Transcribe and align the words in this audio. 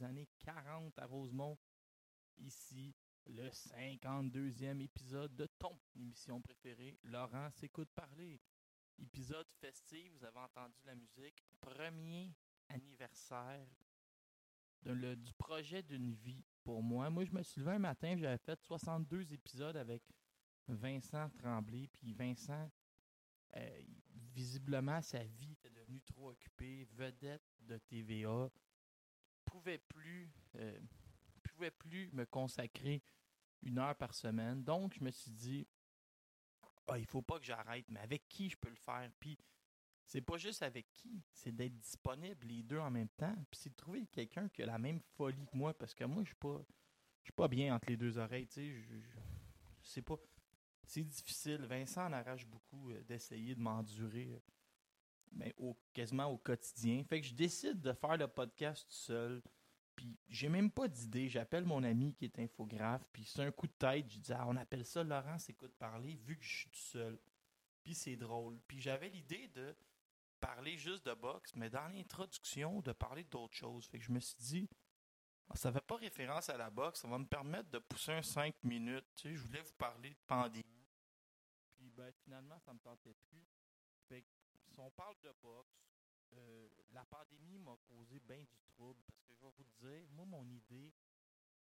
que 0.00 0.04
d'un 0.04 0.08
2,5 0.08 0.08
construit 0.08 0.08
dans 0.08 0.08
les 0.08 0.10
années 0.10 0.28
40 0.38 0.98
à 0.98 1.06
Rosemont. 1.06 1.58
Ici, 2.38 2.94
le 3.26 3.48
52e 3.50 4.80
épisode 4.80 5.36
de 5.36 5.46
ton 5.58 5.78
émission 5.94 6.40
préférée, 6.40 6.98
Laurent 7.04 7.50
s'écoute 7.50 7.90
parler. 7.94 8.40
Épisode 8.98 9.50
festif, 9.60 10.12
vous 10.12 10.24
avez 10.24 10.38
entendu 10.38 10.78
la 10.84 10.94
musique. 10.94 11.42
Premier 11.60 12.34
anniversaire 12.68 13.66
du 14.82 15.34
projet 15.34 15.82
d'une 15.82 16.14
vie 16.14 16.44
pour 16.64 16.82
moi. 16.82 17.10
Moi, 17.10 17.24
je 17.24 17.32
me 17.32 17.42
suis 17.42 17.60
levé 17.60 17.72
un 17.72 17.78
matin, 17.78 18.16
j'avais 18.16 18.38
fait 18.38 18.58
62 18.62 19.32
épisodes 19.34 19.76
avec 19.76 20.02
Vincent 20.68 21.28
Tremblay. 21.38 21.88
Puis 21.88 22.14
Vincent, 22.14 22.70
euh, 23.56 23.82
visiblement, 24.32 25.02
sa 25.02 25.22
vie 25.22 25.52
était 25.52 25.70
devenue 25.70 26.00
trop 26.02 26.30
occupée. 26.30 26.86
Vedette 26.92 27.44
de 27.60 27.76
TVA. 27.76 28.50
Pouvait 29.44 29.78
plus, 29.78 30.30
euh, 30.56 30.78
pouvait 31.42 31.70
plus 31.70 32.10
me 32.12 32.24
consacrer 32.24 33.02
une 33.62 33.78
heure 33.78 33.96
par 33.96 34.14
semaine. 34.14 34.62
Donc, 34.64 34.94
je 34.94 35.04
me 35.04 35.10
suis 35.10 35.30
dit, 35.32 35.66
ah, 36.86 36.98
il 36.98 37.06
faut 37.06 37.22
pas 37.22 37.38
que 37.38 37.44
j'arrête, 37.44 37.86
mais 37.88 38.00
avec 38.00 38.28
qui 38.28 38.48
je 38.48 38.56
peux 38.56 38.68
le 38.68 38.76
faire? 38.76 39.10
Puis, 39.18 39.38
c'est 40.04 40.20
pas 40.22 40.38
juste 40.38 40.62
avec 40.62 40.92
qui, 40.92 41.22
c'est 41.32 41.54
d'être 41.54 41.78
disponible 41.78 42.46
les 42.46 42.62
deux 42.62 42.78
en 42.78 42.90
même 42.90 43.08
temps. 43.10 43.34
Puis, 43.50 43.60
c'est 43.62 43.70
de 43.70 43.76
trouver 43.76 44.06
quelqu'un 44.06 44.48
qui 44.48 44.62
a 44.62 44.66
la 44.66 44.78
même 44.78 45.00
folie 45.00 45.46
que 45.46 45.56
moi, 45.56 45.72
parce 45.76 45.94
que 45.94 46.04
moi, 46.04 46.22
je 46.22 46.28
suis 46.28 46.36
pas, 46.36 46.60
je 47.22 47.26
suis 47.26 47.32
pas 47.32 47.48
bien 47.48 47.74
entre 47.74 47.88
les 47.90 47.96
deux 47.96 48.18
oreilles, 48.18 48.46
tu 48.46 48.54
sais. 48.54 48.80
je- 48.82 48.96
C'est 49.82 50.02
pas, 50.02 50.16
c'est 50.84 51.04
difficile. 51.04 51.64
Vincent 51.66 52.06
en 52.06 52.12
arrache 52.12 52.46
beaucoup 52.46 52.90
euh, 52.90 53.02
d'essayer 53.04 53.54
de 53.54 53.60
m'endurer, 53.60 54.34
euh, 54.34 54.40
mais 55.32 55.54
quasiment 55.92 56.26
au 56.26 56.38
quotidien. 56.38 57.04
Fait 57.04 57.20
que 57.20 57.26
je 57.26 57.34
décide 57.34 57.80
de 57.80 57.92
faire 57.92 58.16
le 58.16 58.28
podcast 58.28 58.86
tout 58.86 58.94
seul. 58.94 59.42
Puis 59.94 60.18
j'ai 60.28 60.48
même 60.48 60.70
pas 60.70 60.88
d'idée. 60.88 61.28
J'appelle 61.28 61.64
mon 61.64 61.82
ami 61.82 62.14
qui 62.14 62.24
est 62.24 62.38
infographe. 62.38 63.02
Puis 63.12 63.24
c'est 63.24 63.42
un 63.42 63.52
coup 63.52 63.66
de 63.66 63.72
tête. 63.72 64.10
Je 64.10 64.18
dis 64.18 64.32
ah, 64.32 64.46
on 64.48 64.56
appelle 64.56 64.84
ça 64.84 65.02
Laurent 65.02 65.38
s'écoute 65.38 65.74
parler 65.78 66.16
vu 66.16 66.38
que 66.38 66.44
je 66.44 66.56
suis 66.58 66.70
tout 66.70 66.78
seul. 66.78 67.18
Puis 67.82 67.94
c'est 67.94 68.16
drôle. 68.16 68.58
Puis 68.66 68.80
j'avais 68.80 69.08
l'idée 69.08 69.48
de 69.48 69.74
parler 70.40 70.78
juste 70.78 71.04
de 71.06 71.12
boxe, 71.12 71.54
mais 71.54 71.68
dans 71.68 71.86
l'introduction, 71.88 72.80
de 72.80 72.92
parler 72.92 73.24
d'autres 73.24 73.56
choses. 73.56 73.86
Fait 73.86 73.98
que 73.98 74.04
je 74.04 74.12
me 74.12 74.20
suis 74.20 74.36
dit, 74.38 74.68
ah, 75.50 75.56
ça 75.56 75.70
fait 75.72 75.84
pas 75.84 75.96
référence 75.96 76.48
à 76.48 76.56
la 76.56 76.70
boxe. 76.70 77.00
Ça 77.00 77.08
va 77.08 77.18
me 77.18 77.26
permettre 77.26 77.70
de 77.70 77.78
pousser 77.78 78.12
un 78.12 78.22
5 78.22 78.54
minutes. 78.64 79.04
Je 79.24 79.38
voulais 79.38 79.62
vous 79.62 79.74
parler 79.74 80.10
de 80.10 80.20
pandémie. 80.26 80.64
Puis 81.76 81.90
ben, 81.90 82.10
finalement, 82.24 82.58
ça 82.58 82.72
me 82.72 82.78
tentait 82.78 83.14
plus. 83.28 83.46
Si 84.70 84.80
on 84.80 84.90
parle 84.90 85.16
de 85.20 85.32
boxe, 85.42 85.82
euh, 86.32 86.68
la 86.92 87.04
pandémie 87.04 87.58
m'a 87.58 87.76
causé 87.88 88.20
bien 88.20 88.42
du 88.44 88.60
trouble 88.64 89.02
parce 89.02 89.20
que 89.22 89.34
je 89.34 89.40
vais 89.40 89.50
vous 89.50 89.64
dire, 89.64 90.08
moi, 90.10 90.24
mon 90.26 90.48
idée, 90.48 90.92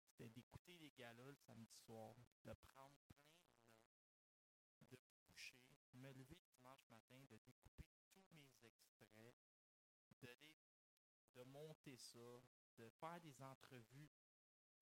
c'était 0.00 0.28
d'écouter 0.28 0.78
les 0.78 0.90
galas 0.90 1.26
le 1.26 1.34
samedi 1.34 1.74
soir, 1.84 2.14
de 2.44 2.52
prendre 2.54 2.96
plein 3.08 3.18
de 3.18 3.40
notes, 3.40 4.90
de 4.90 4.96
me 4.96 5.12
coucher, 5.26 5.56
de 5.92 5.98
me 5.98 6.12
lever 6.12 6.36
le 6.36 6.46
dimanche 6.54 6.86
matin, 6.88 7.24
de 7.28 7.36
découper 7.38 7.84
tous 8.12 8.24
mes 8.32 8.64
extraits, 8.64 9.34
de, 10.20 10.36
de 11.34 11.42
monter 11.44 11.96
ça, 11.96 12.40
de 12.76 12.88
faire 12.88 13.20
des 13.20 13.42
entrevues 13.42 14.10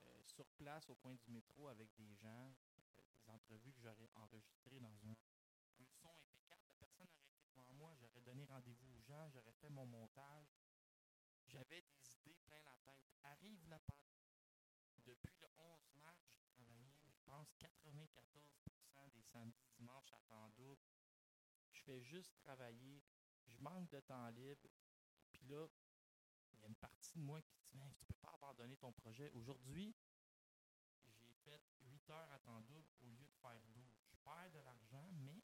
euh, 0.02 0.22
sur 0.24 0.46
place 0.52 0.88
au 0.90 0.94
coin 0.96 1.14
du 1.14 1.30
métro 1.30 1.68
avec 1.68 1.94
des 1.94 2.14
gens, 2.14 2.54
euh, 2.98 3.02
des 3.14 3.30
entrevues 3.30 3.72
que 3.72 3.80
j'aurais 3.80 4.10
enregistrées 4.14 4.80
dans 4.80 5.06
un, 5.06 5.14
son. 6.02 6.14
La 6.48 6.74
personne 6.74 7.06
aurait 7.08 7.26
été 7.26 7.40
devant 7.54 7.72
moi, 7.74 7.94
j'aurais 7.96 8.20
rendez-vous 8.44 8.88
aux 8.94 9.00
gens, 9.00 9.28
j'aurais 9.30 9.52
fait 9.52 9.68
mon 9.70 9.86
montage. 9.86 10.48
J'avais 11.46 11.82
des 11.82 12.14
idées 12.14 12.36
plein 12.46 12.62
la 12.62 12.76
tête. 12.84 13.06
Arrive 13.22 13.66
la 13.68 13.78
pandémie. 13.80 14.20
Depuis 14.98 15.36
le 15.40 15.48
11 15.58 15.94
mars, 15.94 16.28
j'ai 16.30 16.42
travaillé, 16.42 16.94
je 17.02 17.10
pense, 17.24 17.48
94% 17.58 19.10
des 19.12 19.22
samedis, 19.22 19.66
dimanches 19.76 20.12
à 20.12 20.20
temps 20.28 20.50
double. 20.50 20.82
Je 21.72 21.82
fais 21.82 22.00
juste 22.00 22.36
travailler. 22.36 23.02
Je 23.46 23.56
manque 23.58 23.88
de 23.90 24.00
temps 24.00 24.28
libre. 24.28 24.68
Puis 25.32 25.46
là, 25.46 25.66
il 26.52 26.60
y 26.60 26.64
a 26.64 26.68
une 26.68 26.76
partie 26.76 27.14
de 27.14 27.22
moi 27.22 27.40
qui 27.42 27.56
dit 27.64 27.76
Man, 27.76 27.92
tu 27.94 28.04
peux 28.04 28.14
pas 28.20 28.32
abandonner 28.34 28.76
ton 28.76 28.92
projet. 28.92 29.30
Aujourd'hui, 29.30 29.94
j'ai 31.06 31.32
fait 31.44 31.62
8 31.80 32.10
heures 32.10 32.32
à 32.32 32.38
temps 32.38 32.60
double 32.60 32.88
au 33.00 33.08
lieu 33.10 33.26
de 33.26 33.34
faire 33.40 33.60
12. 33.68 33.84
Je 34.04 34.16
perds 34.16 34.50
de 34.52 34.60
l'argent, 34.60 35.08
mais 35.12 35.42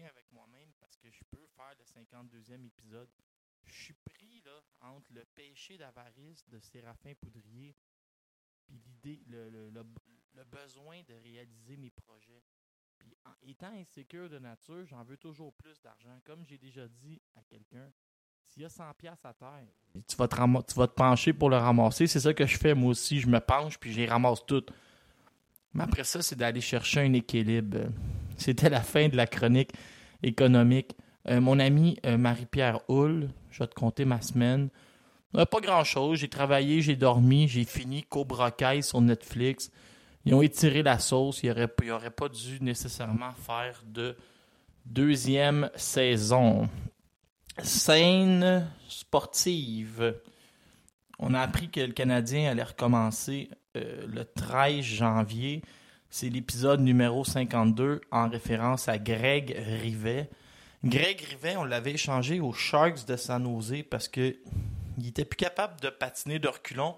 avec 0.00 0.30
moi-même 0.32 0.72
parce 0.80 0.96
que 0.96 1.10
je 1.10 1.22
peux 1.30 1.46
faire 1.56 1.74
le 1.78 1.84
52e 1.84 2.64
épisode. 2.64 3.10
Je 3.64 3.84
suis 3.84 3.94
pris 4.04 4.40
là 4.44 4.60
entre 4.80 5.12
le 5.12 5.24
péché 5.34 5.76
d'avarice 5.76 6.48
de 6.48 6.58
Séraphin 6.58 7.14
Poudrier 7.14 7.76
puis 8.66 8.78
l'idée, 8.78 9.22
le, 9.26 9.50
le, 9.50 9.70
le, 9.70 10.44
besoin 10.44 11.02
de 11.02 11.14
réaliser 11.14 11.76
mes 11.76 11.90
projets. 11.90 12.42
Puis 12.98 13.14
en 13.24 13.34
étant 13.42 13.72
insécure 13.72 14.30
de 14.30 14.38
nature, 14.38 14.86
j'en 14.86 15.02
veux 15.02 15.16
toujours 15.16 15.52
plus 15.54 15.80
d'argent. 15.82 16.18
Comme 16.24 16.44
j'ai 16.44 16.58
déjà 16.58 16.86
dit 16.88 17.20
à 17.34 17.42
quelqu'un, 17.44 17.92
s'il 18.44 18.62
y 18.62 18.64
a 18.64 18.68
100 18.68 18.94
pièces 18.94 19.24
à 19.24 19.34
terre, 19.34 19.68
tu 20.06 20.16
vas, 20.16 20.28
te 20.28 20.36
tu 20.36 20.74
vas 20.78 20.86
te 20.86 20.94
pencher 20.94 21.32
pour 21.32 21.50
le 21.50 21.56
ramasser. 21.56 22.06
C'est 22.06 22.20
ça 22.20 22.34
que 22.34 22.46
je 22.46 22.56
fais 22.56 22.74
moi 22.74 22.90
aussi. 22.90 23.20
Je 23.20 23.28
me 23.28 23.40
penche 23.40 23.78
puis 23.78 23.92
je 23.92 23.98
les 23.98 24.06
ramasse 24.06 24.44
toutes. 24.46 24.72
Mais 25.74 25.84
après 25.84 26.04
ça, 26.04 26.22
c'est 26.22 26.36
d'aller 26.36 26.60
chercher 26.60 27.00
un 27.00 27.12
équilibre. 27.12 27.78
C'était 28.36 28.70
la 28.70 28.80
fin 28.80 29.08
de 29.08 29.16
la 29.16 29.26
chronique 29.26 29.72
économique. 30.22 30.96
Euh, 31.28 31.40
mon 31.40 31.58
ami 31.58 31.98
euh, 32.04 32.18
Marie-Pierre 32.18 32.80
Hull, 32.88 33.28
je 33.50 33.60
vais 33.60 33.66
te 33.68 33.74
compter 33.74 34.04
ma 34.04 34.20
semaine. 34.20 34.68
Euh, 35.36 35.46
pas 35.46 35.60
grand-chose. 35.60 36.18
J'ai 36.18 36.28
travaillé, 36.28 36.82
j'ai 36.82 36.96
dormi, 36.96 37.48
j'ai 37.48 37.64
fini 37.64 38.02
Cobra 38.02 38.50
Kai 38.50 38.82
sur 38.82 39.00
Netflix. 39.00 39.70
Ils 40.24 40.34
ont 40.34 40.42
étiré 40.42 40.82
la 40.82 40.98
sauce. 40.98 41.42
Ils 41.42 41.48
n'auraient 41.48 41.72
ils 41.82 41.90
auraient 41.90 42.10
pas 42.10 42.28
dû 42.28 42.58
nécessairement 42.60 43.32
faire 43.32 43.82
de 43.86 44.16
deuxième 44.84 45.70
saison. 45.74 46.68
Scène 47.58 48.68
sportive. 48.88 50.16
On 51.18 51.34
a 51.34 51.40
appris 51.40 51.70
que 51.70 51.80
le 51.80 51.92
Canadien 51.92 52.50
allait 52.50 52.62
recommencer 52.62 53.48
euh, 53.76 54.06
le 54.06 54.24
13 54.24 54.82
janvier. 54.82 55.62
C'est 56.10 56.28
l'épisode 56.28 56.80
numéro 56.80 57.24
52 57.24 58.02
en 58.10 58.28
référence 58.28 58.88
à 58.88 58.98
Greg 58.98 59.56
Rivet. 59.80 60.28
Greg 60.84 61.20
Rivet, 61.20 61.56
on 61.56 61.64
l'avait 61.64 61.92
échangé 61.92 62.40
aux 62.40 62.52
Sharks 62.52 63.06
de 63.06 63.16
San 63.16 63.44
Jose 63.44 63.82
parce 63.88 64.08
que 64.08 64.36
il 64.98 65.08
était 65.08 65.24
plus 65.24 65.36
capable 65.36 65.80
de 65.80 65.88
patiner 65.88 66.38
de 66.38 66.48
reculons. 66.48 66.96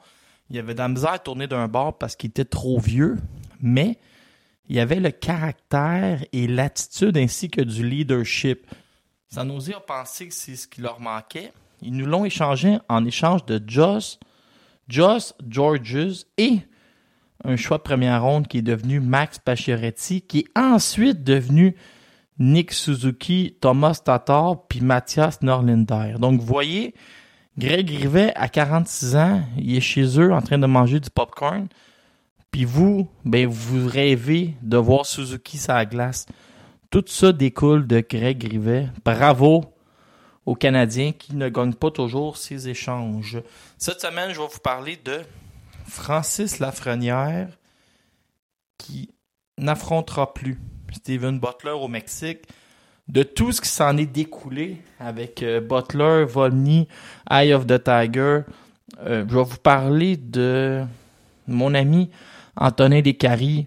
Il 0.51 0.59
avait 0.59 0.75
de 0.75 0.79
la 0.79 0.89
misère 0.89 1.13
à 1.13 1.19
tourner 1.19 1.47
d'un 1.47 1.69
bord 1.69 1.97
parce 1.97 2.17
qu'il 2.17 2.31
était 2.31 2.45
trop 2.45 2.81
vieux, 2.81 3.17
mais 3.61 3.99
il 4.69 4.79
avait 4.79 5.01
le 5.01 5.11
caractère 5.11 6.25
et 6.33 6.47
l'attitude 6.47 7.17
ainsi 7.17 7.51
que 7.51 7.61
du 7.61 7.89
leadership. 7.89 8.67
San 9.29 9.49
Jose 9.51 9.73
a 9.77 9.81
pensé 9.81 10.29
que 10.29 10.35
c'est 10.35 10.57
ce 10.57 10.67
qui 10.67 10.81
leur 10.81 11.01
manquait. 11.01 11.53
Ils 11.83 11.93
nous 11.97 12.07
l'ont 12.07 12.25
échangé 12.25 12.79
en 12.89 13.05
échange 13.05 13.45
de 13.47 13.63
Joss, 13.67 14.19
Joss 14.89 15.35
Georges 15.49 16.27
et 16.39 16.61
un 17.45 17.57
choix 17.57 17.79
de 17.79 17.83
première 17.83 18.23
ronde 18.23 18.47
qui 18.49 18.59
est 18.59 18.63
devenu 18.63 19.01
Max 19.01 19.39
Pacioretty, 19.39 20.23
qui 20.23 20.41
est 20.41 20.59
ensuite 20.59 21.23
devenu 21.23 21.77
Nick 22.39 22.73
Suzuki, 22.73 23.57
Thomas 23.61 24.01
Tatar 24.05 24.67
puis 24.67 24.81
Mathias 24.81 25.43
Norlinder. 25.43 26.15
Donc, 26.19 26.41
vous 26.41 26.47
voyez, 26.47 26.95
Greg 27.59 27.89
Rivet, 27.89 28.33
à 28.35 28.49
46 28.49 29.17
ans, 29.17 29.43
il 29.57 29.77
est 29.77 29.81
chez 29.81 30.19
eux 30.19 30.33
en 30.33 30.43
train 30.43 30.59
de 30.59 30.67
manger 30.67 30.99
du 30.99 31.11
popcorn. 31.11 31.69
Puis 32.51 32.65
vous, 32.65 33.09
ben, 33.25 33.47
vous 33.47 33.89
rêvez 33.89 34.55
de 34.63 34.77
voir 34.77 35.07
Suzuki 35.07 35.59
sur 35.59 35.75
la 35.75 35.87
glace. 35.87 36.27
Tout 36.91 37.05
ça 37.07 37.33
découle 37.33 37.87
de 37.87 38.03
Greg 38.09 38.43
Rivet. 38.43 38.89
Bravo 39.05 39.74
aux 40.47 40.55
Canadiens 40.55 41.13
qui 41.13 41.35
ne 41.35 41.49
gagnent 41.49 41.75
pas 41.75 41.91
toujours 41.91 42.37
ces 42.37 42.69
échanges. 42.69 43.39
Cette 43.79 44.01
semaine, 44.01 44.31
je 44.31 44.41
vais 44.41 44.47
vous 44.47 44.59
parler 44.59 44.99
de 45.05 45.21
Francis 45.87 46.59
Lafrenière 46.59 47.49
qui 48.79 49.11
n'affrontera 49.59 50.35
plus 50.35 50.59
Steven 50.93 51.39
Butler 51.39 51.71
au 51.71 51.89
Mexique. 51.89 52.43
De 53.07 53.23
tout 53.23 53.53
ce 53.53 53.61
qui 53.61 53.69
s'en 53.69 53.97
est 53.99 54.07
découlé 54.07 54.79
avec 54.99 55.43
euh, 55.43 55.61
Butler, 55.61 56.25
Volny, 56.25 56.89
Eye 57.31 57.53
of 57.53 57.67
the 57.67 57.83
Tiger, 57.83 58.41
euh, 59.01 59.25
je 59.29 59.37
vais 59.37 59.45
vous 59.45 59.59
parler 59.59 60.17
de 60.17 60.85
mon 61.47 61.75
ami 61.75 62.11
Antonin 62.57 63.01
Descaries. 63.01 63.67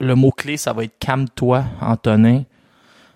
Le 0.00 0.14
mot-clé, 0.14 0.56
ça 0.56 0.72
va 0.72 0.84
être 0.84 0.98
Calme-toi, 0.98 1.64
Antonin. 1.80 2.44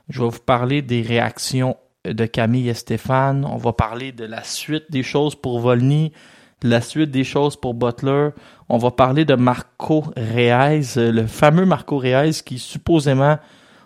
Je 0.09 0.23
vais 0.23 0.29
vous 0.29 0.41
parler 0.41 0.83
des 0.83 1.03
réactions 1.03 1.77
de 2.05 2.27
Camille 2.27 2.69
et 2.69 2.75
Stéphane. 2.75 3.45
On 3.45 3.57
va 3.57 3.73
parler 3.73 4.13
de 4.13 4.25
la 4.25 4.43
suite 4.43 4.91
des 4.91 5.03
choses 5.03 5.35
pour 5.35 5.61
Volny, 5.61 6.13
de 6.61 6.69
la 6.69 6.81
suite 6.81 7.11
des 7.11 7.25
choses 7.25 7.57
pour 7.57 7.75
Butler. 7.75 8.31
On 8.69 8.79
va 8.79 8.91
parler 8.91 9.25
de 9.25 9.35
Marco 9.35 10.05
Reyes, 10.17 10.97
euh, 10.97 11.13
le 11.13 11.27
fameux 11.27 11.67
Marco 11.67 11.99
Reyes 11.99 12.43
qui 12.45 12.59
supposément 12.59 13.39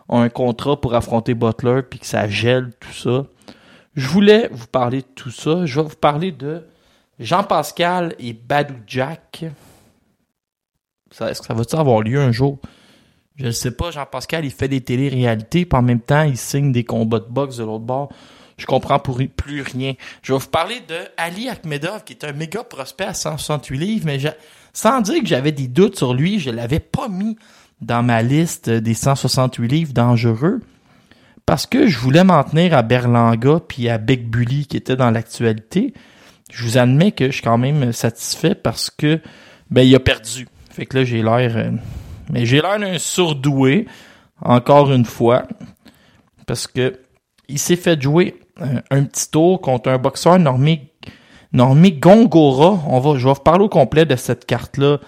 a 0.08 0.16
un 0.16 0.28
contrat 0.28 0.80
pour 0.80 0.94
affronter 0.94 1.34
Butler 1.34 1.82
puis 1.88 1.98
que 1.98 2.06
ça 2.06 2.28
gèle 2.28 2.72
tout 2.80 2.92
ça. 2.92 3.26
je 3.94 4.08
voulais 4.08 4.48
vous 4.52 4.66
parler 4.66 5.02
de 5.02 5.08
tout 5.14 5.30
ça. 5.30 5.66
Je 5.66 5.80
vais 5.80 5.86
vous 5.86 5.96
parler 5.96 6.32
de 6.32 6.64
Jean-Pascal 7.18 8.14
et 8.18 8.32
Badou 8.32 8.76
Jack. 8.86 9.44
Est-ce 11.10 11.40
que 11.40 11.46
ça 11.46 11.54
va 11.54 11.80
avoir 11.80 12.02
lieu 12.02 12.20
un 12.20 12.32
jour? 12.32 12.58
Je 13.38 13.46
ne 13.46 13.50
sais 13.50 13.70
pas. 13.70 13.90
Jean-Pascal, 13.90 14.44
il 14.44 14.50
fait 14.50 14.68
des 14.68 14.80
télé-réalités, 14.80 15.66
puis 15.66 15.78
en 15.78 15.82
même 15.82 16.00
temps, 16.00 16.22
il 16.22 16.36
signe 16.36 16.72
des 16.72 16.84
combats 16.84 17.20
de 17.20 17.28
boxe 17.28 17.58
de 17.58 17.64
l'autre 17.64 17.84
bord. 17.84 18.10
Je 18.56 18.64
comprends 18.64 18.98
pour 18.98 19.20
plus 19.36 19.60
rien. 19.60 19.94
Je 20.22 20.32
vais 20.32 20.38
vous 20.38 20.48
parler 20.48 20.80
de 20.88 20.96
Ali 21.18 21.48
Akhmedov, 21.48 22.04
qui 22.04 22.14
est 22.14 22.24
un 22.24 22.32
méga 22.32 22.64
prospect 22.64 23.04
à 23.04 23.14
168 23.14 23.78
livres, 23.78 24.06
mais 24.06 24.18
sans 24.72 25.00
dire 25.02 25.20
que 25.20 25.26
j'avais 25.26 25.52
des 25.52 25.68
doutes 25.68 25.96
sur 25.96 26.14
lui, 26.14 26.40
je 26.40 26.50
l'avais 26.50 26.80
pas 26.80 27.08
mis 27.08 27.36
dans 27.82 28.02
ma 28.02 28.22
liste 28.22 28.70
des 28.70 28.94
168 28.94 29.68
livres 29.68 29.92
dangereux 29.92 30.60
parce 31.44 31.66
que 31.66 31.86
je 31.86 31.98
voulais 31.98 32.24
m'en 32.24 32.42
tenir 32.42 32.74
à 32.74 32.82
Berlanga 32.82 33.60
puis 33.66 33.88
à 33.88 33.98
Big 33.98 34.28
Bully 34.28 34.66
qui 34.66 34.76
était 34.76 34.96
dans 34.96 35.10
l'actualité. 35.10 35.94
Je 36.50 36.64
vous 36.64 36.78
admets 36.78 37.12
que 37.12 37.26
je 37.26 37.32
suis 37.32 37.42
quand 37.42 37.58
même 37.58 37.92
satisfait 37.92 38.54
parce 38.54 38.90
que 38.90 39.20
ben 39.70 39.82
il 39.82 39.94
a 39.94 40.00
perdu. 40.00 40.48
Fait 40.70 40.86
que 40.86 40.98
là 40.98 41.04
j'ai 41.04 41.22
l'air 41.22 41.56
euh, 41.56 41.70
mais 42.30 42.46
j'ai 42.46 42.60
l'air 42.60 42.78
d'un 42.78 42.98
sourdoué 42.98 43.86
encore 44.42 44.92
une 44.92 45.04
fois 45.04 45.44
parce 46.46 46.66
que 46.66 47.00
il 47.48 47.58
s'est 47.58 47.76
fait 47.76 48.00
jouer 48.00 48.40
euh, 48.60 48.80
un, 48.90 49.04
petit 49.04 49.30
tour 49.30 49.60
contre 49.60 49.90
un 49.90 49.98
boxeur 49.98 50.38
normé 50.38 50.90
Gongora. 51.52 52.80
On 52.88 53.00
va 53.00 53.18
je 53.18 53.26
vais 53.26 53.32
vous 53.32 53.40
parler 53.40 53.64
au 53.64 53.68
complet 53.68 54.04
de 54.04 54.16
cette 54.16 54.46
carte 54.46 54.76
là 54.78 54.98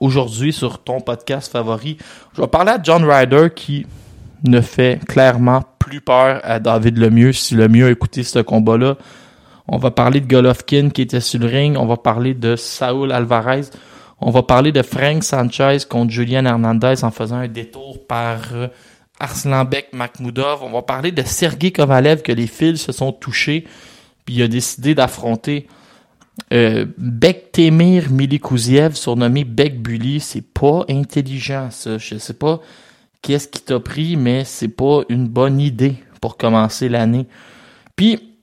aujourd'hui 0.00 0.52
sur 0.52 0.82
ton 0.82 1.00
podcast 1.00 1.52
favori. 1.52 1.98
Je 2.34 2.40
vais 2.40 2.48
parler 2.48 2.72
à 2.72 2.82
John 2.82 3.04
Ryder 3.04 3.48
qui 3.54 3.86
ne 4.44 4.60
fait 4.60 5.00
clairement 5.06 5.62
plus 5.78 6.00
peur 6.00 6.40
à 6.42 6.58
David 6.58 6.98
Lemieux 6.98 7.32
si 7.32 7.54
Lemieux 7.54 7.86
a 7.86 7.90
écouté 7.90 8.22
ce 8.22 8.38
combat-là. 8.38 8.96
On 9.68 9.78
va 9.78 9.90
parler 9.90 10.20
de 10.20 10.26
Golovkin 10.26 10.90
qui 10.90 11.02
était 11.02 11.20
sur 11.20 11.40
le 11.40 11.46
ring. 11.46 11.76
On 11.78 11.86
va 11.86 11.96
parler 11.96 12.34
de 12.34 12.56
Saul 12.56 13.12
Alvarez. 13.12 13.62
On 14.24 14.30
va 14.30 14.44
parler 14.44 14.70
de 14.70 14.82
Frank 14.82 15.24
Sanchez 15.24 15.78
contre 15.90 16.12
Julian 16.12 16.44
Hernandez 16.44 17.02
en 17.02 17.10
faisant 17.10 17.38
un 17.38 17.48
détour 17.48 18.06
par 18.06 18.38
euh, 18.52 18.68
Arslanbek 19.18 19.92
Makhmoudov. 19.92 20.62
On 20.62 20.70
va 20.70 20.82
parler 20.82 21.10
de 21.10 21.22
Sergei 21.22 21.72
Kovalev 21.72 22.22
que 22.22 22.30
les 22.30 22.46
fils 22.46 22.82
se 22.82 22.92
sont 22.92 23.10
touchés. 23.12 23.66
Puis 24.24 24.36
il 24.36 24.42
a 24.42 24.48
décidé 24.48 24.94
d'affronter 24.94 25.66
euh, 26.52 26.86
Bektemir 26.98 28.10
Milikouziev, 28.10 28.94
surnommé 28.94 29.42
Bek 29.42 29.82
Bully. 29.82 30.20
C'est 30.20 30.46
pas 30.54 30.84
intelligent, 30.88 31.72
ça. 31.72 31.98
Je 31.98 32.16
sais 32.16 32.34
pas 32.34 32.60
qu'est-ce 33.22 33.48
qui 33.48 33.60
t'a 33.60 33.80
pris, 33.80 34.16
mais 34.16 34.44
c'est 34.44 34.68
pas 34.68 35.02
une 35.08 35.26
bonne 35.26 35.58
idée 35.58 35.96
pour 36.20 36.36
commencer 36.36 36.88
l'année. 36.88 37.26
Puis, 37.96 38.36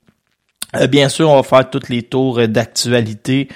euh, 0.75 0.87
bien 0.87 1.07
sûr, 1.07 1.29
on 1.29 1.37
va 1.37 1.43
faire 1.43 1.69
tous 1.69 1.87
les 1.87 2.03
tours 2.03 2.45
d'actualité. 2.49 3.47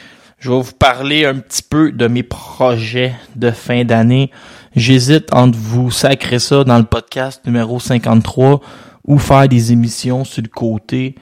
Je 0.43 0.49
vais 0.49 0.61
vous 0.61 0.73
parler 0.73 1.23
un 1.23 1.39
petit 1.39 1.63
peu 1.63 1.93
de 1.93 2.05
mes 2.05 2.21
projets 2.21 3.15
de 3.37 3.49
fin 3.49 3.85
d'année. 3.85 4.29
J'hésite 4.75 5.33
entre 5.33 5.57
vous 5.57 5.89
sacrer 5.89 6.37
ça 6.37 6.65
dans 6.65 6.77
le 6.77 6.83
podcast 6.83 7.39
numéro 7.45 7.79
53 7.79 8.59
ou 9.05 9.19
faire 9.19 9.47
des 9.47 9.71
émissions 9.71 10.25
sur 10.25 10.43
le 10.43 10.49
côté. 10.49 11.15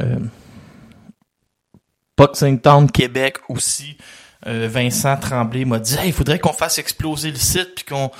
Euh, 0.00 0.16
Town 2.62 2.90
Québec 2.90 3.36
aussi. 3.50 3.98
Euh, 4.46 4.66
Vincent 4.72 5.18
Tremblay 5.18 5.66
m'a 5.66 5.78
dit 5.78 5.98
il 6.06 6.14
faudrait 6.14 6.38
qu'on 6.38 6.54
fasse 6.54 6.78
exploser 6.78 7.30
le 7.30 7.36
site 7.36 7.74
puis 7.76 7.84
qu'on 7.84 8.10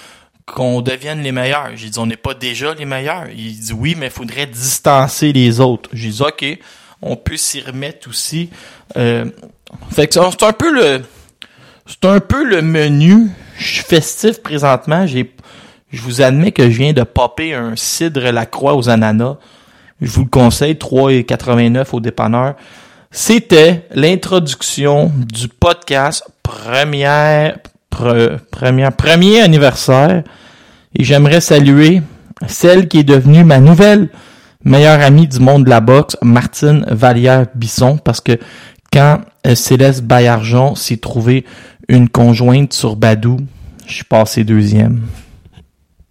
qu'on 0.45 0.83
devienne 0.83 1.23
les 1.23 1.33
meilleurs. 1.33 1.71
J'ai 1.75 1.89
dit, 1.89 1.99
on 1.99 2.07
n'est 2.07 2.17
pas 2.17 2.35
déjà 2.35 2.75
les 2.75 2.87
meilleurs. 2.87 3.29
Il 3.31 3.59
dit, 3.59 3.73
oui, 3.73 3.95
mais 3.99 4.07
il 4.07 4.13
faudrait 4.13 4.47
distancer 4.47 5.33
les 5.33 5.61
autres. 5.61 5.91
J'ai 5.93 6.09
dit, 6.09 6.23
OK, 6.23 6.59
on 7.03 7.17
peut 7.17 7.37
s'y 7.37 7.61
remettre 7.61 8.09
aussi. 8.09 8.51
Euh, 8.97 9.25
fait 9.91 10.07
que 10.07 10.15
c'est 10.15 10.43
un 10.43 10.53
peu 10.53 10.73
le, 10.73 11.03
c'est 11.87 12.05
un 12.05 12.21
peu 12.21 12.45
le 12.45 12.63
menu. 12.63 13.31
Festif 13.57 14.41
présentement. 14.43 15.07
J'ai, 15.07 15.35
je 15.91 16.01
vous 16.01 16.21
admets 16.23 16.53
que 16.53 16.71
je 16.71 16.79
viens 16.79 16.93
de 16.93 17.03
popper 17.03 17.55
un 17.55 17.75
cidre 17.75 18.31
la 18.31 18.47
croix 18.47 18.77
aux 18.77 18.89
ananas. 18.89 19.37
Je 20.01 20.11
vous 20.11 20.23
le 20.23 20.29
conseille, 20.29 20.75
3,89 20.75 21.87
au 21.93 22.01
dépanneur. 22.01 22.55
C'était 23.11 23.87
l'introduction 23.91 25.11
du 25.17 25.49
podcast 25.49 26.25
première, 26.43 27.59
première, 27.91 28.93
premier 28.95 29.41
anniversaire. 29.41 30.23
Et 30.95 31.05
j'aimerais 31.05 31.41
saluer 31.41 32.03
celle 32.47 32.87
qui 32.87 32.99
est 32.99 33.05
devenue 33.05 33.45
ma 33.45 33.59
nouvelle 33.59 34.09
meilleure 34.65 35.01
amie 35.01 35.29
du 35.29 35.41
monde 35.41 35.65
de 35.65 35.71
la 35.71 35.81
boxe, 35.81 36.17
Martine 36.23 36.85
Vallière-Bisson, 36.89 37.99
parce 37.99 38.21
que 38.21 38.39
quand 38.93 39.21
euh, 39.47 39.55
Céleste 39.55 40.03
Baillargeon 40.03 40.75
s'est 40.75 40.97
trouvé 40.97 41.45
une 41.89 42.09
conjointe 42.09 42.73
sur 42.73 42.97
Badou, 42.97 43.39
je 43.87 43.95
suis 43.95 44.05
passé 44.05 44.45
deuxième. 44.45 45.03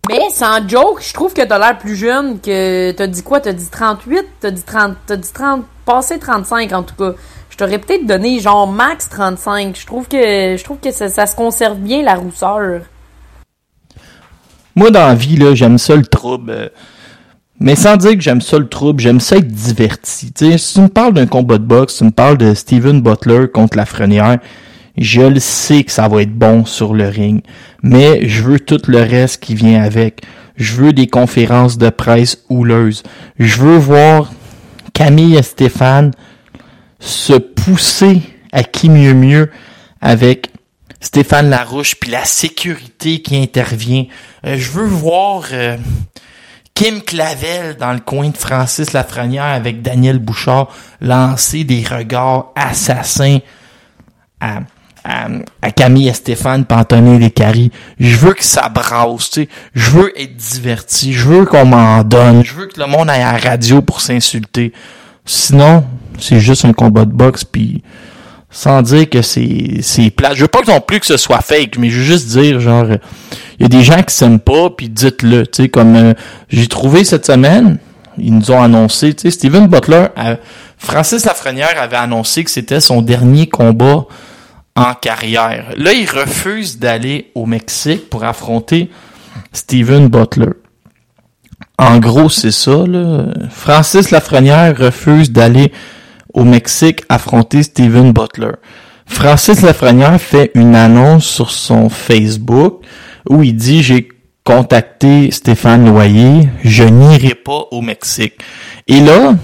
Mais 0.09 0.29
sans 0.31 0.67
joke, 0.67 1.03
je 1.05 1.13
trouve 1.13 1.33
que 1.33 1.41
t'as 1.41 1.59
l'air 1.59 1.77
plus 1.77 1.95
jeune 1.95 2.39
que 2.39 2.91
t'as 2.91 3.07
dit 3.07 3.23
quoi? 3.23 3.41
T'as 3.41 3.51
dit 3.51 3.69
38? 3.69 4.25
T'as 4.39 4.51
dit 4.51 4.63
30? 4.63 4.95
T'as 5.05 5.17
dit 5.17 5.33
30? 5.33 5.65
Passé 5.85 6.17
35 6.17 6.71
en 6.71 6.83
tout 6.83 6.95
cas. 6.95 7.13
Je 7.49 7.57
t'aurais 7.57 7.79
peut-être 7.79 8.05
donné 8.05 8.39
genre 8.39 8.67
max 8.67 9.09
35. 9.09 9.75
Je 9.77 9.85
trouve 9.85 10.07
que 10.07 10.17
je 10.17 10.63
trouve 10.63 10.77
que 10.79 10.91
ça, 10.91 11.09
se 11.09 11.35
conserve 11.35 11.77
bien 11.77 12.03
la 12.03 12.15
rousseur. 12.15 12.81
Moi 14.75 14.91
dans 14.91 15.07
la 15.07 15.15
vie, 15.15 15.35
là, 15.35 15.53
j'aime 15.55 15.77
ça 15.77 15.95
le 15.95 16.05
trouble. 16.05 16.71
Mais 17.59 17.75
sans 17.75 17.97
dire 17.97 18.13
que 18.13 18.21
j'aime 18.21 18.41
ça 18.41 18.59
le 18.59 18.67
trouble, 18.67 19.01
j'aime 19.01 19.19
ça 19.19 19.37
être 19.37 19.47
diverti. 19.47 20.31
si 20.35 20.73
tu 20.73 20.81
me 20.81 20.87
parles 20.87 21.13
d'un 21.13 21.25
combat 21.25 21.57
de 21.57 21.63
boxe, 21.63 21.97
tu 21.97 22.03
me 22.03 22.11
parles 22.11 22.37
de 22.37 22.53
Steven 22.53 23.01
Butler 23.01 23.47
contre 23.51 23.77
la 23.77 23.85
Frenière, 23.85 24.37
je 24.97 25.21
le 25.21 25.39
sais 25.39 25.83
que 25.83 25.91
ça 25.91 26.07
va 26.07 26.21
être 26.21 26.33
bon 26.33 26.65
sur 26.65 26.93
le 26.93 27.07
ring. 27.07 27.41
Mais 27.83 28.27
je 28.27 28.43
veux 28.43 28.59
tout 28.59 28.81
le 28.87 28.99
reste 28.99 29.43
qui 29.43 29.55
vient 29.55 29.81
avec. 29.81 30.21
Je 30.55 30.75
veux 30.75 30.93
des 30.93 31.07
conférences 31.07 31.77
de 31.77 31.89
presse 31.89 32.43
houleuses. 32.49 33.03
Je 33.37 33.61
veux 33.61 33.77
voir 33.77 34.31
Camille 34.93 35.35
et 35.35 35.43
Stéphane 35.43 36.11
se 36.99 37.33
pousser 37.33 38.21
à 38.51 38.63
qui 38.63 38.89
mieux 38.89 39.13
mieux 39.13 39.51
avec 40.01 40.49
Stéphane 40.99 41.49
Larouche, 41.51 41.95
puis 41.95 42.09
la 42.09 42.25
sécurité 42.25 43.21
qui 43.21 43.37
intervient. 43.37 44.05
Euh, 44.45 44.57
je 44.57 44.71
veux 44.71 44.87
voir 44.87 45.43
euh, 45.51 45.77
Kim 46.77 47.01
Clavel 47.01 47.75
dans 47.79 47.91
le 47.91 47.99
coin 47.99 48.29
de 48.29 48.37
Francis 48.37 48.93
Lafrenière 48.93 49.45
avec 49.45 49.81
Daniel 49.81 50.19
Bouchard 50.19 50.67
lancer 51.01 51.63
des 51.63 51.83
regards 51.83 52.51
assassins 52.55 53.39
à, 54.39 54.59
à, 55.03 55.71
Camille 55.71 56.07
et 56.07 56.13
Stéphane 56.13 56.65
Pantonnet 56.65 57.17
les 57.17 57.31
Caries. 57.31 57.71
Je 57.99 58.15
veux 58.17 58.35
que 58.35 58.43
ça 58.43 58.69
brasse, 58.69 59.31
tu 59.31 59.41
sais. 59.41 59.49
Je 59.73 59.89
veux 59.89 60.21
être 60.21 60.37
diverti. 60.37 61.13
Je 61.13 61.27
veux 61.27 61.45
qu'on 61.45 61.65
m'en 61.65 62.03
donne. 62.03 62.45
Je 62.45 62.53
veux 62.53 62.67
que 62.67 62.79
le 62.79 62.85
monde 62.85 63.09
aille 63.09 63.23
à 63.23 63.33
la 63.33 63.39
radio 63.39 63.81
pour 63.81 63.99
s'insulter. 63.99 64.71
Sinon, 65.25 65.83
c'est 66.19 66.39
juste 66.39 66.63
un 66.63 66.73
combat 66.73 67.05
de 67.05 67.11
boxe, 67.11 67.43
puis 67.43 67.81
sans 68.51 68.83
dire 68.83 69.09
que 69.09 69.23
c'est 69.23 69.79
c'est 69.81 70.11
plat. 70.11 70.35
Je 70.35 70.41
veux 70.41 70.47
pas 70.47 70.61
non 70.67 70.79
plus 70.79 70.99
que 70.99 71.07
ce 71.07 71.17
soit 71.17 71.41
fake, 71.41 71.79
mais 71.79 71.89
je 71.89 71.97
veux 71.97 72.05
juste 72.05 72.27
dire 72.27 72.59
genre 72.59 72.85
il 73.59 73.63
y 73.63 73.65
a 73.65 73.69
des 73.69 73.83
gens 73.83 74.01
qui 74.03 74.13
s'aiment 74.13 74.39
pas 74.39 74.69
puis 74.69 74.89
dites-le, 74.89 75.47
tu 75.47 75.63
sais 75.63 75.69
comme 75.69 75.95
euh, 75.95 76.13
j'ai 76.49 76.67
trouvé 76.67 77.03
cette 77.03 77.25
semaine, 77.25 77.79
ils 78.17 78.33
nous 78.33 78.51
ont 78.51 78.61
annoncé, 78.61 79.13
tu 79.13 79.23
sais 79.23 79.31
Steven 79.31 79.67
Butler 79.67 80.07
Francis 80.77 81.25
Lafrenière 81.25 81.81
avait 81.81 81.97
annoncé 81.97 82.43
que 82.43 82.51
c'était 82.51 82.79
son 82.79 83.01
dernier 83.01 83.47
combat 83.47 84.05
en 84.75 84.93
carrière. 84.93 85.73
Là, 85.75 85.91
il 85.91 86.07
refuse 86.07 86.77
d'aller 86.77 87.31
au 87.33 87.47
Mexique 87.47 88.09
pour 88.09 88.23
affronter 88.23 88.91
Steven 89.51 90.07
Butler. 90.07 90.51
En 91.79 91.97
gros, 91.97 92.29
c'est 92.29 92.51
ça. 92.51 92.85
Là. 92.85 93.25
Francis 93.49 94.11
Lafrenière 94.11 94.77
refuse 94.77 95.31
d'aller 95.31 95.71
au 96.33 96.43
Mexique 96.43 97.01
affronter 97.09 97.63
Steven 97.63 98.13
Butler. 98.13 98.53
Francis 99.07 99.61
Lafrenière 99.61 100.21
fait 100.21 100.51
une 100.53 100.75
annonce 100.75 101.25
sur 101.25 101.49
son 101.49 101.89
Facebook 101.89 102.83
où 103.29 103.43
il 103.43 103.55
dit 103.55 103.83
j'ai 103.83 104.09
contacté 104.43 105.29
Stéphane 105.31 105.85
Loyer, 105.85 106.47
je 106.63 106.83
n'irai 106.83 107.35
pas 107.35 107.65
au 107.71 107.81
Mexique. 107.81 108.35
Et 108.87 109.01
là, 109.01 109.35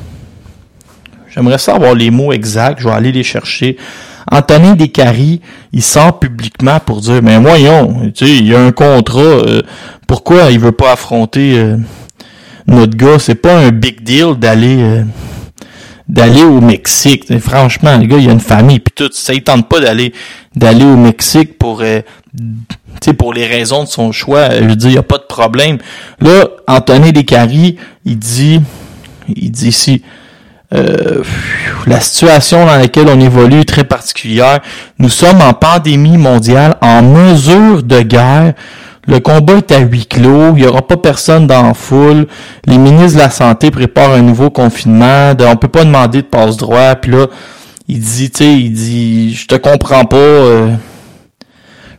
j'aimerais 1.34 1.58
savoir 1.58 1.94
les 1.94 2.10
mots 2.10 2.32
exacts, 2.32 2.80
je 2.80 2.88
vais 2.88 2.94
aller 2.94 3.12
les 3.12 3.24
chercher. 3.24 3.76
Anthony 4.32 4.78
Descaries, 4.78 5.42
il 5.74 5.84
sort 5.84 6.20
publiquement 6.20 6.80
pour 6.80 7.02
dire 7.02 7.22
mais 7.22 7.38
voyons, 7.38 8.12
tu 8.16 8.26
sais, 8.26 8.38
il 8.38 8.48
y 8.48 8.56
a 8.56 8.62
un 8.62 8.72
contrat, 8.72 9.20
euh, 9.20 9.62
pourquoi 10.08 10.50
il 10.52 10.60
veut 10.60 10.72
pas 10.72 10.94
affronter 10.94 11.58
euh, 11.58 11.78
notre 12.68 12.96
gars, 12.96 13.20
c'est 13.20 13.36
pas 13.36 13.58
un 13.58 13.72
big 13.72 14.04
deal 14.04 14.36
d'aller 14.38 14.78
euh, 14.80 15.04
d'aller 16.08 16.44
au 16.44 16.62
Mexique. 16.62 17.38
franchement, 17.40 17.98
le 17.98 18.06
gars, 18.06 18.18
il 18.18 18.30
a 18.30 18.32
une 18.32 18.40
famille 18.40 18.80
puis 18.80 18.94
tout, 18.96 19.10
ça 19.12 19.34
ne 19.34 19.40
tente 19.40 19.68
pas 19.68 19.82
d'aller 19.82 20.14
d'aller 20.56 20.86
au 20.86 20.96
Mexique 20.96 21.58
pour 21.58 21.84
euh, 22.40 23.14
pour 23.14 23.34
les 23.34 23.48
raisons 23.48 23.84
de 23.84 23.90
son 23.90 24.12
choix. 24.12 24.50
Je 24.50 24.64
veux 24.64 24.76
dire, 24.76 24.90
il 24.90 24.94
n'y 24.94 25.00
a 25.00 25.04
pas 25.04 25.18
de 25.18 25.24
problème. 25.24 25.78
Là, 26.20 26.48
Anthony 26.68 27.14
Descaries, 27.14 27.78
il 28.06 28.18
dit 28.18 28.62
Il 29.36 29.52
dit 29.52 29.70
ici, 29.70 30.02
euh, 30.74 31.24
la 31.86 32.00
situation 32.00 32.66
dans 32.66 32.78
laquelle 32.78 33.08
on 33.08 33.20
évolue 33.20 33.60
est 33.60 33.70
très 33.70 33.84
particulière. 33.84 34.60
Nous 34.98 35.10
sommes 35.10 35.42
en 35.42 35.54
pandémie 35.54 36.18
mondiale, 36.18 36.76
en 36.82 37.04
mesure 37.04 37.84
de 37.84 38.02
guerre. 38.02 38.54
Le 39.06 39.20
combat 39.20 39.58
est 39.58 39.72
à 39.74 39.80
huis 39.80 40.06
clos, 40.06 40.56
il 40.56 40.62
n'y 40.62 40.66
aura 40.66 40.88
pas 40.88 40.96
personne 40.96 41.46
dans 41.46 41.62
la 41.62 41.74
foule. 41.74 42.26
Les 42.66 42.78
ministres 42.78 43.18
de 43.18 43.24
la 43.24 43.30
Santé 43.30 43.70
préparent 43.70 44.14
un 44.14 44.22
nouveau 44.22 44.50
confinement. 44.50 45.34
On 45.40 45.56
peut 45.58 45.68
pas 45.68 45.84
demander 45.84 46.22
de 46.22 46.28
passe 46.28 46.56
droit. 46.56 46.96
Puis 46.96 47.12
là, 47.12 47.28
il 47.90 48.00
dit, 48.00 48.32
tu 48.32 48.44
sais, 48.44 48.54
il 48.54 48.72
dit, 48.72 49.36
je 49.36 49.46
te 49.46 49.56
comprends 49.56 50.06
pas. 50.06 50.16
Euh, 50.16 50.70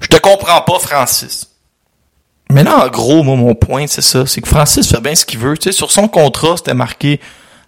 je 0.04 0.08
te 0.08 0.20
comprends 0.20 0.60
pas, 0.60 0.78
Francis. 0.78 1.48
Mais 2.50 2.62
là, 2.62 2.84
en 2.84 2.88
gros, 2.88 3.22
moi, 3.22 3.36
mon 3.36 3.54
point, 3.54 3.86
c'est 3.86 4.02
ça. 4.02 4.26
C'est 4.26 4.42
que 4.42 4.48
Francis 4.48 4.86
fait 4.86 5.00
bien 5.00 5.14
ce 5.14 5.24
qu'il 5.24 5.38
veut. 5.38 5.56
Tu 5.56 5.72
sur 5.72 5.90
son 5.90 6.08
contrat, 6.08 6.58
c'était 6.58 6.74
marqué 6.74 7.20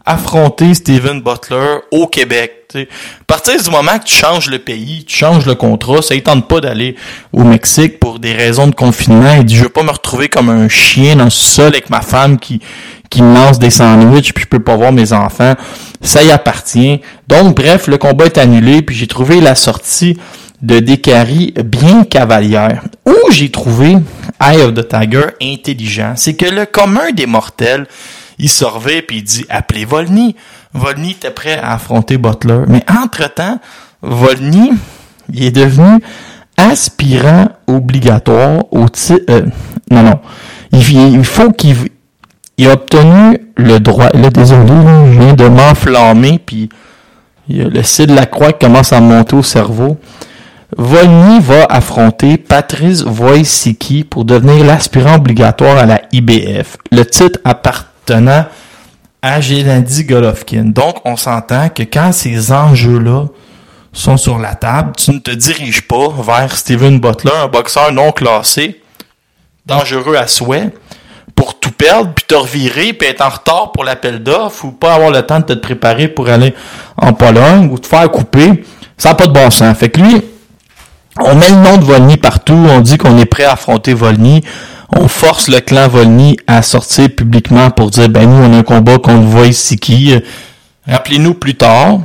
affronter 0.04 0.74
Steven 0.74 1.20
Butler 1.20 1.78
au 1.90 2.06
Québec. 2.06 2.52
À 2.74 3.24
partir 3.26 3.60
du 3.60 3.70
moment 3.70 3.98
que 3.98 4.04
tu 4.04 4.14
changes 4.14 4.50
le 4.50 4.58
pays, 4.58 5.04
tu 5.04 5.16
changes 5.16 5.46
le 5.46 5.54
contrat, 5.54 6.02
ça 6.02 6.14
ne 6.14 6.20
tente 6.20 6.46
pas 6.46 6.60
d'aller 6.60 6.94
au 7.32 7.42
Mexique 7.42 7.98
pour 7.98 8.18
des 8.18 8.32
raisons 8.32 8.68
de 8.68 8.74
confinement. 8.74 9.34
Il 9.38 9.44
dit, 9.44 9.56
je 9.56 9.62
veux 9.62 9.68
pas 9.68 9.82
me 9.82 9.90
retrouver 9.90 10.28
comme 10.28 10.50
un 10.50 10.68
chien 10.68 11.16
dans 11.16 11.24
le 11.24 11.30
sol 11.30 11.68
avec 11.68 11.90
ma 11.90 12.02
femme 12.02 12.38
qui, 12.38 12.60
qui 13.08 13.22
me 13.22 13.34
lance 13.34 13.58
des 13.58 13.70
sandwichs 13.70 14.32
puis 14.34 14.44
je 14.44 14.48
peux 14.48 14.62
pas 14.62 14.76
voir 14.76 14.92
mes 14.92 15.12
enfants. 15.12 15.54
Ça 16.02 16.22
y 16.22 16.30
appartient. 16.30 17.00
Donc, 17.28 17.56
bref, 17.56 17.88
le 17.88 17.96
combat 17.98 18.26
est 18.26 18.38
annulé 18.38 18.82
puis 18.82 18.94
j'ai 18.94 19.06
trouvé 19.06 19.40
la 19.40 19.54
sortie 19.54 20.18
de 20.62 20.78
Descaries 20.80 21.54
bien 21.64 22.04
cavalière. 22.04 22.84
Où 23.04 23.30
j'ai 23.30 23.50
trouvé 23.50 23.96
Eye 24.40 24.62
of 24.62 24.74
the 24.74 24.88
Tiger 24.88 25.26
intelligent, 25.42 26.14
c'est 26.16 26.34
que 26.34 26.46
le 26.46 26.66
commun 26.66 27.12
des 27.14 27.26
mortels, 27.26 27.86
il 28.38 28.50
revêt 28.64 29.02
puis 29.02 29.18
il 29.18 29.24
dit 29.24 29.46
appelez 29.48 29.84
Volny. 29.84 30.36
Volny 30.72 31.12
était 31.12 31.30
prêt 31.30 31.58
à 31.58 31.74
affronter 31.74 32.18
Butler, 32.18 32.60
mais 32.68 32.84
entre-temps, 32.90 33.58
Volny, 34.02 34.72
il 35.32 35.44
est 35.44 35.50
devenu 35.50 36.00
aspirant 36.56 37.48
obligatoire 37.66 38.64
au 38.70 38.88
titre 38.88 39.24
euh, 39.30 39.42
non 39.90 40.02
non, 40.02 40.20
il, 40.72 41.24
faut 41.24 41.52
qu'il 41.52 41.76
il 42.58 42.66
a 42.66 42.72
obtenu 42.72 43.38
le 43.56 43.78
droit. 43.78 44.08
Là, 44.14 44.30
désolé, 44.30 44.72
je 45.12 45.18
viens 45.18 45.34
de 45.34 45.48
m'enflammer, 45.48 46.40
puis 46.44 46.68
il 47.48 47.68
le 47.68 47.82
C 47.82 48.06
de 48.06 48.14
la 48.14 48.26
croix 48.26 48.52
qui 48.52 48.66
commence 48.66 48.92
à 48.92 49.00
monter 49.00 49.36
au 49.36 49.42
cerveau. 49.42 49.98
Volny 50.76 51.40
va 51.40 51.64
affronter 51.66 52.38
Patrice 52.38 53.04
Wojcicki 53.04 54.02
pour 54.02 54.24
devenir 54.24 54.64
l'aspirant 54.64 55.14
obligatoire 55.14 55.78
à 55.78 55.86
la 55.86 56.02
IBF. 56.10 56.76
Le 56.90 57.04
titre 57.04 57.38
appartenant 57.44 58.46
à 59.22 59.40
Gennady 59.40 60.04
Golovkin. 60.04 60.64
Donc, 60.66 60.96
on 61.04 61.16
s'entend 61.16 61.68
que 61.68 61.82
quand 61.84 62.12
ces 62.12 62.52
enjeux-là 62.52 63.26
sont 63.92 64.16
sur 64.16 64.38
la 64.38 64.54
table, 64.54 64.92
tu 64.96 65.12
ne 65.12 65.18
te 65.18 65.30
diriges 65.30 65.86
pas 65.86 66.08
vers 66.20 66.56
Steven 66.56 66.98
Butler, 66.98 67.32
un 67.44 67.48
boxeur 67.48 67.92
non 67.92 68.10
classé, 68.10 68.80
dangereux 69.64 70.16
à 70.16 70.26
souhait, 70.26 70.70
pour 71.34 71.58
tout 71.58 71.70
perdre, 71.70 72.12
puis 72.14 72.24
te 72.26 72.34
revirer, 72.34 72.92
puis 72.92 73.08
être 73.08 73.24
en 73.24 73.28
retard 73.28 73.72
pour 73.72 73.84
l'appel 73.84 74.22
d'offres, 74.22 74.64
ou 74.64 74.72
pas 74.72 74.94
avoir 74.94 75.10
le 75.10 75.22
temps 75.22 75.40
de 75.40 75.44
te 75.44 75.52
préparer 75.54 76.08
pour 76.08 76.28
aller 76.28 76.54
en 76.96 77.12
Pologne, 77.12 77.70
ou 77.70 77.78
te 77.78 77.86
faire 77.86 78.10
couper. 78.10 78.64
Ça 78.98 79.10
n'a 79.10 79.14
pas 79.14 79.26
de 79.26 79.32
bon 79.32 79.50
sens. 79.50 79.76
Fait 79.76 79.88
que 79.88 80.00
lui, 80.00 80.22
on 81.20 81.34
met 81.34 81.48
le 81.48 81.56
nom 81.56 81.78
de 81.78 81.84
Volny 81.84 82.16
partout, 82.16 82.66
on 82.70 82.80
dit 82.80 82.98
qu'on 82.98 83.18
est 83.18 83.26
prêt 83.26 83.44
à 83.44 83.52
affronter 83.52 83.94
Volny, 83.94 84.42
on 84.94 85.08
force 85.08 85.48
le 85.48 85.60
clan 85.60 85.88
Volny 85.88 86.36
à 86.46 86.62
sortir 86.62 87.08
publiquement 87.08 87.70
pour 87.70 87.90
dire 87.90 88.08
ben 88.08 88.28
nous 88.28 88.36
on 88.36 88.52
a 88.52 88.58
un 88.58 88.62
combat 88.62 88.98
contre 88.98 89.50
qui 89.76 90.14
Rappelez-nous 90.86 91.34
plus 91.34 91.56
tard. 91.56 92.00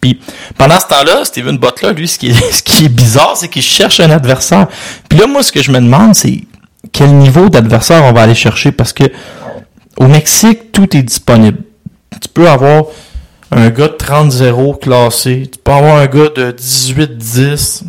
Puis 0.00 0.20
pendant 0.56 0.78
ce 0.78 0.86
temps-là, 0.86 1.24
Steven 1.24 1.58
Butler, 1.58 1.92
lui, 1.94 2.08
ce 2.08 2.18
qui 2.18 2.28
est, 2.28 2.32
ce 2.52 2.62
qui 2.62 2.84
est 2.84 2.88
bizarre, 2.88 3.36
c'est 3.36 3.48
qu'il 3.48 3.62
cherche 3.62 4.00
un 4.00 4.10
adversaire. 4.10 4.68
Puis 5.08 5.18
là, 5.18 5.26
moi, 5.26 5.42
ce 5.42 5.52
que 5.52 5.62
je 5.62 5.70
me 5.70 5.80
demande, 5.80 6.14
c'est 6.14 6.42
quel 6.92 7.14
niveau 7.14 7.48
d'adversaire 7.48 8.04
on 8.04 8.12
va 8.12 8.22
aller 8.22 8.34
chercher 8.34 8.72
parce 8.72 8.92
que 8.92 9.04
au 9.96 10.06
Mexique, 10.06 10.72
tout 10.72 10.96
est 10.96 11.02
disponible. 11.02 11.58
Tu 12.20 12.28
peux 12.28 12.48
avoir 12.48 12.84
un 13.50 13.68
gars 13.68 13.88
de 13.88 13.96
30-0 13.96 14.78
classé, 14.80 15.48
tu 15.52 15.58
peux 15.62 15.72
avoir 15.72 15.96
un 15.96 16.06
gars 16.06 16.30
de 16.34 16.52
18-10, 16.52 17.82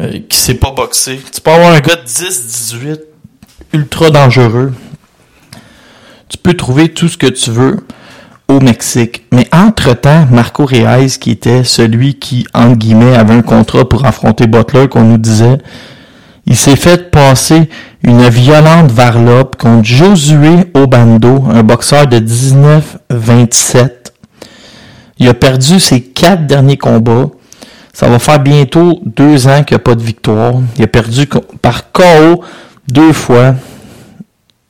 euh, 0.00 0.20
qui 0.28 0.38
sait 0.38 0.54
pas 0.54 0.72
boxer. 0.72 1.20
Tu 1.32 1.40
peux 1.40 1.50
avoir 1.50 1.72
un 1.72 1.80
gars 1.80 1.96
de 1.96 2.06
10-18 2.06 3.00
ultra 3.72 4.10
dangereux. 4.10 4.72
Tu 6.28 6.38
peux 6.38 6.54
trouver 6.54 6.88
tout 6.88 7.08
ce 7.08 7.16
que 7.16 7.26
tu 7.26 7.50
veux 7.50 7.86
au 8.48 8.60
Mexique. 8.60 9.24
Mais 9.32 9.48
entre-temps, 9.52 10.26
Marco 10.30 10.64
Reyes, 10.64 11.18
qui 11.20 11.30
était 11.30 11.64
celui 11.64 12.14
qui, 12.18 12.46
entre 12.54 12.76
guillemets, 12.76 13.16
avait 13.16 13.34
un 13.34 13.42
contrat 13.42 13.88
pour 13.88 14.04
affronter 14.04 14.46
Butler, 14.46 14.88
qu'on 14.88 15.02
nous 15.02 15.18
disait, 15.18 15.58
il 16.46 16.56
s'est 16.56 16.76
fait 16.76 17.10
passer 17.10 17.68
une 18.02 18.28
violente 18.28 18.92
varlope 18.92 19.56
contre 19.56 19.84
Josué 19.84 20.70
Obando, 20.74 21.44
un 21.50 21.64
boxeur 21.64 22.06
de 22.06 22.18
19-27. 22.18 23.90
Il 25.18 25.28
a 25.28 25.34
perdu 25.34 25.80
ses 25.80 26.02
quatre 26.02 26.46
derniers 26.46 26.76
combats. 26.76 27.30
Ça 27.96 28.10
va 28.10 28.18
faire 28.18 28.40
bientôt 28.40 29.00
deux 29.06 29.48
ans 29.48 29.64
qu'il 29.64 29.74
n'y 29.74 29.80
a 29.80 29.84
pas 29.84 29.94
de 29.94 30.02
victoire. 30.02 30.52
Il 30.76 30.84
a 30.84 30.86
perdu 30.86 31.26
par 31.62 31.92
KO 31.92 32.44
deux 32.86 33.14
fois. 33.14 33.54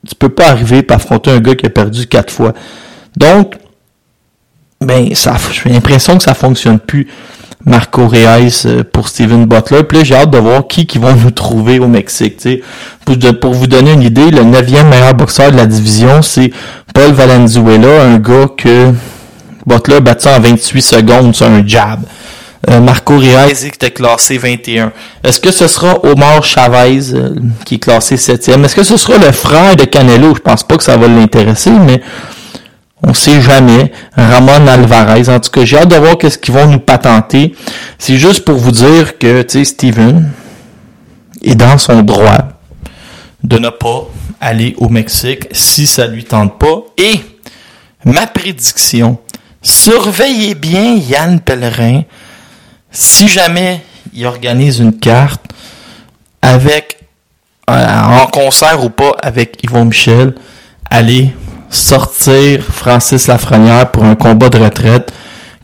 Tu 0.09 0.14
peux 0.14 0.28
pas 0.28 0.50
arriver 0.50 0.87
à 0.88 0.95
affronter 0.95 1.33
un 1.33 1.40
gars 1.40 1.56
qui 1.56 1.66
a 1.66 1.71
perdu 1.71 2.06
quatre 2.06 2.33
fois. 2.33 2.52
Donc, 3.16 3.56
ben, 4.80 5.12
ça, 5.16 5.35
j'ai 5.50 5.71
l'impression 5.71 6.16
que 6.16 6.23
ça 6.23 6.35
fonctionne 6.35 6.78
plus. 6.78 7.09
Marco 7.64 8.06
Reyes 8.06 8.62
euh, 8.64 8.85
pour 8.85 9.09
Steven 9.09 9.45
Butler. 9.45 9.83
Puis 9.83 9.99
là, 9.99 10.04
j'ai 10.04 10.14
hâte 10.14 10.30
de 10.30 10.38
voir 10.38 10.68
qui 10.68 10.87
qui 10.87 10.99
vont 10.99 11.16
nous 11.16 11.33
trouver 11.33 11.80
au 11.80 11.88
Mexique. 11.88 12.49
Pour, 13.04 13.16
pour 13.40 13.54
vous 13.54 13.66
donner 13.66 13.95
une 13.95 14.02
idée, 14.02 14.30
le 14.30 14.45
neuvième 14.45 14.88
meilleur 14.88 15.14
boxeur 15.14 15.50
de 15.50 15.56
la 15.56 15.66
division, 15.66 16.23
c'est 16.23 16.52
Paul 16.95 17.11
Valenzuela, 17.11 18.04
un 18.04 18.18
gars 18.18 18.47
que 18.56 18.92
Butler 19.66 20.00
battu 20.00 20.28
en 20.28 20.38
28 20.38 20.80
secondes 20.80 21.35
sur 21.35 21.47
un 21.47 21.66
jab. 21.66 22.02
Euh, 22.68 22.80
Marco 22.80 23.16
Reyes 23.16 23.54
qui 23.54 23.66
était 23.66 23.92
classé 23.92 24.38
21. 24.38 24.92
Est-ce 25.23 25.40
que 25.40 25.52
ce 25.52 25.68
sera 25.68 26.04
Omar 26.04 26.42
Chavez 26.42 27.14
euh, 27.14 27.35
qui 27.64 27.76
est 27.76 27.78
classé 27.78 28.16
7e? 28.16 28.64
Est-ce 28.64 28.75
que 28.75 28.82
ce 28.82 28.96
sera 28.96 29.18
le 29.18 29.30
frère 29.30 29.76
de 29.76 29.85
Canelo? 29.85 30.35
Je 30.35 30.40
pense 30.40 30.64
pas 30.64 30.76
que 30.76 30.82
ça 30.82 30.96
va 30.96 31.06
l'intéresser, 31.06 31.70
mais 31.70 32.02
on 33.04 33.14
sait 33.14 33.40
jamais. 33.40 33.92
Ramon 34.16 34.66
Alvarez. 34.66 35.28
En 35.28 35.38
tout 35.38 35.50
cas, 35.50 35.64
j'ai 35.64 35.78
hâte 35.78 35.90
de 35.90 35.96
voir 35.96 36.18
qu'est-ce 36.18 36.38
qu'ils 36.38 36.54
vont 36.54 36.66
nous 36.66 36.80
patenter. 36.80 37.54
C'est 37.99 38.16
juste 38.16 38.44
pour 38.44 38.56
vous 38.56 38.73
dire 38.73 39.16
que, 39.18 39.42
tu 39.42 39.58
sais, 39.58 39.64
Steven 39.64 40.28
est 41.42 41.54
dans 41.54 41.78
son 41.78 42.02
droit 42.02 42.49
de 43.44 43.58
ne 43.58 43.68
pas 43.68 44.08
aller 44.40 44.75
au 44.78 44.88
Mexique 44.88 45.46
si 45.52 45.87
ça 45.87 46.08
lui 46.08 46.25
tente 46.25 46.58
pas. 46.58 46.82
Et 46.99 47.20
ma 48.04 48.26
prédiction, 48.26 49.18
surveillez 49.62 50.56
bien 50.56 50.96
Yann 50.96 51.38
Pellerin 51.38 52.02
si 52.97 53.29
jamais 53.29 53.83
il 54.15 54.26
organise 54.26 54.79
une 54.79 54.99
carte 54.99 55.43
avec 56.41 56.99
en 57.69 58.26
concert 58.26 58.83
ou 58.85 58.91
pas 58.91 59.12
avec 59.23 59.62
Yvon 59.65 59.87
Michel, 59.87 60.35
allez 60.88 61.35
sortir 61.69 62.62
Francis 62.62 63.26
Lafrenière 63.26 63.91
pour 63.91 64.05
un 64.05 64.15
combat 64.15 64.49
de 64.49 64.59
retraite 64.59 65.12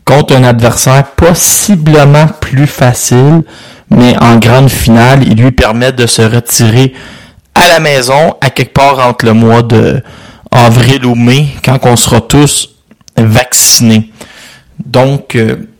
contre 0.05 0.35
un 0.35 0.43
adversaire 0.43 1.05
possiblement 1.15 2.27
plus 2.41 2.67
facile, 2.67 3.43
mais 3.89 4.15
en 4.21 4.35
grande 4.35 4.69
finale, 4.69 5.23
il 5.25 5.41
lui 5.41 5.51
permet 5.51 5.93
de 5.93 6.05
se 6.05 6.21
retirer 6.21 6.93
à 7.55 7.67
la 7.69 7.79
maison 7.79 8.35
à 8.41 8.49
quelque 8.49 8.73
part 8.73 8.99
entre 8.99 9.25
le 9.25 9.33
mois 9.33 9.63
de 9.63 10.03
avril 10.51 11.05
ou 11.05 11.15
mai, 11.15 11.47
quand 11.63 11.79
on 11.83 11.95
sera 11.95 12.21
tous 12.21 12.69
vaccinés. 13.17 14.11
Donc, 14.85 15.35
euh, 15.35 15.72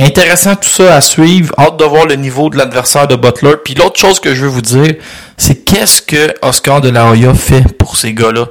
Intéressant 0.00 0.56
tout 0.56 0.70
ça 0.70 0.94
à 0.96 1.00
suivre. 1.02 1.54
Hâte 1.58 1.78
de 1.78 1.84
voir 1.84 2.06
le 2.06 2.14
niveau 2.14 2.48
de 2.48 2.56
l'adversaire 2.56 3.06
de 3.06 3.16
Butler. 3.16 3.56
Puis 3.62 3.74
l'autre 3.74 4.00
chose 4.00 4.18
que 4.18 4.34
je 4.34 4.42
veux 4.42 4.48
vous 4.48 4.62
dire, 4.62 4.94
c'est 5.36 5.56
qu'est-ce 5.56 6.00
que 6.00 6.32
Oscar 6.40 6.80
de 6.80 6.88
la 6.88 7.10
Hoya 7.10 7.34
fait 7.34 7.70
pour 7.76 7.98
ces 7.98 8.14
gars-là? 8.14 8.46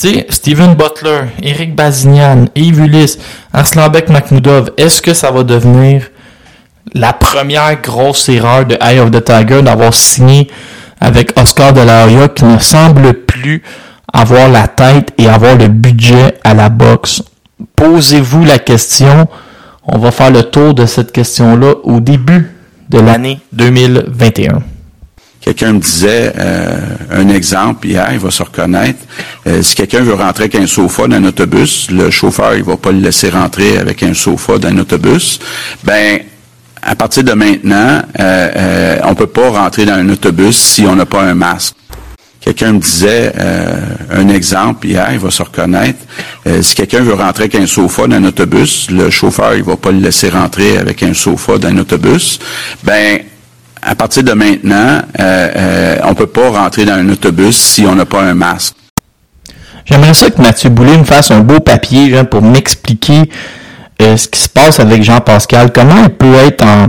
Tu 0.00 0.08
sais, 0.08 0.26
Steven 0.30 0.74
Butler, 0.74 1.26
Eric 1.42 1.76
Bazignan, 1.76 2.46
Yves 2.56 2.80
Ulysse, 2.80 3.18
Arslanbek 3.52 4.08
Makhmoudov, 4.08 4.70
est-ce 4.78 5.00
que 5.00 5.14
ça 5.14 5.30
va 5.30 5.44
devenir 5.44 6.10
la 6.92 7.12
première 7.12 7.80
grosse 7.80 8.28
erreur 8.28 8.66
de 8.66 8.76
Eye 8.80 8.98
of 8.98 9.12
the 9.12 9.22
Tiger 9.22 9.62
d'avoir 9.62 9.94
signé 9.94 10.50
avec 11.00 11.38
Oscar 11.38 11.72
de 11.72 11.82
la 11.82 12.06
Hoya 12.06 12.26
qui 12.26 12.44
ne 12.44 12.58
semble 12.58 13.12
plus 13.12 13.62
avoir 14.12 14.48
la 14.48 14.66
tête 14.66 15.12
et 15.18 15.28
avoir 15.28 15.56
le 15.56 15.68
budget 15.68 16.34
à 16.42 16.52
la 16.54 16.68
boxe? 16.68 17.22
Posez-vous 17.76 18.44
la 18.44 18.58
question 18.58 19.28
on 19.92 19.98
va 19.98 20.10
faire 20.10 20.30
le 20.30 20.42
tour 20.44 20.74
de 20.74 20.86
cette 20.86 21.12
question-là 21.12 21.74
au 21.82 22.00
début 22.00 22.50
de 22.88 22.98
l'année 22.98 23.40
2021. 23.52 24.62
Quelqu'un 25.40 25.72
me 25.72 25.80
disait 25.80 26.32
euh, 26.38 26.78
un 27.10 27.28
exemple 27.28 27.86
hier, 27.86 28.08
il 28.12 28.18
va 28.18 28.30
se 28.30 28.42
reconnaître. 28.42 28.98
Euh, 29.46 29.62
si 29.62 29.74
quelqu'un 29.74 30.00
veut 30.00 30.14
rentrer 30.14 30.44
avec 30.44 30.54
un 30.54 30.66
sofa 30.66 31.08
dans 31.08 31.16
un 31.16 31.24
autobus, 31.24 31.90
le 31.90 32.10
chauffeur 32.10 32.54
il 32.54 32.62
va 32.62 32.76
pas 32.76 32.92
le 32.92 33.00
laisser 33.00 33.30
rentrer 33.30 33.78
avec 33.78 34.02
un 34.02 34.14
sofa 34.14 34.58
dans 34.58 34.68
un 34.68 34.78
autobus. 34.78 35.38
Ben 35.82 36.20
à 36.82 36.94
partir 36.94 37.24
de 37.24 37.32
maintenant, 37.32 38.02
euh, 38.18 38.50
euh, 38.56 38.98
on 39.04 39.14
peut 39.14 39.26
pas 39.26 39.50
rentrer 39.50 39.84
dans 39.84 39.94
un 39.94 40.08
autobus 40.08 40.56
si 40.56 40.86
on 40.86 40.96
n'a 40.96 41.06
pas 41.06 41.22
un 41.22 41.34
masque. 41.34 41.74
Quelqu'un 42.40 42.72
me 42.72 42.78
disait 42.78 43.34
un 44.10 44.28
exemple 44.28 44.86
hier, 44.86 45.08
il 45.12 45.18
va 45.18 45.30
se 45.30 45.42
reconnaître. 45.42 45.98
si 46.62 46.74
quelqu'un 46.74 47.00
veut 47.00 47.12
rentrer 47.12 47.44
avec 47.44 47.54
un 47.54 47.66
sofa 47.66 48.06
dans 48.06 48.16
un 48.16 48.24
autobus, 48.24 48.90
le 48.90 49.10
chauffeur 49.10 49.54
il 49.54 49.62
va 49.62 49.76
pas 49.76 49.90
le 49.90 49.98
laisser 49.98 50.30
rentrer 50.30 50.78
avec 50.78 51.02
un 51.02 51.12
sofa 51.12 51.58
dans 51.58 51.68
un 51.68 51.76
autobus. 51.76 52.38
Ben 52.82 53.20
à 53.82 53.94
partir 53.94 54.22
de 54.22 54.32
maintenant, 54.32 55.02
euh, 55.18 55.48
euh, 55.56 55.96
on 56.04 56.14
peut 56.14 56.26
pas 56.26 56.50
rentrer 56.50 56.84
dans 56.84 56.94
un 56.94 57.08
autobus 57.08 57.56
si 57.56 57.86
on 57.86 57.94
n'a 57.94 58.04
pas 58.04 58.22
un 58.22 58.34
masque. 58.34 58.74
J'aimerais 59.84 60.14
ça 60.14 60.30
que 60.30 60.40
Mathieu 60.40 60.70
Boulay 60.70 60.98
me 60.98 61.04
fasse 61.04 61.30
un 61.30 61.40
beau 61.40 61.60
papier 61.60 62.22
pour 62.24 62.42
m'expliquer 62.42 63.30
euh, 64.02 64.16
ce 64.16 64.28
qui 64.28 64.40
se 64.40 64.48
passe 64.48 64.78
avec 64.78 65.02
Jean-Pascal. 65.02 65.72
Comment 65.72 66.04
il 66.04 66.10
peut 66.10 66.34
être 66.46 66.64
en, 66.64 66.88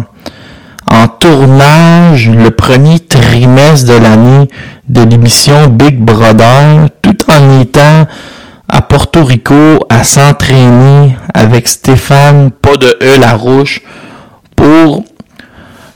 en 0.91 1.07
tournage 1.07 2.29
le 2.29 2.51
premier 2.51 2.99
trimestre 2.99 3.87
de 3.87 3.97
l'année 3.97 4.49
de 4.89 5.03
l'émission 5.03 5.67
Big 5.67 5.97
Brother, 5.97 6.89
tout 7.01 7.17
en 7.31 7.61
étant 7.61 8.07
à 8.67 8.81
Porto 8.81 9.23
Rico 9.23 9.85
à 9.89 10.03
s'entraîner 10.03 11.15
avec 11.33 11.69
Stéphane, 11.69 12.51
pas 12.51 12.75
de 12.75 12.97
E 13.01 13.17
Larouche, 13.19 13.81
pour 14.55 15.05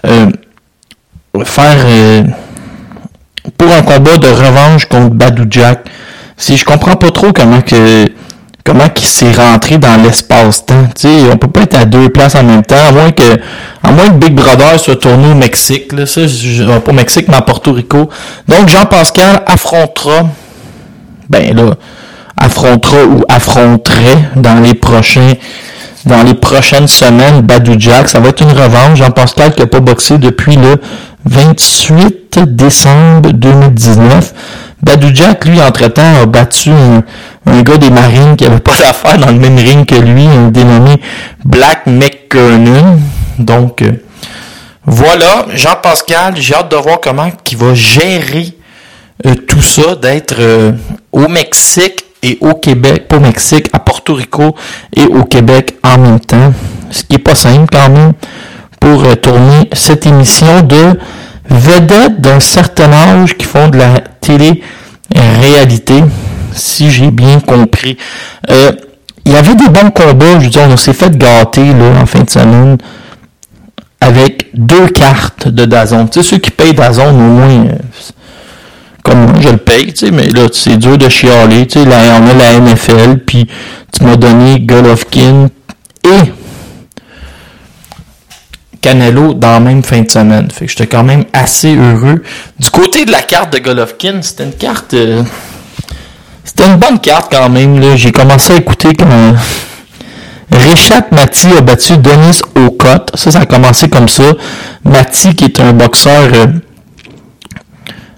euh, 0.07 0.29
faire 1.43 1.77
euh, 1.85 2.23
pour 3.57 3.71
un 3.71 3.81
combat 3.81 4.17
de 4.17 4.27
revanche 4.27 4.85
contre 4.85 5.09
Badou 5.13 5.45
Jack. 5.49 5.87
Si 6.37 6.55
je 6.55 6.63
comprends 6.63 6.95
pas 6.95 7.11
trop 7.11 7.33
comment 7.33 7.61
que 7.61 8.07
comment 8.65 8.89
qu'il 8.89 9.07
s'est 9.07 9.31
rentré 9.31 9.77
dans 9.77 10.01
l'espace-temps. 10.01 10.89
Tu 10.99 11.07
on 11.31 11.37
peut 11.37 11.47
pas 11.47 11.61
être 11.61 11.75
à 11.75 11.85
deux 11.85 12.09
places 12.09 12.35
en 12.35 12.43
même 12.43 12.63
temps, 12.63 12.75
à 12.89 12.91
moins 12.91 13.11
que 13.11 13.37
à 13.83 13.91
moins 13.91 14.07
que 14.07 14.15
Big 14.15 14.33
Brother 14.33 14.77
soit 14.79 14.97
tourné 14.97 15.31
au 15.31 15.35
Mexique. 15.35 15.93
Là, 15.93 16.05
ça, 16.05 16.21
pas 16.21 16.91
au 16.91 16.93
Mexique, 16.93 17.27
mais 17.29 17.35
à 17.35 17.41
Porto 17.41 17.71
Rico. 17.71 18.09
Donc 18.49 18.67
Jean-Pascal 18.67 19.43
affrontera 19.45 20.27
ben 21.29 21.55
là, 21.55 21.75
affrontera 22.37 23.05
ou 23.05 23.21
affronterait 23.29 24.31
dans 24.35 24.59
les 24.59 24.73
prochains 24.73 25.33
dans 26.05 26.21
les 26.23 26.35
prochaines 26.35 26.87
semaines 26.87 27.41
Badou 27.41 27.75
Jack. 27.77 28.09
Ça 28.09 28.19
va 28.19 28.29
être 28.29 28.41
une 28.41 28.51
revanche. 28.51 28.97
Jean-Pascal 28.99 29.53
qui 29.53 29.61
n'a 29.61 29.67
pas 29.67 29.79
boxé 29.79 30.17
depuis 30.17 30.55
le 30.55 30.79
28 31.25 32.39
décembre 32.45 33.31
2019. 33.31 34.33
Badou 34.85 35.09
Jack, 35.11 35.45
lui, 35.45 35.59
entre-temps, 35.59 36.21
a 36.21 36.27
battu 36.27 36.69
un, 36.69 37.61
gars 37.63 37.77
des 37.77 37.89
Marines 37.89 38.35
qui 38.35 38.45
avait 38.45 38.59
pas 38.59 38.77
d'affaires 38.79 39.17
dans 39.17 39.31
le 39.31 39.39
même 39.39 39.57
ring 39.57 39.83
que 39.83 39.95
lui, 39.95 40.27
un 40.27 40.49
dénommé 40.49 41.01
Black 41.43 41.87
McKernan. 41.87 42.99
Donc, 43.39 43.81
euh, 43.81 43.93
voilà, 44.85 45.47
Jean-Pascal, 45.55 46.35
j'ai 46.37 46.53
hâte 46.53 46.69
de 46.69 46.75
voir 46.75 46.99
comment 47.01 47.27
il 47.49 47.57
va 47.57 47.73
gérer 47.73 48.53
euh, 49.25 49.33
tout 49.47 49.61
ça, 49.63 49.95
d'être 49.95 50.35
euh, 50.37 50.73
au 51.11 51.27
Mexique 51.29 52.05
et 52.21 52.37
au 52.41 52.53
Québec, 52.53 53.07
pas 53.07 53.17
au 53.17 53.21
Mexique, 53.21 53.69
à 53.73 53.79
Porto 53.79 54.13
Rico 54.13 54.55
et 54.95 55.05
au 55.05 55.23
Québec 55.23 55.79
en 55.83 55.97
même 55.97 56.19
temps. 56.19 56.53
Ce 56.91 57.03
qui 57.03 57.15
est 57.15 57.19
pas 57.19 57.33
simple 57.33 57.65
quand 57.71 57.89
même 57.89 58.13
pour 58.79 59.01
tourner 59.19 59.67
cette 59.73 60.05
émission 60.05 60.61
de 60.61 60.95
vedettes 61.49 62.21
d'un 62.21 62.39
certain 62.39 62.91
âge 62.91 63.37
qui 63.37 63.45
font 63.45 63.69
de 63.69 63.77
la 63.77 63.99
télé-réalité, 64.21 66.03
si 66.53 66.91
j'ai 66.91 67.11
bien 67.11 67.39
compris. 67.39 67.97
Euh, 68.49 68.71
il 69.25 69.31
y 69.31 69.35
avait 69.35 69.55
des 69.55 69.69
bons 69.69 69.89
combats, 69.91 70.39
je 70.39 70.45
veux 70.45 70.49
dire, 70.49 70.67
on 70.69 70.77
s'est 70.77 70.93
fait 70.93 71.17
gâter 71.17 71.65
là, 71.73 72.01
en 72.01 72.05
fin 72.05 72.21
de 72.21 72.29
semaine 72.29 72.77
avec 74.05 74.49
deux 74.53 74.87
cartes 74.87 75.47
de 75.47 75.65
Dazon. 75.65 76.07
Tu 76.07 76.21
sais, 76.21 76.29
ceux 76.29 76.37
qui 76.37 76.51
payent 76.51 76.73
Dazon, 76.73 77.09
au 77.09 77.13
moins, 77.13 77.65
euh, 77.65 77.75
comme 79.03 79.25
moi, 79.25 79.33
je 79.41 79.49
le 79.49 79.57
paye, 79.57 79.93
tu 79.93 80.05
sais, 80.05 80.11
mais 80.11 80.29
là, 80.29 80.47
c'est 80.51 80.77
dur 80.77 80.97
de 80.97 81.09
chialer. 81.09 81.65
Tu 81.67 81.79
sais, 81.79 81.85
là, 81.85 82.19
on 82.19 82.27
a 82.27 82.33
la 82.33 82.59
NFL, 82.59 83.19
puis 83.25 83.47
tu 83.91 84.03
m'as 84.03 84.15
donné 84.15 84.59
Golovkin 84.59 85.47
et 86.03 86.31
Canelo 88.85 89.33
dans 89.33 89.53
la 89.53 89.59
même 89.59 89.83
fin 89.83 90.01
de 90.01 90.11
semaine. 90.11 90.47
Fait 90.51 90.67
que 90.67 90.71
j'étais 90.71 90.85
quand 90.85 91.03
même 91.03 91.23
assez 91.33 91.75
heureux. 91.75 92.21
Du 92.59 92.69
côté 92.69 93.03
de 93.05 93.11
la 93.11 93.23
carte 93.23 93.51
de 93.51 93.57
Golovkin, 93.57 94.21
c'était 94.21 94.43
une 94.43 94.53
carte. 94.53 94.93
Euh, 94.93 95.23
c'était 96.43 96.67
une 96.67 96.75
bonne 96.75 96.99
carte 96.99 97.31
quand 97.31 97.49
même. 97.49 97.97
J'ai 97.97 98.11
commencé 98.11 98.53
à 98.53 98.57
écouter 98.57 98.93
quand 98.93 99.07
Richard 100.51 101.01
Mati 101.11 101.47
a 101.57 101.61
battu 101.61 101.97
Denis 101.97 102.41
Okot. 102.53 103.07
Ça, 103.15 103.31
ça 103.31 103.39
a 103.39 103.45
commencé 103.47 103.89
comme 103.89 104.07
ça. 104.07 104.33
Mati, 104.83 105.33
qui 105.33 105.45
est 105.45 105.59
un 105.59 105.73
boxeur 105.73 106.29
euh, 106.35 106.45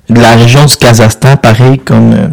de 0.10 0.20
la 0.20 0.36
région 0.36 0.66
du 0.66 0.76
Kazakhstan, 0.76 1.38
pareil 1.38 1.80
comme. 1.80 2.14
Euh, 2.14 2.28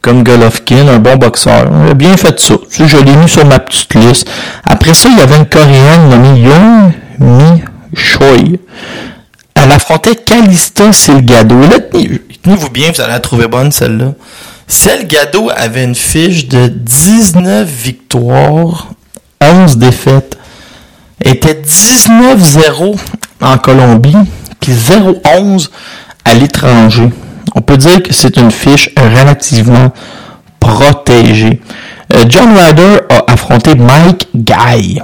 comme 0.00 0.24
Golovkin, 0.24 0.88
un 0.88 0.98
bon 0.98 1.16
boxeur. 1.16 1.70
On 1.70 1.90
a 1.90 1.94
bien 1.94 2.16
fait 2.16 2.40
ça. 2.40 2.54
Je 2.70 2.96
l'ai 2.96 3.14
mis 3.14 3.28
sur 3.28 3.44
ma 3.44 3.60
petite 3.60 3.94
liste. 3.94 4.28
Après 4.64 4.94
ça, 4.94 5.08
il 5.08 5.18
y 5.18 5.20
avait 5.20 5.36
une 5.36 5.46
Coréenne 5.46 6.08
nommée 6.08 6.40
Young 6.40 6.92
Mi 7.18 7.62
Choi. 7.94 8.58
Elle 9.54 9.72
affrontait 9.72 10.16
Calista 10.16 10.92
Selgado. 10.92 11.60
Là, 11.60 11.78
tenez-vous 11.80 12.70
bien, 12.70 12.90
vous 12.90 13.00
allez 13.00 13.12
la 13.12 13.20
trouver 13.20 13.48
bonne 13.48 13.70
celle-là. 13.70 14.12
Selgado 14.66 15.50
avait 15.54 15.84
une 15.84 15.94
fiche 15.94 16.48
de 16.48 16.66
19 16.68 17.68
victoires, 17.68 18.88
11 19.40 19.76
défaites. 19.76 20.38
Elle 21.20 21.32
était 21.32 21.54
19-0 21.54 22.96
en 23.40 23.58
Colombie, 23.58 24.16
puis 24.60 24.72
0-11 24.72 25.68
à 26.24 26.34
l'étranger. 26.34 27.10
On 27.54 27.60
peut 27.60 27.76
dire 27.76 28.02
que 28.02 28.12
c'est 28.12 28.36
une 28.38 28.50
fiche 28.50 28.90
relativement 28.96 29.92
protégée. 30.58 31.60
Euh, 32.14 32.24
John 32.28 32.56
Ryder 32.56 33.00
a 33.10 33.32
affronté 33.32 33.74
Mike 33.74 34.28
Guy, 34.34 35.00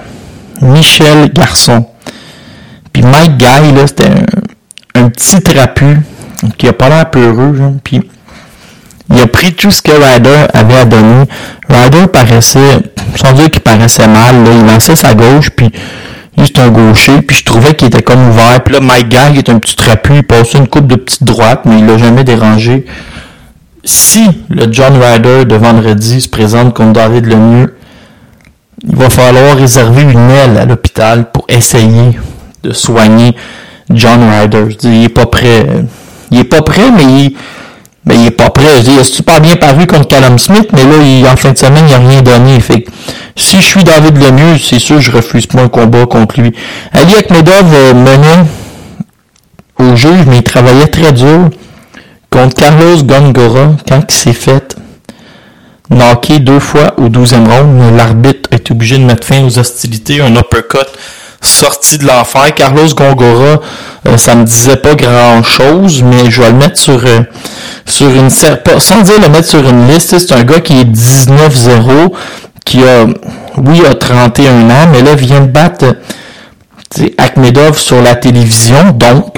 Michel 0.62 1.32
Garçon. 1.32 1.86
Puis 2.98 3.06
Mike 3.06 3.36
Guy, 3.36 3.72
là, 3.76 3.86
c'était 3.86 4.10
un, 4.96 5.08
petit 5.08 5.40
trapu 5.40 5.98
qui 6.56 6.66
a 6.66 6.72
pas 6.72 6.88
l'air 6.88 7.08
peureux. 7.08 7.56
puis 7.84 8.00
il 9.08 9.20
a 9.20 9.28
pris 9.28 9.52
tout 9.52 9.70
ce 9.70 9.80
que 9.80 9.92
Ryder 9.92 10.48
avait 10.52 10.78
à 10.78 10.84
donner. 10.84 11.26
Ryder 11.68 12.08
paraissait, 12.08 12.80
sans 13.14 13.34
dire 13.34 13.50
qu'il 13.50 13.60
paraissait 13.60 14.08
mal, 14.08 14.42
là, 14.42 14.50
il 14.52 14.66
lançait 14.66 14.96
sa 14.96 15.14
gauche, 15.14 15.50
puis 15.50 15.70
lui 16.36 16.46
c'est 16.52 16.58
un 16.58 16.70
gaucher, 16.70 17.22
puis 17.22 17.36
je 17.36 17.44
trouvais 17.44 17.74
qu'il 17.74 17.86
était 17.86 18.02
comme 18.02 18.30
ouvert. 18.30 18.64
Puis 18.64 18.74
là, 18.74 18.80
Mike 18.80 19.08
Guy 19.08 19.38
est 19.38 19.48
un 19.48 19.60
petit 19.60 19.76
trapu, 19.76 20.16
il 20.16 20.24
passait 20.24 20.58
une 20.58 20.66
coupe 20.66 20.88
de 20.88 20.96
petites 20.96 21.22
droites, 21.22 21.66
mais 21.66 21.78
il 21.78 21.86
l'a 21.86 21.98
jamais 21.98 22.24
dérangé. 22.24 22.84
Si 23.84 24.28
le 24.48 24.66
John 24.72 25.00
Ryder 25.00 25.44
de 25.44 25.54
vendredi 25.54 26.20
se 26.20 26.28
présente 26.28 26.74
contre 26.74 26.94
David 26.94 27.26
Lemieux, 27.26 27.76
il 28.82 28.96
va 28.96 29.08
falloir 29.08 29.56
réserver 29.56 30.02
une 30.02 30.30
aile 30.30 30.58
à 30.58 30.64
l'hôpital 30.64 31.30
pour 31.30 31.44
essayer 31.48 32.18
de 32.62 32.72
soigner 32.72 33.34
John 33.90 34.20
Ryder. 34.30 34.76
il 34.82 35.04
est 35.04 35.08
pas 35.08 35.26
prêt. 35.26 35.66
Il 36.30 36.38
est 36.38 36.44
pas 36.44 36.62
prêt, 36.62 36.90
mais 36.94 37.04
il, 37.04 37.36
mais 38.04 38.16
il 38.16 38.26
est 38.26 38.30
pas 38.30 38.50
prêt. 38.50 38.80
il 38.86 38.98
a 38.98 39.04
super 39.04 39.40
bien 39.40 39.56
paru 39.56 39.86
contre 39.86 40.08
Callum 40.08 40.38
Smith, 40.38 40.68
mais 40.72 40.84
là, 40.84 41.02
il, 41.02 41.26
en 41.26 41.36
fin 41.36 41.52
de 41.52 41.58
semaine, 41.58 41.84
il 41.88 41.94
a 41.94 41.98
rien 41.98 42.22
donné. 42.22 42.60
Fait 42.60 42.84
si 43.36 43.60
je 43.60 43.66
suis 43.66 43.84
David 43.84 44.16
Lemieux, 44.18 44.58
c'est 44.58 44.78
sûr, 44.78 45.00
je 45.00 45.10
refuse 45.10 45.46
pas 45.46 45.62
un 45.62 45.68
combat 45.68 46.06
contre 46.06 46.40
lui. 46.40 46.52
Ali 46.92 47.14
Akhmedov 47.14 47.72
euh, 47.72 47.94
menait 47.94 48.44
au 49.78 49.94
juge, 49.96 50.26
mais 50.26 50.38
il 50.38 50.42
travaillait 50.42 50.88
très 50.88 51.12
dur 51.12 51.48
contre 52.30 52.54
Carlos 52.56 53.02
Gongora 53.04 53.76
quand 53.88 54.02
il 54.08 54.14
s'est 54.14 54.32
fait 54.32 54.76
knocker 55.90 56.40
deux 56.40 56.60
fois 56.60 56.94
au 56.98 57.08
12e 57.08 57.48
round. 57.48 57.96
L'arbitre 57.96 58.50
est 58.50 58.70
obligé 58.70 58.98
de 58.98 59.04
mettre 59.04 59.26
fin 59.26 59.42
aux 59.44 59.58
hostilités, 59.58 60.20
un 60.20 60.34
uppercut 60.34 60.88
sorti 61.40 61.98
de 61.98 62.06
l'enfer. 62.06 62.54
Carlos 62.54 62.88
Gongora, 62.94 63.60
euh, 64.06 64.16
ça 64.16 64.34
me 64.34 64.44
disait 64.44 64.76
pas 64.76 64.94
grand 64.94 65.42
chose, 65.42 66.02
mais 66.02 66.30
je 66.30 66.42
vais 66.42 66.50
le 66.50 66.56
mettre 66.56 66.78
sur 66.78 67.04
euh, 67.04 67.20
sur 67.86 68.08
une 68.08 68.30
sans 68.30 69.02
dire 69.02 69.20
le 69.20 69.28
mettre 69.28 69.48
sur 69.48 69.66
une 69.66 69.88
liste. 69.88 70.18
C'est 70.18 70.32
un 70.32 70.44
gars 70.44 70.60
qui 70.60 70.80
est 70.80 70.84
19-0, 70.84 72.12
qui 72.64 72.82
a 72.84 73.06
oui 73.56 73.82
a 73.86 73.94
31 73.94 74.70
ans, 74.70 74.88
mais 74.92 75.02
là 75.02 75.14
vient 75.14 75.40
de 75.40 75.46
battre 75.46 75.96
Akhmedov 77.18 77.78
sur 77.78 78.00
la 78.02 78.14
télévision, 78.14 78.92
donc 78.92 79.36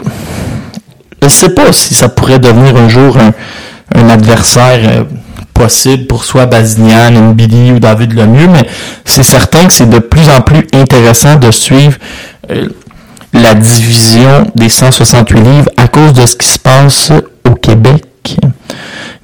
je 1.22 1.28
sais 1.28 1.54
pas 1.54 1.72
si 1.72 1.94
ça 1.94 2.08
pourrait 2.08 2.38
devenir 2.38 2.76
un 2.76 2.88
jour 2.88 3.16
un, 3.94 4.08
adversaire 4.08 4.80
euh, 4.84 5.04
possible 5.60 6.06
pour 6.06 6.24
soit 6.24 6.46
Bazinian, 6.46 7.10
Mbili 7.10 7.72
ou 7.72 7.78
David 7.78 8.14
Lemieux, 8.14 8.48
mais 8.48 8.66
c'est 9.04 9.22
certain 9.22 9.66
que 9.66 9.72
c'est 9.74 9.90
de 9.90 9.98
plus 9.98 10.30
en 10.30 10.40
plus 10.40 10.66
intéressant 10.72 11.36
de 11.36 11.50
suivre 11.50 11.98
euh, 12.50 12.68
la 13.34 13.52
division 13.54 14.46
des 14.54 14.70
168 14.70 15.40
livres 15.40 15.68
à 15.76 15.86
cause 15.88 16.14
de 16.14 16.24
ce 16.24 16.34
qui 16.34 16.46
se 16.46 16.58
passe 16.58 17.12
au 17.44 17.54
Québec. 17.56 18.04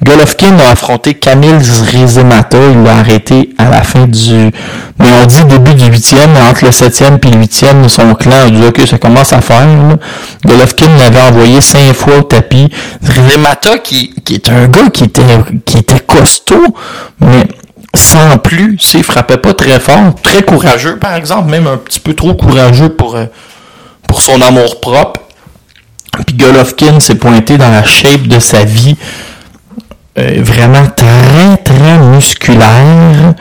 Golovkin 0.05 0.59
a 0.59 0.73
affronté 0.73 1.15
Camille 1.15 1.57
Rizemata. 1.91 2.59
Il 2.71 2.83
l'a 2.83 2.99
arrêté 2.99 3.51
à 3.59 3.71
la 3.71 3.83
fin 3.83 4.07
du... 4.07 4.51
Mais 4.99 5.09
on 5.23 5.27
dit 5.27 5.45
début 5.45 5.75
du 5.75 5.87
huitième, 5.87 6.31
entre 6.37 6.65
le 6.65 6.73
septième 6.73 7.19
et 7.23 7.31
le 7.31 7.39
huitième, 7.39 7.89
son 7.89 8.15
clan 8.15 8.47
a 8.47 8.51
dit 8.51 8.65
«Ok, 8.69 8.81
ça 8.87 8.99
commence 8.99 9.33
à 9.33 9.41
faire. 9.41 9.67
Là.» 9.67 9.97
Golovkin 10.45 10.89
l'avait 10.99 11.21
envoyé 11.21 11.61
cinq 11.61 11.93
fois 11.93 12.19
au 12.19 12.23
tapis. 12.23 12.69
Rizemata, 13.03 13.79
qui, 13.79 14.15
qui 14.25 14.35
est 14.35 14.49
un 14.49 14.69
gars 14.69 14.91
qui 14.91 15.05
était, 15.05 15.23
qui 15.65 15.79
était 15.79 16.01
costaud, 16.01 16.75
mais 17.21 17.47
sans 17.95 18.39
plus, 18.39 18.79
il 18.95 19.03
frappait 19.03 19.39
pas 19.39 19.55
très 19.55 19.81
fort. 19.81 20.15
Très 20.23 20.43
courageux, 20.43 20.99
par 20.99 21.15
exemple, 21.15 21.51
même 21.51 21.67
un 21.67 21.79
petit 21.79 22.01
peu 22.01 22.15
trop 22.15 22.35
courageux 22.35 22.91
pour, 22.91 23.17
euh, 23.17 23.27
pour 24.07 24.21
son 24.21 24.41
amour 24.43 24.81
propre. 24.81 25.21
Puis 26.27 26.37
Golovkin 26.37 27.01
s'est 27.01 27.17
pointé 27.17 27.59
dans 27.59 27.71
la 27.71 27.85
shape 27.85 28.23
de 28.23 28.39
sa 28.39 28.65
vie 28.65 28.97
euh, 30.19 30.39
vraiment 30.39 30.87
très, 30.97 31.57
très 31.59 31.99
musculaire 31.99 33.35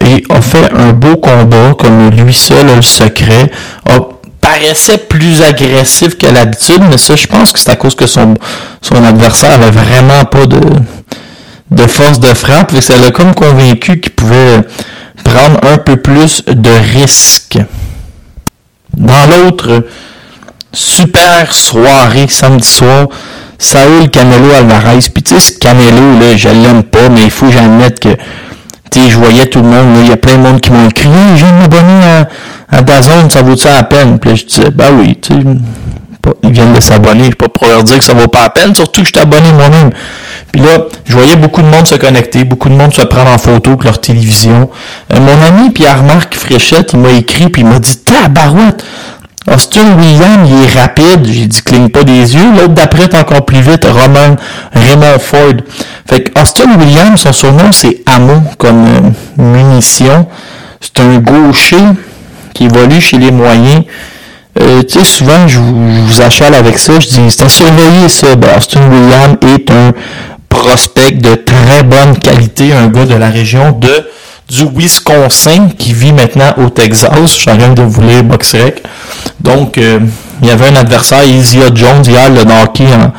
et 0.00 0.24
a 0.30 0.40
fait 0.40 0.70
un 0.72 0.92
beau 0.92 1.16
combat, 1.16 1.74
comme 1.78 2.10
lui 2.10 2.32
seul 2.32 2.68
a 2.68 2.76
le 2.76 2.82
secret, 2.82 3.50
a, 3.88 3.98
paraissait 4.40 4.98
plus 4.98 5.42
agressif 5.42 6.16
que 6.16 6.26
l'habitude, 6.26 6.82
mais 6.88 6.98
ça, 6.98 7.16
je 7.16 7.26
pense 7.26 7.52
que 7.52 7.58
c'est 7.58 7.70
à 7.70 7.76
cause 7.76 7.94
que 7.94 8.06
son, 8.06 8.34
son 8.80 9.04
adversaire 9.04 9.52
avait 9.52 9.70
vraiment 9.70 10.24
pas 10.24 10.46
de, 10.46 10.60
de 11.70 11.86
force 11.86 12.20
de 12.20 12.32
frappe, 12.34 12.72
et 12.74 12.80
ça 12.80 12.96
l'a 12.96 13.10
comme 13.10 13.34
convaincu 13.34 14.00
qu'il 14.00 14.12
pouvait 14.12 14.62
prendre 15.24 15.60
un 15.64 15.78
peu 15.78 15.96
plus 15.96 16.42
de 16.46 16.70
risques. 16.94 17.58
Dans 18.96 19.26
l'autre 19.26 19.84
super 20.72 21.52
soirée 21.52 22.28
samedi 22.28 22.66
soir, 22.66 23.08
Saul 23.60 24.08
Canelo 24.10 24.50
Alvarez. 24.56 25.10
Puis 25.14 25.22
tu 25.22 25.38
sais, 25.38 25.54
Canelo, 25.60 26.18
là, 26.18 26.36
je 26.36 26.48
l'aime 26.48 26.82
pas, 26.82 27.08
mais 27.10 27.24
il 27.24 27.30
faut 27.30 27.46
que 27.46 27.52
j'admette 27.52 28.00
que 28.00 28.08
tu 28.90 29.00
sais, 29.00 29.08
je 29.08 29.16
voyais 29.18 29.46
tout 29.46 29.60
le 29.60 29.68
monde, 29.68 29.98
il 30.02 30.08
y 30.08 30.12
a 30.12 30.16
plein 30.16 30.34
de 30.34 30.40
monde 30.40 30.60
qui 30.60 30.72
m'ont 30.72 30.88
écrit 30.88 31.08
hey, 31.08 31.36
j'ai 31.36 31.44
m'abonner 31.44 32.04
à, 32.72 32.76
à 32.76 32.82
Dazone, 32.82 33.30
ça 33.30 33.42
vaut 33.42 33.56
ça 33.56 33.76
la 33.76 33.84
peine? 33.84 34.18
Puis 34.18 34.36
je 34.36 34.46
disais, 34.46 34.70
ben 34.70 34.86
oui, 34.98 35.16
tu 35.20 35.34
sais, 35.34 35.40
ils 36.42 36.50
viennent 36.50 36.72
de 36.72 36.80
s'abonner, 36.80 37.20
je 37.20 37.24
suis 37.26 37.34
pas 37.34 37.48
pour 37.48 37.68
leur 37.68 37.84
dire 37.84 37.98
que 37.98 38.04
ça 38.04 38.14
vaut 38.14 38.26
pas 38.26 38.42
la 38.42 38.50
peine, 38.50 38.74
surtout 38.74 39.02
que 39.02 39.06
je 39.06 39.12
suis 39.12 39.20
abonné 39.20 39.52
moi-même. 39.52 39.90
Puis 40.50 40.60
là, 40.60 40.86
je 41.04 41.12
voyais 41.12 41.36
beaucoup 41.36 41.62
de 41.62 41.68
monde 41.68 41.86
se 41.86 41.94
connecter, 41.94 42.44
beaucoup 42.44 42.68
de 42.68 42.74
monde 42.74 42.92
se 42.92 43.02
prendre 43.02 43.30
en 43.30 43.38
photo 43.38 43.70
avec 43.70 43.84
leur 43.84 44.00
télévision. 44.00 44.68
Euh, 45.12 45.20
mon 45.20 45.46
ami 45.46 45.70
Pierre-Marc 45.70 46.34
Fréchette, 46.34 46.92
il 46.94 46.98
m'a 46.98 47.12
écrit 47.12 47.48
puis 47.48 47.62
il 47.62 47.68
m'a 47.68 47.78
dit 47.78 47.96
Tabarouette, 47.98 48.84
Austin 49.48 49.96
William, 49.98 50.44
il 50.44 50.64
est 50.64 50.78
rapide. 50.78 51.26
J'ai 51.26 51.46
dit 51.46 51.62
cligne 51.62 51.88
pas 51.88 52.04
des 52.04 52.34
yeux. 52.34 52.52
L'autre 52.52 52.74
d'après 52.74 53.04
est 53.04 53.14
encore 53.14 53.44
plus 53.46 53.60
vite. 53.60 53.86
Roman, 53.86 54.36
Raymond 54.72 55.18
Ford. 55.18 55.54
Fait 56.08 56.24
que 56.24 56.40
Austin 56.40 56.78
William, 56.78 57.16
son 57.16 57.32
surnom, 57.32 57.72
c'est 57.72 58.02
Amo 58.06 58.42
comme 58.58 58.84
euh, 58.86 59.42
munition. 59.42 60.26
C'est 60.80 61.00
un 61.00 61.18
gaucher 61.18 61.82
qui 62.54 62.64
évolue 62.64 63.00
chez 63.00 63.18
les 63.18 63.30
moyens. 63.30 63.84
Euh, 64.60 64.82
tu 64.82 64.98
sais, 64.98 65.04
souvent, 65.04 65.48
je 65.48 65.58
vous, 65.58 66.20
achale 66.20 66.54
avec 66.54 66.78
ça. 66.78 67.00
Je 67.00 67.08
dis, 67.08 67.30
c'est 67.30 67.44
à 67.44 67.48
surveiller 67.48 68.08
ça. 68.08 68.36
Ben, 68.36 68.50
Austin 68.58 68.82
William 68.90 69.36
est 69.54 69.70
un 69.70 69.92
prospect 70.50 71.12
de 71.12 71.34
très 71.36 71.82
bonne 71.82 72.18
qualité, 72.18 72.72
un 72.72 72.88
gars 72.88 73.06
de 73.06 73.14
la 73.14 73.30
région 73.30 73.72
de 73.72 74.06
du 74.50 74.66
Wisconsin 74.74 75.68
qui 75.78 75.92
vit 75.92 76.12
maintenant 76.12 76.52
au 76.58 76.68
Texas. 76.68 77.38
Je 77.38 77.44
train 77.44 77.68
de 77.68 77.82
vous 77.82 78.02
lire 78.02 78.24
BoxRec. 78.24 78.82
Donc, 79.40 79.78
euh, 79.78 80.00
il 80.42 80.48
y 80.48 80.50
avait 80.50 80.68
un 80.68 80.76
adversaire, 80.76 81.24
Isia 81.24 81.66
Jones, 81.74 82.02
hier, 82.04 82.28
le 82.30 82.44
knocké 82.44 82.84
en, 82.86 83.12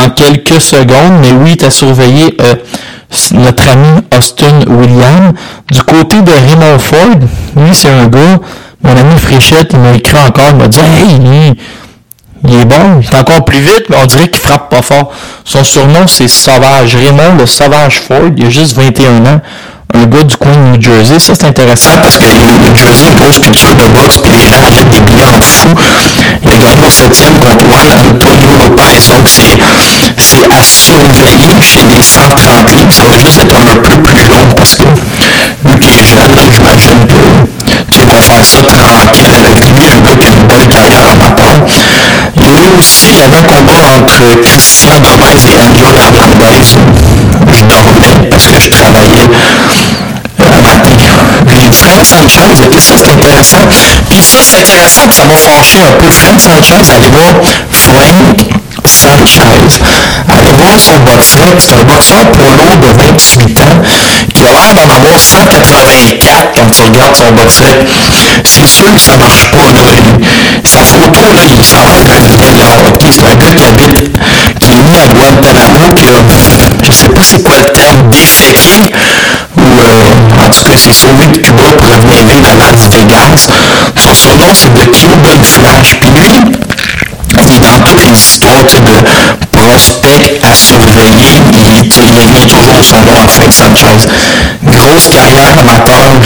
en 0.00 0.10
quelques 0.10 0.60
secondes. 0.60 1.20
Mais 1.20 1.32
oui, 1.32 1.56
tu 1.56 1.66
as 1.66 1.70
surveillé 1.70 2.36
euh, 2.40 2.54
notre 3.32 3.68
ami 3.68 4.02
Austin 4.16 4.60
William. 4.66 5.32
Du 5.70 5.82
côté 5.82 6.22
de 6.22 6.32
Raymond 6.32 6.78
Ford, 6.78 7.18
lui, 7.56 7.74
c'est 7.74 7.90
un 7.90 8.06
gars, 8.06 8.38
mon 8.82 8.96
ami 8.96 9.18
Fréchette, 9.18 9.70
il 9.74 9.78
m'a 9.78 9.92
écrit 9.92 10.18
encore, 10.18 10.48
il 10.50 10.56
m'a 10.56 10.68
dit 10.68 10.78
«Hey, 10.80 11.18
il, 11.20 11.54
il 12.48 12.54
est 12.54 12.64
bon, 12.64 13.00
il 13.00 13.06
est 13.06 13.18
encore 13.18 13.44
plus 13.44 13.60
vite, 13.60 13.84
mais 13.88 13.96
on 14.02 14.06
dirait 14.06 14.28
qu'il 14.28 14.40
frappe 14.40 14.68
pas 14.68 14.82
fort. 14.82 15.12
Son 15.44 15.62
surnom, 15.62 16.06
c'est 16.06 16.28
Sauvage. 16.28 16.96
Raymond, 16.96 17.36
le 17.38 17.46
Sauvage 17.46 18.00
Ford, 18.00 18.30
il 18.36 18.46
a 18.46 18.50
juste 18.50 18.76
21 18.76 19.26
ans 19.26 19.40
un 19.94 20.06
gars 20.06 20.22
du 20.22 20.36
coin 20.36 20.52
de 20.52 20.76
New 20.76 20.82
Jersey. 20.82 21.18
Ça, 21.20 21.34
c'est 21.34 21.44
intéressant 21.44 21.98
parce 22.00 22.16
que 22.16 22.24
New 22.24 22.76
Jersey, 22.76 23.12
grosse 23.14 23.38
culture 23.38 23.74
de 23.74 23.84
boxe, 23.92 24.18
puis 24.18 24.32
les 24.32 24.48
gens 24.48 24.62
achètent 24.66 24.88
des 24.88 25.00
billets 25.00 25.24
en 25.24 25.40
fou. 25.40 25.68
Il 26.42 26.50
a 26.50 26.58
gagné 26.58 26.82
au 26.86 26.90
septième 26.90 27.38
contre 27.38 27.64
Juan 27.64 27.92
Antonio 28.10 28.48
Lopez. 28.58 29.08
Donc, 29.10 29.26
c'est, 29.26 29.58
c'est 30.18 30.46
à 30.50 30.62
surveiller 30.62 31.60
chez 31.60 31.86
les 31.94 32.02
130 32.02 32.72
livres. 32.72 32.92
Ça 32.92 33.04
va 33.04 33.18
juste 33.18 33.38
être 33.42 33.56
un 33.56 33.76
peu 33.76 34.02
plus 34.02 34.28
long 34.28 34.54
parce 34.56 34.76
que, 34.76 34.84
vu 34.84 35.78
qu'il 35.78 35.92
est 35.92 36.06
jeune, 36.06 36.36
j'imagine 36.54 37.06
que 37.06 37.61
tu 37.92 38.06
vas 38.06 38.20
faire 38.20 38.42
ça 38.44 38.62
tranquille 38.62 39.30
avec 39.34 39.76
lui, 39.76 39.86
un 39.86 40.00
gars 40.00 40.16
qui 40.16 40.26
a 40.26 40.32
une 40.32 40.46
belle 40.46 40.68
carrière 40.68 41.04
en 41.04 41.22
rapport. 41.22 41.66
Il 42.36 42.42
y 42.42 42.46
a 42.46 42.56
eu 42.56 42.78
aussi, 42.78 43.10
il 43.10 43.18
y 43.18 43.20
avait 43.20 43.36
un 43.36 43.42
combat 43.42 43.82
entre 43.98 44.40
Christian 44.40 44.98
Gomez 45.00 45.40
et 45.44 45.60
Angel 45.60 45.96
Hernandez. 45.96 46.64
Je 47.52 47.64
dormais 47.64 48.28
parce 48.30 48.46
que 48.46 48.58
je 48.58 48.68
travaillais 48.70 49.28
Frank 51.72 52.04
Sanchez, 52.04 52.52
et 52.70 52.80
ça 52.80 52.92
c'est 52.98 53.10
intéressant. 53.10 53.66
Puis 54.10 54.20
ça 54.20 54.38
c'est 54.42 54.60
intéressant, 54.62 55.10
ça 55.10 55.24
m'a 55.24 55.36
fâché 55.36 55.80
un 55.80 55.92
peu. 55.92 56.10
Frank 56.10 56.40
Sanchez, 56.40 56.84
allez 56.92 57.08
voir 57.10 57.32
Frank 58.84 59.26
Sanchez. 59.26 59.80
Allez 60.28 60.52
voir 60.52 60.78
son 60.78 60.98
boxeur, 61.00 61.52
c'est 61.58 61.74
un 61.74 61.84
boxeur 61.84 62.24
l'eau 62.38 62.76
de 62.76 62.88
28 62.96 63.60
ans 63.60 63.82
qui 64.34 64.44
a 64.44 64.52
l'air 64.52 64.74
d'en 64.74 64.94
avoir 64.94 65.18
184 65.18 66.52
quand 66.54 66.70
tu 66.70 66.82
regardes 66.82 67.16
son 67.16 67.32
boxeur. 67.32 67.74
C'est 68.44 68.66
sûr 68.66 68.92
que 68.94 69.00
ça 69.00 69.16
marche 69.16 69.50
pas. 69.50 69.72
Là. 69.72 70.02
Sa 70.64 70.84
photo, 70.84 71.20
là, 71.32 71.42
il 71.44 71.56
va 71.56 71.62
d'un 72.04 72.22
violeur. 72.36 72.92
C'est 73.10 73.22
un 73.24 73.34
gars 73.34 73.54
qui 73.54 73.64
habite, 73.64 74.18
qui 74.60 74.70
est 74.70 74.82
mis 74.82 74.98
à 74.98 75.06
Guantanamo, 75.06 75.94
qui 75.96 76.04
a, 76.04 76.22
je 76.86 76.92
sais 76.92 77.08
pas 77.08 77.22
c'est 77.22 77.42
quoi 77.42 77.54
le 77.58 77.72
terme, 77.72 78.08
déféqué, 78.08 78.51
Vegas. 82.90 83.48
Son 83.96 84.14
surnom, 84.14 84.52
c'est 84.54 84.72
The 84.74 84.90
Cuban 84.90 85.42
Flash. 85.42 85.96
Puis 86.00 86.10
lui, 86.10 86.58
il 87.40 87.52
est 87.52 87.60
dans 87.60 87.78
toutes 87.84 88.04
les 88.04 88.18
histoires 88.18 88.62
de 88.64 89.56
prospects 89.56 90.40
à 90.42 90.54
surveiller. 90.54 91.42
Il, 91.52 91.86
il 91.86 92.10
revient 92.10 92.48
toujours 92.48 92.82
son 92.82 93.04
nom 93.04 93.16
à 93.22 93.28
Frank 93.28 93.52
Sanchez. 93.52 94.08
Grosse 94.64 95.08
carrière 95.10 95.58
amateur 95.58 96.20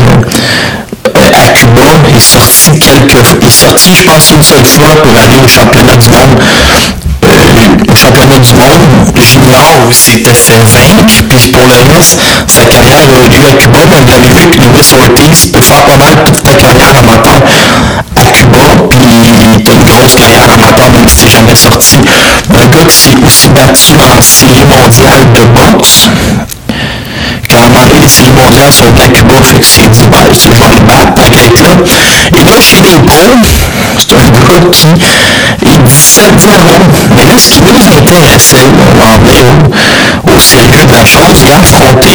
à 1.15 1.53
Cuba. 1.53 1.83
Il 2.09 2.17
est 2.17 2.21
sorti 2.21 2.79
quelques 2.79 3.39
Il 3.41 3.47
est 3.47 3.51
sorti, 3.51 3.95
je 3.95 4.05
pense, 4.05 4.31
une 4.35 4.43
seule 4.43 4.67
fois 4.67 4.97
pour 5.03 5.17
aller 5.17 5.37
au 5.43 5.49
championnat 5.49 5.97
du 5.97 6.09
monde 6.11 6.41
au 7.89 7.95
championnat 7.95 8.39
du 8.39 8.55
monde 8.55 8.83
junior 9.17 9.93
s'était 9.93 10.35
fait 10.35 10.65
vaincre. 10.65 11.15
Puis 11.29 11.51
pour 11.51 11.67
le 11.67 11.95
reste, 11.95 12.19
sa 12.47 12.67
carrière 12.67 13.09
a 13.15 13.27
eu 13.27 13.45
à 13.45 13.55
Cuba. 13.61 13.79
Vous 13.87 14.13
avez 14.13 14.33
vu 14.33 14.51
que 14.51 14.61
Louis 14.61 14.95
Ortiz, 14.95 15.45
il 15.45 15.53
peut 15.53 15.61
faire 15.61 15.83
pas 15.83 15.97
mal 15.97 16.25
toute 16.25 16.43
ta 16.43 16.55
carrière 16.55 16.99
amateur 16.99 17.43
à 18.17 18.31
Cuba. 18.31 18.59
Puis 18.91 18.99
il 19.67 19.71
a 19.71 19.75
une 19.75 19.83
grosse 19.83 20.15
carrière 20.15 20.53
amateur, 20.55 20.91
même 20.91 21.09
s'il 21.09 21.29
s'est 21.29 21.37
jamais 21.37 21.57
sorti. 21.57 21.97
Un 22.51 22.67
gars 22.67 22.85
qui 22.89 22.95
s'est 22.95 23.25
aussi 23.25 23.49
battu 23.49 23.95
en 23.95 24.21
série 24.21 24.65
mondiale 24.65 25.33
de 25.33 25.45
boxe 25.61 26.09
quand 27.49 27.59
à 27.59 27.67
un 27.67 27.69
moment 27.69 28.01
les 28.03 28.09
séries 28.09 28.33
mondiales 28.33 28.73
sont 28.73 28.85
à 28.85 29.09
Cuba, 29.09 29.35
fait 29.43 29.61
que 29.61 29.67
c'est 29.67 29.89
dit, 29.89 30.07
ben, 30.11 30.27
je 30.33 30.51
vais 30.51 30.75
les 30.75 30.81
battre, 30.81 31.15
tant 31.15 31.31
qu'à 31.31 31.47
être 31.47 31.63
là. 31.63 31.77
Et 32.35 32.45
là, 32.45 32.53
Philippe 32.61 33.07
Paul, 33.07 33.39
c'est 33.99 34.13
un 34.15 34.31
gars 34.31 34.71
qui 34.73 34.87
est 35.65 35.79
17 35.79 36.29
ans, 36.47 36.67
mais 37.15 37.25
là, 37.25 37.35
ce 37.39 37.51
qui 37.51 37.61
nous 37.63 37.89
intéressait, 37.97 38.69
on 38.85 38.95
va 38.97 39.15
au, 39.17 40.35
au 40.35 40.39
sérieux 40.39 40.85
de 40.87 40.93
la 40.93 41.05
chose, 41.05 41.39
il 41.45 41.53
a 41.53 41.61
affronté 41.61 42.09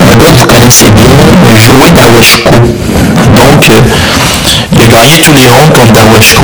un, 0.00 0.16
gars 0.16 0.26
que 0.26 0.38
vous 0.38 0.46
connaissez 0.46 0.90
bien, 0.90 1.12
Joey 1.60 1.90
Daweshko. 1.92 2.50
Donc, 2.50 3.68
euh, 3.68 3.80
il 4.72 4.82
a 4.82 4.86
gagné 4.88 5.20
tous 5.24 5.34
les 5.34 5.46
ronds 5.48 5.68
contre 5.68 5.92
Daweshko. 5.92 6.42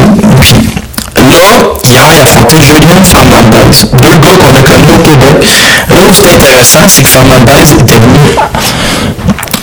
Là, 1.16 1.57
hier, 1.85 2.03
il 2.12 2.18
a 2.18 2.22
affronté 2.22 2.57
Julien 2.61 3.03
Fernandez, 3.03 3.87
deux 3.92 4.18
gars 4.18 4.37
qu'on 4.37 4.57
a 4.57 4.62
connus 4.62 4.92
au 4.94 4.98
Québec. 4.98 5.48
Là 5.88 5.96
où 6.07 6.12
c'est 6.12 6.35
intéressant, 6.35 6.87
c'est 6.88 7.03
que 7.03 7.09
Fernandez 7.09 7.72
était 7.81 7.94
venu 7.94 8.37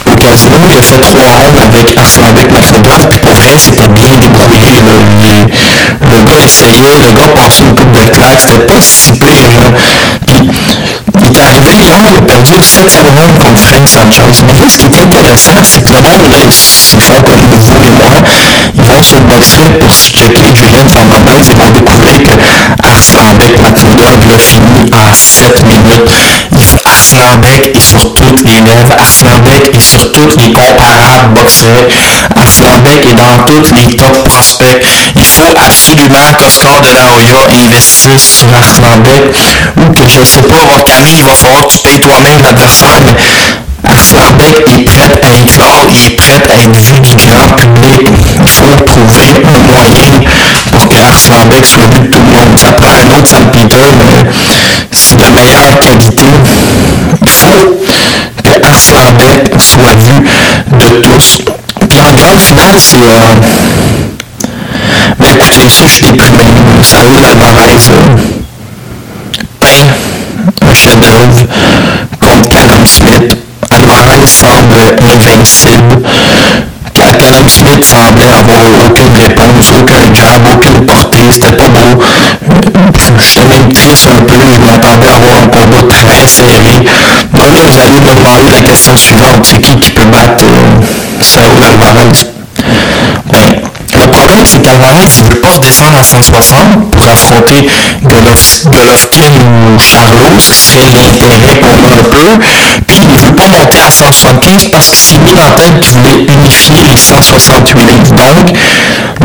au 0.05 0.15
casino, 0.15 0.57
il 0.69 0.77
a 0.77 0.81
fait 0.81 0.99
trois 0.99 1.23
rondes 1.23 1.59
avec 1.59 1.97
Arslanbek 1.97 2.51
Mafedov, 2.51 3.07
puis 3.09 3.19
pour 3.19 3.33
vrai, 3.33 3.57
c'était 3.57 3.87
bien 3.87 4.17
débrouillé. 4.19 4.90
Le, 6.51 6.57
le, 6.57 6.73
gars 6.73 6.87
essayait, 6.87 7.07
le 7.07 7.13
gars 7.13 7.27
passait 7.33 7.63
une 7.63 7.75
coupe 7.75 7.91
de 7.91 8.09
claques, 8.11 8.39
c'était 8.39 8.65
pas 8.65 8.81
si 8.81 9.11
pire. 9.13 9.71
Puis, 10.27 10.49
il 11.15 11.25
est 11.25 11.39
arrivé 11.39 11.71
il 12.01 12.17
a 12.17 12.21
perdu 12.21 12.53
le 12.55 12.63
septième 12.63 13.07
round 13.07 13.37
contre 13.37 13.59
Frank 13.59 13.87
Sanchez. 13.87 14.43
Mais 14.45 14.53
là, 14.59 14.67
ce 14.67 14.77
qui 14.77 14.85
est 14.85 15.01
intéressant, 15.01 15.63
c'est 15.63 15.83
que 15.83 15.93
le 15.93 16.01
monde, 16.01 16.51
s'ils 16.51 17.01
sont 17.01 17.21
comme 17.21 17.41
vous 17.49 17.71
et 17.71 17.91
moi, 17.91 18.15
ils 18.75 18.81
vont 18.83 19.01
sur 19.03 19.21
boxerait 19.21 19.79
pour 19.79 19.91
se 19.91 20.11
checker 20.11 20.55
Julien 20.55 20.85
Fernandez, 20.87 21.45
ils 21.49 21.57
vont 21.57 21.71
découvrir 21.71 22.23
que 22.23 22.35
Arslanbek 22.83 23.59
Makhmoudov 23.61 24.27
l'a 24.27 24.39
fini 24.39 24.91
en 24.93 25.13
7 25.13 25.63
minutes. 25.65 26.11
Arslanbek 27.01 27.75
est 27.75 27.79
sur 27.79 28.13
toutes 28.13 28.41
les 28.41 28.61
lèvres. 28.61 28.93
Arslanbek 28.99 29.75
est 29.75 29.81
sur 29.81 30.11
tous 30.11 30.37
les 30.37 30.53
comparables 30.53 31.33
boxeurs. 31.33 31.87
Arslanbek 32.37 33.09
est 33.09 33.15
dans 33.15 33.43
tous 33.45 33.73
les 33.73 33.95
top 33.95 34.23
prospects. 34.29 34.85
Il 35.15 35.25
faut 35.25 35.51
absolument 35.57 36.29
qu'Oscar 36.37 36.79
de 36.81 36.93
la 36.93 37.15
Hoya 37.15 37.63
investisse 37.65 38.37
sur 38.37 38.53
Arslanbek 38.53 39.33
ou 39.77 39.93
que 39.93 40.07
je 40.07 40.23
sais 40.23 40.43
pas, 40.43 40.83
Camille, 40.85 41.17
il 41.17 41.23
va 41.23 41.33
falloir 41.33 41.65
que 41.65 41.73
tu 41.73 41.79
payes 41.79 41.99
toi-même 41.99 42.43
l'adversaire, 42.43 43.01
mais 43.03 43.15
Arslanbek 43.89 44.63
est 44.69 44.83
prêt 44.85 45.19
à 45.23 45.57
là, 45.57 45.87
il 45.89 46.05
est 46.05 46.15
prêt 46.15 46.41
à 46.49 46.61
être 46.61 46.79
vu 46.79 46.99
du 46.99 47.15
grand 47.15 47.47
public. 47.57 48.07
Il 48.39 48.47
faut 48.47 48.75
trouver 48.85 49.43
un 49.43 49.59
moyen 49.73 50.21
pour 50.71 50.87
que 50.87 50.97
Arslanbek 50.97 51.65
soit 51.65 51.87
vu 51.87 51.99
de 52.01 52.07
tout 52.07 52.21
le 52.21 52.29
monde. 52.29 52.57
Ça 52.57 52.71
prend 52.73 52.93
un 52.93 53.17
autre 53.17 53.27
Salpeter, 53.27 53.89
mais 53.99 54.31
c'est 54.91 55.17
de 55.17 55.25
meilleure 55.33 55.79
qualité. 55.79 56.80
Que 57.41 58.61
Arslanbek 58.63 59.59
soit 59.59 59.95
vu 59.95 60.15
de 60.77 61.01
tous. 61.01 61.41
Puis 61.89 61.99
en 61.99 62.13
grande 62.13 62.39
finale, 62.39 62.77
c'est... 62.77 62.97
Euh... 62.97 63.33
Ben 65.17 65.27
écoutez, 65.33 65.67
ça, 65.67 65.85
je 65.85 65.91
suis 65.91 66.03
déprimé. 66.03 66.45
Saoul 66.83 67.25
Alvarez, 67.25 67.89
euh... 67.89 68.15
peint 69.59 69.87
un 70.69 70.73
chef-d'œuvre 70.73 71.47
contre 72.19 72.49
Callum 72.49 72.85
Smith. 72.85 73.37
Alvarez 73.71 74.27
semble 74.27 74.81
invincible. 75.01 76.07
Callum 76.93 77.49
Smith 77.49 77.83
semblait 77.83 78.23
avoir 78.25 78.65
aucune 78.85 79.15
réponse, 79.15 79.71
aucun 79.79 80.13
jab, 80.13 80.47
aucune 80.53 80.85
portée, 80.85 81.31
c'était 81.31 81.51
pas 81.51 81.67
beau. 81.69 82.01
J'étais 83.19 83.45
même 83.47 83.73
triste 83.73 84.07
un 84.07 84.21
peu, 84.23 84.35
je 84.53 84.59
m'attendais 84.59 85.07
à 85.07 85.15
avoir 85.15 85.41
un 85.41 85.47
combat 85.47 85.83
très 85.87 86.25
serré. 86.25 86.85
Moi 87.41 87.49
là, 87.49 87.59
vous 87.65 87.79
allez 87.79 87.99
me 87.99 88.15
demander 88.15 88.51
la 88.51 88.61
question 88.61 88.95
suivante, 88.95 89.43
c'est 89.43 89.59
qui 89.59 89.75
qui 89.79 89.91
peut 89.93 90.05
battre 90.05 90.45
euh, 90.45 91.23
Saúl 91.23 91.63
Alvarez? 91.63 92.29
Ben, 93.25 93.61
le 93.99 94.11
problème, 94.11 94.45
c'est 94.45 94.61
qu'Alvarez, 94.61 95.09
il 95.17 95.23
ne 95.23 95.29
veut 95.29 95.41
pas 95.41 95.57
descendre 95.57 95.97
à 95.99 96.03
160 96.03 96.91
pour 96.91 97.03
affronter 97.07 97.67
Golovkin 98.03 99.33
ou 99.41 99.79
Charlos, 99.79 100.37
ce 100.37 100.53
qui 100.53 100.59
serait 100.59 100.89
l'intérêt 100.93 101.55
pour 101.61 101.71
un 101.71 102.03
peu. 102.03 102.45
Puis, 102.87 102.97
il 103.01 103.07
ne 103.07 103.25
veut 103.25 103.35
pas 103.35 103.47
monter 103.47 103.81
à 103.81 103.89
175 103.89 104.69
parce 104.71 104.85
qu'il 104.89 104.99
s'est 104.99 105.17
mis 105.17 105.33
en 105.33 105.49
tête 105.57 105.79
qu'il 105.79 105.93
voulait 105.97 106.23
unifier 106.31 106.83
les 106.91 106.97
168 106.97 107.79
livres. 107.79 108.11
Donc, 108.11 108.55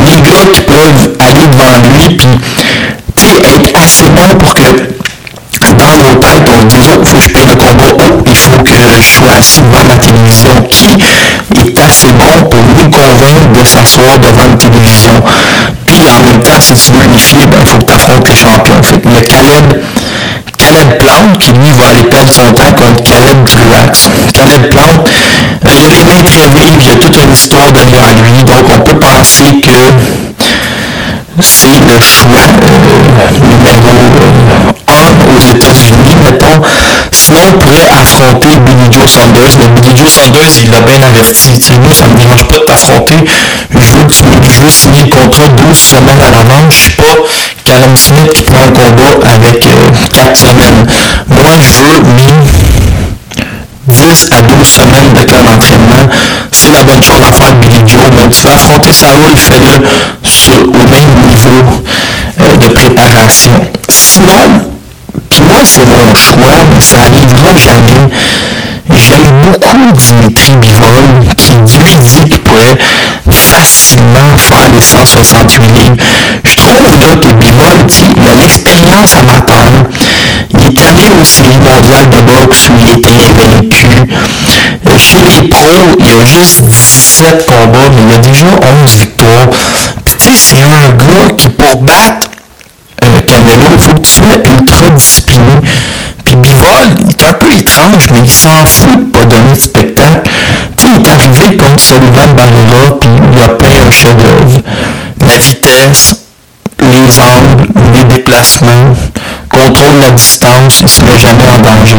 les 0.06 0.20
gars 0.22 0.46
qui 0.54 0.62
peuvent 0.62 1.16
aller 1.20 1.46
devant 1.48 1.76
lui, 1.84 2.16
puis, 2.16 3.36
être 3.44 3.70
assez 3.78 4.08
bon 4.08 4.38
pour 4.38 4.54
que 4.54 4.96
dans 5.72 5.96
nos 5.98 6.14
têtes, 6.20 6.48
on 6.48 6.60
se 6.60 6.66
dit, 6.66 6.76
oh, 6.80 7.04
faut 7.04 7.16
que 7.16 7.22
je 7.22 7.28
paye 7.30 7.46
le 7.46 7.54
combat 7.56 7.92
faut 8.56 8.62
que 8.62 9.38
assis 9.38 9.60
devant 9.60 9.84
la 9.84 9.96
télévision. 9.98 10.50
Qui 10.68 10.86
est 11.60 11.78
assez 11.78 12.12
bon 12.12 12.48
pour 12.48 12.60
nous 12.60 12.90
convaincre 12.90 13.52
de 13.52 13.64
s'asseoir 13.64 14.18
devant 14.18 14.46
une 14.46 14.58
télévision? 14.58 15.12
Puis 15.86 16.00
en 16.08 16.22
même 16.22 16.42
temps, 16.42 16.60
si 16.60 16.74
tu 16.74 16.92
veux 16.92 17.04
unifier, 17.04 17.46
ben, 17.46 17.58
il 17.62 17.66
faut 17.66 17.78
que 17.78 17.84
tu 17.84 17.92
affrontes 17.92 18.28
les 18.28 18.36
champions. 18.36 18.82
Fait 18.82 19.00
que 19.00 19.08
le 19.08 19.20
Caleb, 19.20 19.82
Caleb 20.58 20.98
Plante, 20.98 21.38
qui 21.38 21.52
lui 21.52 21.72
va 21.72 21.88
aller 21.88 22.04
perdre 22.04 22.30
son 22.30 22.52
temps 22.52 22.72
contre 22.72 23.02
Caleb 23.02 23.44
Druax. 23.44 24.10
Caleb 24.32 24.70
Plante, 24.70 25.08
il 25.64 26.10
a 26.10 26.22
très 26.22 26.48
vives, 26.48 26.78
il 26.80 26.86
y 26.86 26.90
a 26.90 26.96
toute 26.96 27.16
une 27.16 27.32
histoire 27.32 27.72
derrière 27.72 28.14
lui, 28.22 28.42
donc 28.44 28.64
on 28.74 28.80
peut 28.80 28.98
penser 28.98 29.60
que 29.60 29.92
c'est 31.42 31.80
le 31.80 32.00
choix 32.00 32.48
numéro 33.42 34.85
on 37.44 37.58
pourrait 37.58 37.88
affronter 38.00 38.48
Billy 38.58 38.92
Joe 38.92 39.08
Saunders, 39.08 39.56
mais 39.58 39.68
Billy 39.68 39.96
Joe 39.96 40.08
Saunders, 40.10 40.50
il 40.62 40.70
l'a 40.70 40.80
bien 40.80 41.02
averti. 41.02 41.50
Moi, 41.80 41.92
ça 41.92 42.06
ne 42.06 42.12
me 42.12 42.18
dérange 42.18 42.44
pas 42.46 42.58
de 42.58 42.64
t'affronter. 42.64 43.14
Je 43.70 44.62
veux, 44.62 44.70
signer 44.70 45.02
le 45.04 45.10
contrat 45.10 45.48
12 45.48 45.76
semaines 45.76 46.22
à 46.22 46.30
l'avance. 46.30 46.62
Je 46.70 46.76
ne 46.76 46.82
suis 46.82 46.90
pas 46.92 47.16
Callum 47.64 47.96
Smith 47.96 48.32
qui 48.32 48.42
prend 48.42 48.60
un 48.60 48.70
combat 48.70 49.28
avec 49.34 49.66
euh, 49.66 49.90
4 50.12 50.36
semaines. 50.36 50.86
Moi, 51.28 51.52
je 51.60 51.80
veux 51.82 52.00
mes 52.14 52.32
10 53.88 54.28
à 54.32 54.42
12 54.42 54.66
semaines 54.66 55.12
de 55.12 55.30
camp 55.30 55.42
d'entraînement. 55.42 56.08
C'est 56.52 56.72
la 56.72 56.82
bonne 56.84 57.02
chose 57.02 57.22
à 57.28 57.32
faire, 57.32 57.54
Billy 57.54 57.80
Joe. 57.86 58.10
Mais 58.12 58.28
tu 58.28 58.42
veux 58.42 58.52
affronter 58.54 58.92
Saoul, 58.92 59.36
fais-le 59.36 59.82
au 60.62 60.72
même 60.72 61.28
niveau 61.28 61.82
euh, 62.40 62.56
de 62.56 62.68
préparation. 62.68 63.52
Sinon, 63.88 64.75
c'est 65.66 65.84
mon 65.84 66.14
choix, 66.14 66.58
mais 66.72 66.80
ça 66.80 66.98
n'arrivera 66.98 67.56
jamais. 67.56 68.14
J'aime 68.88 69.42
beaucoup 69.42 69.92
Dimitri 69.92 70.52
Bivol, 70.52 71.34
qui 71.36 71.78
lui 71.78 71.96
dit 71.96 72.24
qu'il 72.28 72.40
pourrait 72.40 72.78
facilement 73.28 74.36
faire 74.36 74.70
les 74.72 74.80
168 74.80 75.66
livres. 75.72 75.96
Je 76.44 76.54
trouve 76.54 77.00
là, 77.00 77.16
que 77.16 77.32
Bivol, 77.32 77.86
il 78.16 78.28
a 78.28 78.34
l'expérience 78.42 79.16
amateur. 79.16 79.72
Il 80.50 80.60
est 80.60 80.78
allé 80.78 81.02
aux 81.20 81.24
séries 81.24 81.58
mondiales 81.58 82.10
de 82.10 82.20
boxe 82.20 82.68
où 82.70 82.78
il 82.78 82.98
était 82.98 83.10
invaincu. 83.10 83.86
Euh, 84.86 84.96
chez 84.96 85.24
les 85.24 85.48
pros, 85.48 85.96
il 85.98 86.14
a 86.14 86.24
juste 86.24 86.62
17 86.62 87.46
combats, 87.46 87.90
mais 87.90 88.02
il 88.08 88.14
a 88.14 88.18
déjà 88.18 88.46
11 88.84 88.96
victoires. 89.00 89.48
Tu 90.18 90.30
sais, 90.30 90.34
c'est 90.34 90.62
un 90.62 90.90
gars 90.90 91.34
qui, 91.36 91.48
pour 91.48 91.82
battre 91.82 92.30
euh, 93.04 93.20
Canelo, 93.20 93.66
il 93.72 93.78
faut 93.78 93.94
que 93.94 94.00
tu 94.00 94.10
sois 94.10 94.38
un 97.28 97.32
peu 97.32 97.52
étrange, 97.58 98.06
mais 98.12 98.20
il 98.20 98.30
s'en 98.30 98.64
fout 98.64 98.98
de 98.98 99.10
pas 99.10 99.24
donner 99.24 99.52
de 99.52 99.58
spectacle. 99.58 100.30
Tu 100.76 100.86
sais, 100.86 100.94
il 100.94 101.02
est 101.02 101.10
arrivé 101.10 101.56
contre 101.56 101.80
Sullivan 101.80 102.34
Barrera, 102.34 102.98
puis 103.00 103.10
il 103.32 103.42
a 103.42 103.48
peint 103.48 103.86
un 103.86 103.90
chef-d'œuvre. 103.90 104.60
La 105.20 105.38
vitesse, 105.38 106.26
les 106.80 107.20
angles, 107.20 107.68
les 107.94 108.04
déplacements, 108.04 108.94
contrôle 109.56 109.96
la 110.00 110.10
distance, 110.10 110.80
il 110.80 110.84
ne 110.84 110.88
se 110.88 111.02
met 111.02 111.18
jamais 111.18 111.48
en 111.48 111.58
danger. 111.58 111.96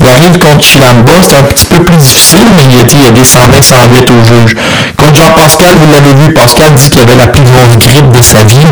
Il 0.00 0.06
arrive 0.06 0.38
contre 0.38 0.64
Chilamba, 0.64 1.12
c'est 1.22 1.36
un 1.36 1.42
petit 1.42 1.66
peu 1.66 1.82
plus 1.82 1.96
difficile, 1.96 2.46
mais 2.56 2.64
il 2.70 2.78
a, 2.78 2.84
dit, 2.84 2.96
il 2.98 3.06
a 3.06 3.10
descendu 3.10 3.60
108 3.60 4.10
au 4.10 4.24
juge. 4.24 4.56
Contre 4.96 5.16
Jean-Pascal, 5.16 5.74
vous 5.80 5.90
l'avez 5.92 6.14
vu, 6.14 6.34
Pascal 6.34 6.74
dit 6.74 6.90
qu'il 6.90 7.02
avait 7.02 7.16
la 7.16 7.26
plus 7.26 7.42
grosse 7.42 7.76
grippe 7.78 8.10
de 8.10 8.22
sa 8.22 8.44
vie. 8.44 8.70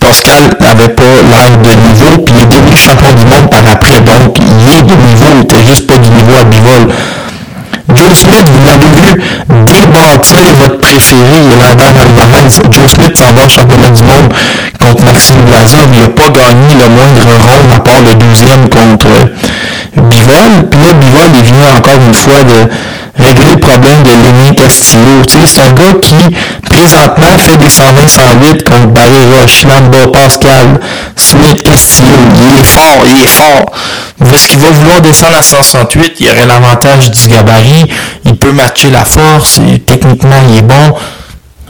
Pascal 0.00 0.56
n'avait 0.60 0.88
pas 0.88 1.02
l'air 1.02 1.50
de 1.58 1.72
niveau, 1.88 2.22
puis 2.24 2.34
il 2.36 2.42
est 2.42 2.46
devenu 2.46 2.76
champion 2.76 3.12
du 3.12 3.24
monde 3.24 3.50
par 3.50 3.60
après, 3.70 4.00
donc 4.00 4.38
il 4.38 4.78
est 4.78 4.82
de 4.82 4.94
niveau, 4.94 5.26
il 5.34 5.40
était 5.42 5.62
juste 5.66 5.86
pas 5.86 5.98
du 5.98 6.08
niveau 6.10 6.36
à 6.40 6.44
bivol. 6.44 6.94
Joe 7.94 8.14
Smith, 8.14 8.44
vous 8.52 8.64
l'avez 8.66 8.90
vu 9.00 9.22
débâtir 9.64 10.54
votre 10.58 10.78
préféré, 10.78 11.40
Landon 11.58 11.84
Alvarez. 12.00 12.50
Joe 12.70 12.90
Smith 12.90 13.16
s'en 13.16 13.32
va 13.32 13.46
au 13.46 13.48
championnat 13.48 13.90
du 13.90 14.02
monde 14.02 14.32
contre 14.78 15.04
Maxime 15.04 15.40
Blazov. 15.42 15.88
Il 15.94 16.00
n'a 16.00 16.08
pas 16.08 16.28
gagné 16.28 16.74
le 16.74 16.88
moindre 16.88 17.24
rôle 17.24 17.72
à 17.74 17.80
part 17.80 18.02
le 18.02 18.12
12e 18.12 18.68
contre 18.68 19.08
Bivol. 19.96 20.68
Puis 20.70 20.78
là, 20.78 20.92
Bivol, 20.92 21.30
il 21.34 21.44
vient 21.44 21.76
encore 21.78 21.98
une 22.06 22.14
fois 22.14 22.42
de 22.44 23.24
régler 23.24 23.52
le 23.54 23.60
problème 23.60 24.02
de 24.02 24.10
Lenny 24.10 24.54
Castillo. 24.54 25.22
C'est 25.46 25.62
un 25.62 25.72
gars 25.72 25.98
qui, 26.00 26.14
présentement, 26.78 27.38
fait 27.38 27.56
des 27.56 27.68
120-108 27.68 28.62
contre 28.62 28.86
Barrera, 28.88 29.46
Chilamba, 29.46 30.06
Pascal, 30.12 30.80
Smith, 31.16 31.62
Castillo. 31.62 32.08
Il 32.36 32.60
est 32.60 32.62
fort, 32.62 33.04
il 33.04 33.22
est 33.22 33.26
fort. 33.26 33.72
Est-ce 34.32 34.48
qu'il 34.48 34.58
va 34.58 34.70
vouloir 34.70 35.00
descendre 35.00 35.38
à 35.38 35.42
168? 35.42 36.14
Il 36.20 36.28
aurait 36.28 36.46
l'avantage 36.46 37.10
du 37.10 37.28
gabarit. 37.28 37.86
Il 38.24 38.36
peut 38.36 38.52
matcher 38.52 38.90
la 38.90 39.04
force. 39.04 39.58
Et 39.72 39.80
techniquement, 39.80 40.36
il 40.50 40.58
est 40.58 40.62
bon. 40.62 40.94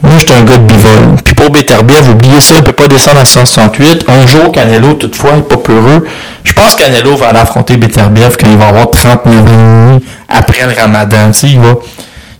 Moi, 0.01 0.13
j'étais 0.19 0.33
un 0.33 0.43
gars 0.43 0.57
de 0.57 0.63
bivol. 0.63 1.15
Puis 1.23 1.35
pour 1.35 1.49
Beterbiev, 1.49 2.09
oubliez 2.09 2.39
ça, 2.39 2.55
il 2.55 2.61
ne 2.61 2.65
peut 2.65 2.71
pas 2.71 2.87
descendre 2.87 3.19
à 3.19 3.25
168. 3.25 4.05
Un 4.07 4.27
jour, 4.27 4.51
Canelo, 4.51 4.93
toutefois, 4.93 5.33
n'est 5.33 5.41
pas 5.41 5.57
peureux. 5.57 6.05
Je 6.43 6.53
pense 6.53 6.75
que 6.75 6.83
Canelo 6.83 7.15
va 7.15 7.29
aller 7.29 7.39
affronter 7.39 7.77
Beterbiev 7.77 8.37
quand 8.39 8.47
il 8.49 8.57
va 8.57 8.67
avoir 8.67 8.91
39 8.91 9.39
ans 9.39 9.99
après 10.29 10.65
le 10.65 10.79
ramadan. 10.79 11.31
Tu 11.31 11.39
sais, 11.39 11.47
il 11.47 11.59
va, 11.59 11.75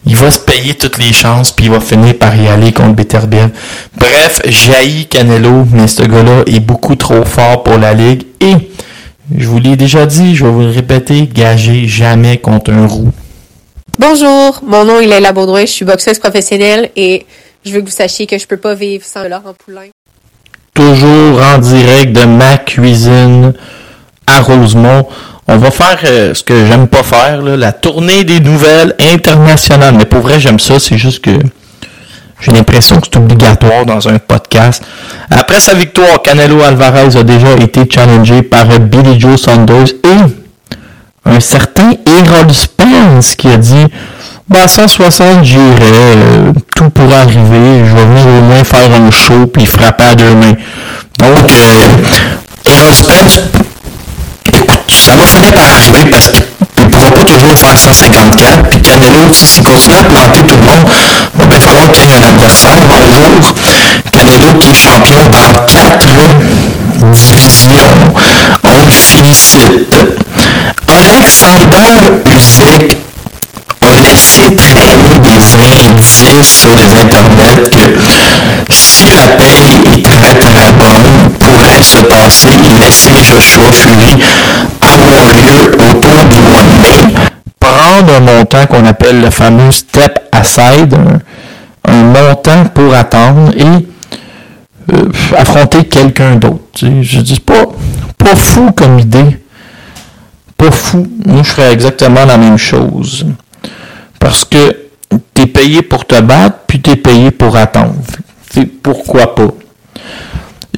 il 0.06 0.16
va 0.16 0.32
se 0.32 0.40
payer 0.40 0.76
toutes 0.76 0.98
les 0.98 1.14
chances, 1.14 1.52
puis 1.52 1.66
il 1.66 1.72
va 1.72 1.80
finir 1.80 2.18
par 2.18 2.36
y 2.36 2.48
aller 2.48 2.72
contre 2.72 2.96
Beterbiev. 2.96 3.50
Bref, 3.98 4.42
jaillit 4.46 5.08
Canelo, 5.08 5.66
mais 5.72 5.88
ce 5.88 6.04
gars-là 6.04 6.44
est 6.48 6.60
beaucoup 6.60 6.96
trop 6.96 7.26
fort 7.26 7.64
pour 7.64 7.78
la 7.78 7.94
Ligue. 7.94 8.24
Et, 8.40 8.56
je 9.38 9.48
vous 9.48 9.60
l'ai 9.60 9.76
déjà 9.76 10.06
dit, 10.06 10.36
je 10.36 10.46
vais 10.46 10.52
vous 10.52 10.62
le 10.62 10.70
répéter, 10.70 11.28
gagez 11.28 11.88
jamais 11.88 12.38
contre 12.38 12.72
un 12.72 12.88
roux. 12.88 13.12
Bonjour, 14.00 14.62
mon 14.64 14.86
nom 14.86 15.00
est 15.00 15.08
Léla 15.08 15.34
Baudouin, 15.34 15.62
je 15.62 15.72
suis 15.72 15.86
boxeuse 15.86 16.20
professionnelle 16.20 16.90
et 16.96 17.26
je 17.66 17.72
veux 17.72 17.82
que 17.82 17.86
vous 17.86 17.92
sachiez 17.92 18.26
que 18.26 18.38
je 18.38 18.48
peux 18.48 18.58
pas 18.58 18.74
vivre 18.74 19.04
sans 19.06 19.28
Laurent 19.28 19.54
Poulain. 19.54 19.90
Toujours 20.74 21.42
en 21.42 21.58
direct 21.58 22.14
de 22.14 22.24
ma 22.24 22.58
cuisine 22.58 23.54
à 24.26 24.42
Rosemont. 24.42 25.06
On 25.52 25.58
va 25.58 25.72
faire 25.72 25.98
euh, 26.06 26.34
ce 26.36 26.44
que 26.44 26.68
j'aime 26.68 26.88
pas 26.88 27.02
faire, 27.02 27.42
la 27.42 27.72
tournée 27.72 28.24
des 28.24 28.40
nouvelles 28.40 28.94
internationales. 29.12 29.96
Mais 29.98 30.06
pour 30.06 30.20
vrai, 30.22 30.40
j'aime 30.40 30.60
ça. 30.60 30.78
C'est 30.80 30.98
juste 30.98 31.22
que 31.24 31.32
J'ai 32.40 32.52
l'impression 32.52 32.98
que 33.02 33.08
c'est 33.12 33.18
obligatoire 33.18 33.84
dans 33.84 34.08
un 34.08 34.20
podcast. 34.20 34.84
Après 35.32 35.60
sa 35.60 35.74
victoire, 35.74 36.22
Canelo 36.22 36.62
Alvarez 36.62 37.18
a 37.18 37.24
déjà 37.24 37.54
été 37.60 37.82
challengé 37.90 38.44
par 38.44 38.66
Billy 38.80 39.20
Joe 39.20 39.42
Saunders 39.42 39.90
et 40.04 41.26
un 41.26 41.40
certain 41.40 41.94
Errol 42.06 42.54
Spence 42.54 43.36
qui 43.36 43.48
a 43.48 43.58
dit 43.58 43.88
bah, 44.48 44.68
160, 44.68 45.44
j'irai, 45.44 45.62
euh, 45.82 46.54
tout 46.76 46.90
pourrait 46.92 47.16
arriver, 47.16 47.86
je 47.86 47.96
vais 47.96 48.06
venir 48.06 48.26
au 48.26 48.42
moins 48.42 48.64
faire 48.64 48.90
un 48.94 49.12
show 49.12 49.48
puis 49.48 49.66
frapper 49.66 50.04
à 50.06 50.16
deux 50.16 50.36
mains. 50.36 50.56
Donc, 51.18 51.52
euh, 51.52 52.92
Spence, 52.92 53.42
ça 55.06 55.16
va 55.16 55.26
finir 55.26 55.54
par 55.54 55.66
arriver 55.76 56.10
parce 56.12 56.30
que 56.30 56.40
pourra 56.90 57.12
pas 57.12 57.24
toujours 57.24 57.56
faire 57.56 57.78
154, 57.78 58.70
puis 58.70 58.82
Canelo, 58.82 59.32
s'il 59.34 59.64
continue 59.64 59.96
à 59.96 60.04
planter 60.04 60.44
tout 60.44 60.56
le 60.56 60.64
monde, 60.64 60.90
ben, 61.36 61.46
il 61.46 61.54
va 61.54 61.60
falloir 61.62 61.92
qu'il 61.92 62.04
y 62.04 62.08
ait 62.08 62.16
un 62.16 62.28
adversaire 62.30 62.78
un 62.92 63.08
jour. 63.14 63.56
Canelo 64.12 64.54
qui 64.60 64.70
est 64.70 64.74
champion 64.74 65.22
dans 65.30 65.66
quatre 65.66 66.08
divisions, 67.14 67.94
on 68.64 68.86
le 68.86 68.92
félicite. 68.92 69.96
Alexander 70.88 72.22
Usyk 72.36 72.98
a 73.82 74.02
laissé 74.02 74.56
traîner 74.56 75.20
des 75.20 75.56
indices 75.56 76.62
sur 76.62 76.76
les 76.76 76.92
internets 76.94 77.70
que 77.70 78.74
si 78.74 79.12
la 79.14 79.28
paye 79.38 79.94
est 79.94 80.04
très 80.04 80.36
très 80.36 80.72
bonne, 80.74 81.32
pourrait 81.40 81.84
se 81.84 82.02
passer 82.04 82.50
et 82.50 82.80
laisser 82.80 83.24
Joshua 83.24 83.72
Fury 83.72 84.24
autour 85.54 86.26
du 86.26 86.42
mois. 86.42 87.30
Prendre 87.60 88.14
un 88.14 88.20
montant 88.20 88.66
qu'on 88.68 88.86
appelle 88.86 89.22
le 89.22 89.30
fameux 89.30 89.72
step 89.72 90.30
aside, 90.32 90.94
un, 90.94 91.20
un 91.92 92.04
montant 92.04 92.66
pour 92.74 92.94
attendre 92.94 93.52
et 93.58 93.88
euh, 94.94 95.10
affronter 95.38 95.86
quelqu'un 95.86 96.36
d'autre. 96.36 96.62
Je 97.02 97.20
dis 97.20 97.40
pas, 97.40 97.66
pas 98.18 98.36
fou 98.36 98.72
comme 98.72 99.00
idée. 99.00 99.40
Pas 100.58 100.72
fou. 100.72 101.08
Moi, 101.26 101.44
je 101.44 101.50
ferais 101.50 101.74
exactement 101.74 102.26
la 102.26 102.38
même 102.38 102.58
chose. 102.58 103.26
Parce 104.20 104.44
que 104.44 104.76
tu 105.34 105.44
es 105.44 105.48
payé 105.48 105.82
pour 105.82 106.06
te 106.06 106.20
battre, 106.22 106.60
puis 106.68 106.82
tu 106.82 106.92
es 106.92 106.96
payé 106.96 107.32
pour 107.32 107.56
attendre. 107.56 107.96
Pourquoi 108.84 109.36
pas? 109.36 109.48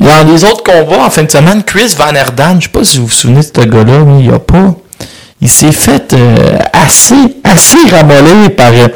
Dans 0.02 0.28
les 0.28 0.44
autres 0.44 0.64
combats 0.64 1.06
en 1.06 1.10
fin 1.12 1.24
de 1.24 1.30
semaine, 1.32 1.62
Chris 1.64 1.94
Van 1.96 2.14
Erdan, 2.16 2.56
je 2.60 2.64
sais 2.64 2.70
pas 2.70 2.84
si 2.84 2.98
vous 2.98 3.06
vous 3.06 3.12
souvenez 3.12 3.42
de 3.42 3.44
ce 3.44 3.62
gars-là, 3.62 4.00
mais 4.00 4.24
il 4.24 4.34
a 4.34 4.40
pas. 4.40 4.74
Il 5.40 5.50
s'est 5.50 5.72
fait 5.72 6.14
euh, 6.14 6.58
assez, 6.74 7.38
assez 7.44 7.88
ramoller 7.88 8.50
par 8.50 8.72
euh, 8.74 8.88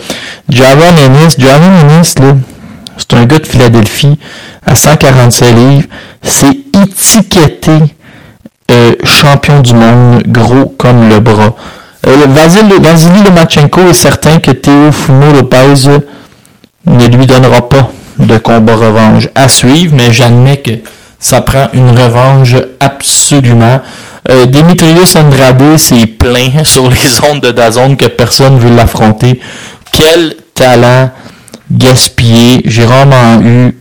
Jaron 0.50 0.96
Ennis. 1.06 1.36
Jaron 1.38 1.72
Ennis, 1.82 2.16
là, 2.20 2.34
c'est 2.98 3.14
un 3.14 3.26
gars 3.26 3.38
de 3.38 3.46
Philadelphie 3.46 4.18
à 4.66 4.74
147 4.74 5.56
livres. 5.56 5.88
C'est 6.24 6.58
étiqueté 6.82 7.72
euh, 8.72 8.96
champion 9.04 9.60
du 9.60 9.76
monde, 9.76 10.24
gros 10.26 10.74
comme 10.76 11.08
le 11.08 11.20
bras. 11.20 11.56
Euh, 12.08 12.26
Vasily, 12.30 12.80
Vasily 12.82 13.22
Lomachenko 13.24 13.82
est 13.90 13.94
certain 13.94 14.40
que 14.40 14.50
Théo 14.50 14.92
Fumo 14.92 15.32
Lopez 15.34 16.02
ne 16.88 17.06
lui 17.06 17.28
donnera 17.28 17.70
pas 17.70 17.92
de 18.20 18.38
combat 18.38 18.76
revanche 18.76 19.28
à 19.36 19.48
suivre, 19.50 19.96
mais 19.96 20.12
j'admets 20.12 20.58
que 20.58 20.72
ça 21.20 21.42
prend 21.42 21.68
une 21.74 21.90
revanche 21.90 22.56
absolument. 22.80 23.82
Euh, 24.30 24.46
Demetrius 24.46 25.16
Andrade, 25.16 25.78
c'est 25.78 26.08
plein 26.08 26.52
sur 26.64 26.90
les 26.90 27.24
ondes 27.30 27.42
de 27.42 27.52
Dazone 27.52 27.98
que 27.98 28.08
personne 28.08 28.58
veut 28.58 28.76
l'affronter. 28.76 29.40
Quel 29.92 30.36
talent 30.54 31.12
gaspillé. 31.72 32.62
J'ai 32.66 32.86
vraiment 32.86 33.42
eu 33.42 33.78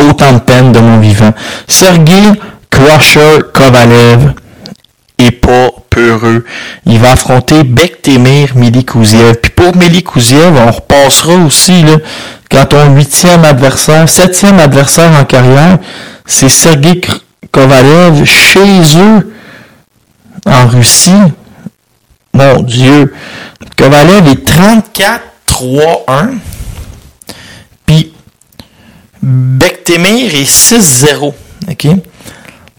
autant 0.00 0.34
de 0.34 0.38
peine 0.40 0.72
de 0.72 0.80
mon 0.80 0.98
vivant. 0.98 1.32
Sergei 1.66 2.32
Crusher 2.70 3.40
Kovalev 3.52 4.32
pas 5.30 5.70
peureux. 5.90 6.44
Il 6.86 6.98
va 6.98 7.12
affronter 7.12 7.62
Bektemir 7.64 8.56
Milikouziev. 8.56 9.34
Puis 9.36 9.50
pour 9.50 9.76
Milikouziev, 9.76 10.54
on 10.56 10.70
repassera 10.70 11.34
aussi 11.34 11.82
là, 11.82 11.96
quand 12.50 12.66
ton 12.66 12.94
huitième 12.94 13.44
adversaire, 13.44 14.08
septième 14.08 14.58
adversaire 14.58 15.12
en 15.18 15.24
carrière, 15.24 15.78
c'est 16.26 16.48
Sergei 16.48 17.00
Kovalev 17.50 18.24
chez 18.24 18.80
eux 18.96 19.32
en 20.46 20.66
Russie. 20.68 21.12
Mon 22.34 22.62
Dieu. 22.62 23.12
Kovalev 23.76 24.26
est 24.28 24.48
34-3-1. 25.48 26.38
Puis 27.86 28.12
Bektemir 29.22 30.34
est 30.34 30.50
6-0. 30.50 31.32
OK? 31.70 31.86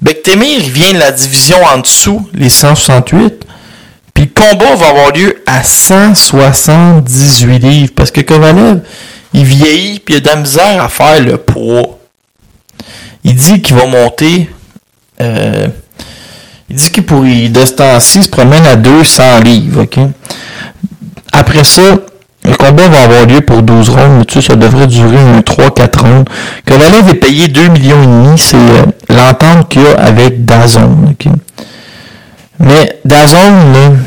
Bektemir 0.03 0.59
vient 0.59 0.91
de 0.91 0.99
la 0.99 1.13
division 1.13 1.55
en 1.63 1.77
dessous, 1.77 2.27
les 2.33 2.49
168. 2.49 3.45
Puis 4.13 4.25
le 4.25 4.31
combat 4.31 4.75
va 4.75 4.89
avoir 4.89 5.13
lieu 5.13 5.41
à 5.45 5.63
178 5.63 7.59
livres. 7.59 7.93
Parce 7.95 8.11
que 8.11 8.19
Kovalev, 8.19 8.81
il 9.33 9.45
vieillit, 9.45 9.99
puis 9.99 10.15
il 10.15 10.17
a 10.17 10.19
de 10.19 10.27
la 10.27 10.35
misère 10.35 10.83
à 10.83 10.89
faire 10.89 11.21
le 11.21 11.37
poids. 11.37 11.99
Il 13.23 13.35
dit 13.35 13.61
qu'il 13.61 13.77
va 13.77 13.85
monter. 13.85 14.49
Euh, 15.21 15.67
il 16.69 16.75
dit 16.75 16.91
qu'il 16.91 17.05
pourrait, 17.05 17.47
de 17.47 17.63
ce 17.63 17.71
temps-ci, 17.71 18.23
se 18.23 18.29
promène 18.29 18.65
à 18.65 18.75
200 18.75 19.39
livres. 19.39 19.83
ok? 19.83 19.99
Après 21.31 21.63
ça, 21.63 21.95
le 22.45 22.55
combat 22.55 22.89
va 22.89 23.03
avoir 23.03 23.25
lieu 23.25 23.41
pour 23.41 23.61
12 23.61 23.89
rondes, 23.89 24.17
mais 24.19 24.25
tu 24.25 24.41
sais, 24.41 24.47
ça 24.47 24.55
devrait 24.55 24.87
durer 24.87 25.17
un 25.17 25.39
3-4 25.39 25.99
rondes. 25.99 26.29
Kovalev 26.65 27.09
est 27.09 27.15
payé 27.15 27.47
2 27.47 27.69
millions 27.69 28.03
et 28.03 28.05
demi, 28.05 28.37
c'est 28.37 28.57
euh, 28.57 28.85
l'entente 29.09 29.69
qu'il 29.69 29.83
y 29.83 29.87
a 29.87 29.95
avec 29.99 30.43
Dazone. 30.43 31.11
ok? 31.11 31.31
Mais 32.59 32.99
Dazone, 33.05 33.97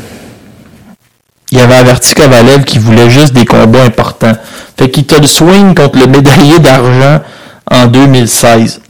il 1.51 1.59
avait 1.59 1.75
averti 1.75 2.13
Kovalev 2.13 2.63
qu'il 2.63 2.79
voulait 2.79 3.09
juste 3.09 3.33
des 3.33 3.45
combats 3.45 3.83
importants. 3.83 4.35
Fait 4.77 4.89
qu'il 4.91 5.05
te 5.05 5.19
le 5.19 5.27
swing 5.27 5.73
contre 5.73 5.97
le 5.97 6.07
médaillé 6.07 6.59
d'argent 6.59 7.21
en 7.69 7.87
2016. 7.87 8.81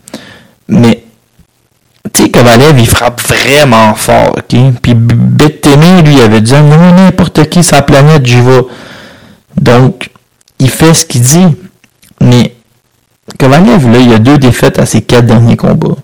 Mais, 0.67 1.03
tu 2.13 2.23
sais, 2.23 2.29
Kovalev, 2.29 2.77
il 2.79 2.87
frappe 2.87 3.21
vraiment 3.21 3.93
fort, 3.95 4.35
ok? 4.37 4.59
Puis 4.81 4.93
Bektemir, 4.93 6.03
lui, 6.03 6.19
avait 6.19 6.41
dit, 6.41 6.53
non, 6.53 6.93
n'importe 6.95 7.47
qui, 7.49 7.63
sa 7.63 7.81
planète, 7.81 8.25
j'y 8.25 8.41
vais. 8.41 8.61
Donc, 9.57 10.09
il 10.59 10.69
fait 10.69 10.93
ce 10.93 11.05
qu'il 11.05 11.21
dit. 11.21 11.47
Mais, 12.21 12.55
Kovalev, 13.37 13.91
là, 13.91 13.99
il 13.99 14.13
a 14.13 14.19
deux 14.19 14.37
défaites 14.37 14.79
à 14.79 14.85
ses 14.85 15.01
quatre 15.01 15.25
derniers 15.25 15.57
combats. 15.57 15.95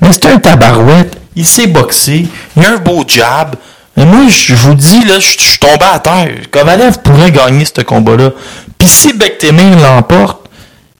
Mais 0.00 0.08
c'est 0.12 0.26
un 0.26 0.38
tabarouette. 0.38 1.16
Il 1.34 1.46
sait 1.46 1.66
boxer. 1.66 2.26
Il 2.56 2.64
a 2.64 2.72
un 2.72 2.76
beau 2.78 3.04
jab. 3.06 3.56
Mais 3.96 4.04
moi, 4.04 4.28
je 4.28 4.54
vous 4.54 4.74
dis, 4.74 5.04
là, 5.04 5.18
je 5.18 5.36
suis 5.38 5.58
tombé 5.58 5.84
à 5.84 5.98
terre. 5.98 6.30
Kovalev 6.50 6.98
pourrait 7.02 7.30
gagner 7.30 7.64
ce 7.64 7.82
combat-là. 7.82 8.30
Puis 8.78 8.88
si 8.88 9.12
Bektemir 9.12 9.78
l'emporte, 9.78 10.41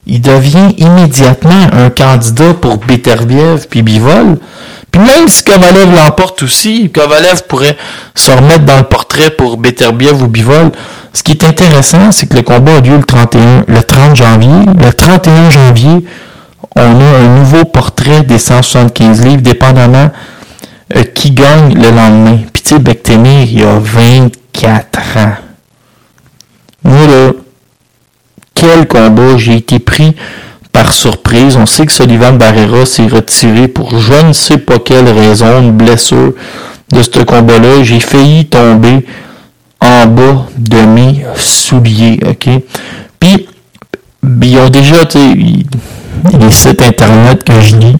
il 0.05 0.21
devient 0.21 0.73
immédiatement 0.77 1.67
un 1.71 1.89
candidat 1.89 2.53
pour 2.53 2.77
Beterbiev 2.77 3.67
puis 3.69 3.81
Bivol. 3.81 4.37
Puis 4.91 5.01
même 5.01 5.27
si 5.27 5.43
Kovalev 5.43 5.95
l'emporte 5.95 6.43
aussi, 6.43 6.91
Kovalev 6.91 7.43
pourrait 7.47 7.77
se 8.13 8.31
remettre 8.31 8.65
dans 8.65 8.77
le 8.77 8.83
portrait 8.83 9.31
pour 9.31 9.57
Beterbiev 9.57 10.21
ou 10.21 10.27
Bivol. 10.27 10.71
Ce 11.13 11.23
qui 11.23 11.31
est 11.31 11.43
intéressant, 11.43 12.11
c'est 12.11 12.27
que 12.27 12.35
le 12.35 12.41
combat 12.41 12.75
a 12.75 12.81
lieu 12.81 12.97
le 12.97 13.03
31, 13.03 13.65
le 13.67 13.81
30 13.81 14.15
janvier. 14.15 14.65
Le 14.77 14.93
31 14.93 15.49
janvier, 15.49 16.05
on 16.75 16.81
a 16.81 17.17
un 17.19 17.39
nouveau 17.39 17.65
portrait 17.65 18.23
des 18.23 18.39
175 18.39 19.25
livres, 19.25 19.41
dépendamment 19.41 20.11
euh, 20.95 21.03
qui 21.03 21.31
gagne 21.31 21.75
le 21.75 21.89
lendemain. 21.89 22.39
Puis 22.51 22.63
tu 22.63 22.69
sais, 22.75 22.79
Bektemir, 22.79 23.47
il 23.49 23.63
a 23.63 23.79
24 23.79 25.17
ans. 25.17 25.33
Moi, 26.83 27.07
là, 27.07 27.31
quel 28.53 28.87
combat. 28.87 29.37
J'ai 29.37 29.55
été 29.55 29.79
pris 29.79 30.15
par 30.71 30.91
surprise? 30.93 31.57
On 31.57 31.65
sait 31.65 31.85
que 31.85 31.91
Sullivan 31.91 32.37
Barrera 32.37 32.85
s'est 32.85 33.07
retiré 33.07 33.67
pour 33.67 33.97
je 33.99 34.27
ne 34.27 34.33
sais 34.33 34.57
pas 34.57 34.79
quelle 34.79 35.09
raison, 35.09 35.61
une 35.61 35.71
blessure 35.71 36.33
de 36.91 37.01
ce 37.01 37.23
combat-là. 37.23 37.83
J'ai 37.83 37.99
failli 37.99 38.45
tomber 38.45 39.05
en 39.79 40.05
bas 40.07 40.47
de 40.57 40.81
mes 40.81 41.25
souliers, 41.35 42.19
ok? 42.25 42.49
Puis, 43.19 43.47
ils 44.41 44.57
ont 44.57 44.69
déjà, 44.69 45.05
tu 45.05 45.19
sais, 45.19 45.35
les 46.39 46.51
sites 46.51 46.81
internet 46.81 47.43
que 47.43 47.59
je 47.59 47.75
lis, 47.75 47.95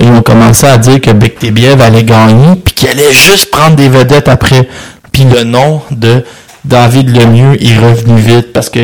ils 0.00 0.08
ont 0.08 0.22
commencé 0.22 0.66
à 0.66 0.78
dire 0.78 1.00
que 1.00 1.10
Bektebiev 1.10 1.80
allait 1.82 2.04
gagner, 2.04 2.56
puis 2.64 2.74
qu'il 2.74 2.88
allait 2.88 3.12
juste 3.12 3.50
prendre 3.50 3.76
des 3.76 3.88
vedettes 3.88 4.28
après. 4.28 4.68
Puis 5.12 5.24
le 5.24 5.44
nom 5.44 5.82
de 5.90 6.24
David 6.64 7.16
Lemieux 7.16 7.62
est 7.62 7.78
revenu 7.78 8.20
vite, 8.20 8.52
parce 8.52 8.68
que 8.68 8.80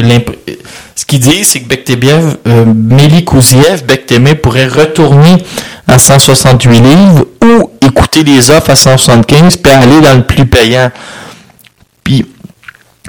ce 0.95 1.05
qu'ils 1.05 1.21
disent, 1.21 1.49
c'est 1.49 1.61
que 1.61 1.69
Bektebiev, 1.69 2.37
euh, 2.47 2.65
Méli 2.67 3.25
Kouziev, 3.25 3.85
Bektemé 3.85 4.35
pourrait 4.35 4.69
retourner 4.69 5.37
à 5.87 5.99
168 5.99 6.81
livres 6.81 7.27
ou 7.43 7.71
écouter 7.85 8.23
les 8.23 8.51
offres 8.51 8.71
à 8.71 8.77
175 8.77 9.57
puis 9.57 9.73
aller 9.73 10.01
dans 10.01 10.15
le 10.15 10.25
plus 10.25 10.47
payant. 10.47 10.91
Puis, 12.05 12.25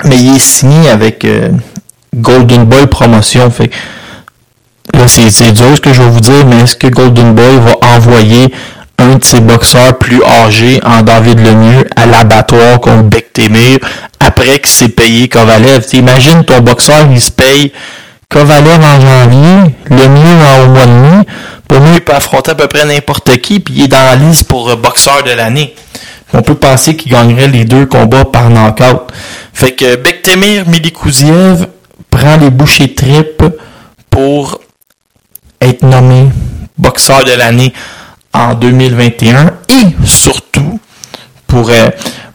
mais 0.03 0.17
il 0.17 0.35
est 0.35 0.39
signé 0.39 0.89
avec 0.89 1.23
euh, 1.25 1.51
Golden 2.15 2.65
Boy 2.65 2.87
promotion. 2.87 3.51
Là, 4.93 5.07
c'est 5.07 5.51
dur 5.51 5.75
ce 5.75 5.81
que 5.81 5.93
je 5.93 6.01
vais 6.01 6.09
vous 6.09 6.19
dire, 6.19 6.45
mais 6.45 6.61
est-ce 6.61 6.75
que 6.75 6.87
Golden 6.87 7.33
Boy 7.33 7.59
va 7.59 7.95
envoyer 7.95 8.47
un 8.97 9.15
de 9.15 9.23
ses 9.23 9.41
boxeurs 9.41 9.97
plus 9.97 10.23
âgés 10.23 10.79
en 10.83 11.01
David 11.01 11.39
Lemieux 11.39 11.85
à 11.95 12.05
l'abattoir 12.05 12.79
contre 12.79 13.03
Bektemir 13.03 13.79
après 14.19 14.59
qu'il 14.59 14.67
s'est 14.67 14.89
payé 14.89 15.27
Kovalev? 15.27 15.85
Imagine 15.93 16.43
ton 16.45 16.59
boxeur, 16.61 17.07
il 17.11 17.21
se 17.21 17.31
paye 17.31 17.71
Kovalev 18.29 18.83
en 18.83 19.01
janvier, 19.01 19.75
Lemieux 19.89 20.45
en 20.45 20.65
au 20.65 20.67
mois 20.69 20.85
de 20.85 20.91
mai. 20.91 21.25
Pour 21.67 21.79
lui, 21.79 21.95
il 21.95 22.01
peut 22.01 22.13
affronter 22.13 22.51
à 22.51 22.55
peu 22.55 22.67
près 22.67 22.85
n'importe 22.85 23.37
qui, 23.37 23.59
puis 23.59 23.73
il 23.77 23.83
est 23.83 23.87
dans 23.87 24.03
la 24.03 24.15
liste 24.15 24.47
pour 24.47 24.69
euh, 24.69 24.75
boxeur 24.75 25.23
de 25.23 25.31
l'année. 25.31 25.75
On 26.33 26.41
peut 26.41 26.55
penser 26.55 26.95
qu'il 26.95 27.11
gagnerait 27.11 27.47
les 27.47 27.65
deux 27.65 27.85
combats 27.85 28.25
par 28.25 28.49
knockout. 28.49 29.11
Fait 29.53 29.71
que 29.71 29.95
Bektemir 29.95 30.67
Milikouziev 30.67 31.67
prend 32.09 32.37
les 32.37 32.49
bouchées 32.49 32.93
tripes 32.93 33.43
pour 34.09 34.59
être 35.61 35.83
nommé 35.83 36.29
boxeur 36.77 37.23
de 37.23 37.31
l'année 37.31 37.73
en 38.35 38.53
2021 38.53 39.51
et 39.69 40.05
surtout 40.05 40.79
pour 41.47 41.71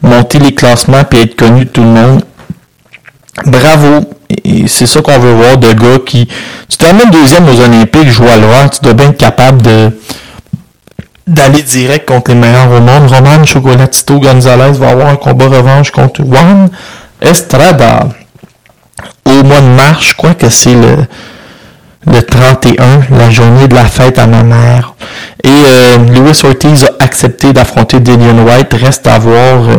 monter 0.01 0.39
les 0.39 0.53
classements 0.53 1.03
et 1.11 1.21
être 1.21 1.35
connu 1.35 1.65
de 1.65 1.69
tout 1.69 1.81
le 1.81 1.87
monde. 1.87 2.23
Bravo! 3.45 4.09
C'est 4.67 4.85
ça 4.85 5.01
qu'on 5.01 5.19
veut 5.19 5.33
voir 5.33 5.57
de 5.57 5.73
gars 5.73 5.99
qui. 6.05 6.27
Tu 6.69 6.77
termines 6.77 7.09
deuxième 7.11 7.47
aux 7.49 7.59
Olympiques, 7.59 8.09
joue 8.09 8.27
à 8.27 8.37
l'heure, 8.37 8.69
tu 8.69 8.79
dois 8.81 8.93
bien 8.93 9.09
être 9.09 9.17
capable 9.17 9.61
de 9.61 9.91
d'aller 11.27 11.61
direct 11.61 12.07
contre 12.07 12.31
les 12.31 12.37
meilleurs 12.37 12.71
au 12.71 12.81
monde. 12.81 13.09
Roman 13.09 13.45
Chocolatito 13.45 14.19
Gonzalez 14.19 14.77
va 14.77 14.89
avoir 14.89 15.07
un 15.07 15.15
combat 15.15 15.47
revanche 15.47 15.91
contre 15.91 16.23
Juan 16.23 16.69
Estrada 17.21 18.09
au 19.25 19.43
mois 19.43 19.61
de 19.61 19.67
mars. 19.67 20.07
Je 20.09 20.15
crois 20.15 20.33
que 20.33 20.49
c'est 20.49 20.73
le, 20.73 21.05
le 22.07 22.21
31, 22.21 23.01
la 23.11 23.29
journée 23.29 23.67
de 23.67 23.75
la 23.75 23.85
fête 23.85 24.17
à 24.17 24.27
ma 24.27 24.43
mère. 24.43 24.95
Et 25.43 25.49
euh, 25.49 26.33
Ortiz 26.43 26.85
a 26.85 27.03
accepté 27.03 27.53
d'affronter 27.53 27.99
Dillian 27.99 28.45
White. 28.45 28.73
Reste 28.73 29.05
à 29.07 29.19
voir 29.19 29.69
euh, 29.69 29.77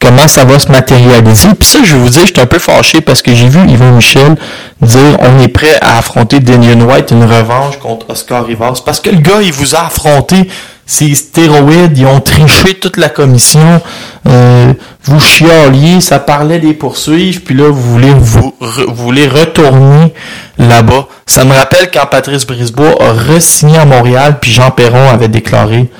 comment 0.00 0.28
ça 0.28 0.44
va 0.44 0.58
se 0.58 0.70
matérialiser. 0.70 1.48
Puis 1.58 1.66
ça, 1.66 1.78
je 1.82 1.96
vous 1.96 2.08
dire, 2.08 2.26
j'étais 2.26 2.40
un 2.40 2.46
peu 2.46 2.58
fâché 2.58 3.00
parce 3.00 3.22
que 3.22 3.34
j'ai 3.34 3.48
vu 3.48 3.60
Yvan 3.68 3.92
Michel 3.92 4.36
dire 4.82 5.18
on 5.20 5.40
est 5.42 5.48
prêt 5.48 5.78
à 5.80 5.98
affronter 5.98 6.40
Dillian 6.40 6.80
White 6.82 7.10
une 7.10 7.24
revanche 7.24 7.78
contre 7.78 8.10
Oscar 8.10 8.44
Rivas. 8.44 8.82
Parce 8.84 9.00
que 9.00 9.10
le 9.10 9.18
gars, 9.18 9.40
il 9.42 9.52
vous 9.52 9.74
a 9.74 9.86
affronté 9.86 10.48
ces 10.86 11.14
stéroïdes, 11.14 11.98
ils 11.98 12.06
ont 12.06 12.20
triché 12.20 12.74
toute 12.74 12.96
la 12.96 13.08
commission. 13.08 13.82
Euh, 14.28 14.72
vous 15.02 15.20
chialiez, 15.20 16.00
ça 16.00 16.20
parlait 16.20 16.60
des 16.60 16.74
poursuivre, 16.74 17.40
puis 17.44 17.56
là, 17.56 17.68
vous 17.68 17.92
voulez 17.92 18.14
vous, 18.14 18.54
voulez 18.88 19.26
retourner 19.26 20.14
là-bas. 20.58 21.08
Ça 21.26 21.44
me 21.44 21.52
rappelle 21.52 21.90
quand 21.92 22.06
Patrice 22.06 22.46
Brisebois 22.46 22.94
a 23.00 23.12
re-signé 23.12 23.78
à 23.78 23.84
Montréal, 23.84 24.38
puis 24.40 24.52
Jean 24.52 24.70
Perron 24.70 25.10
avait 25.10 25.28
déclaré 25.28 25.90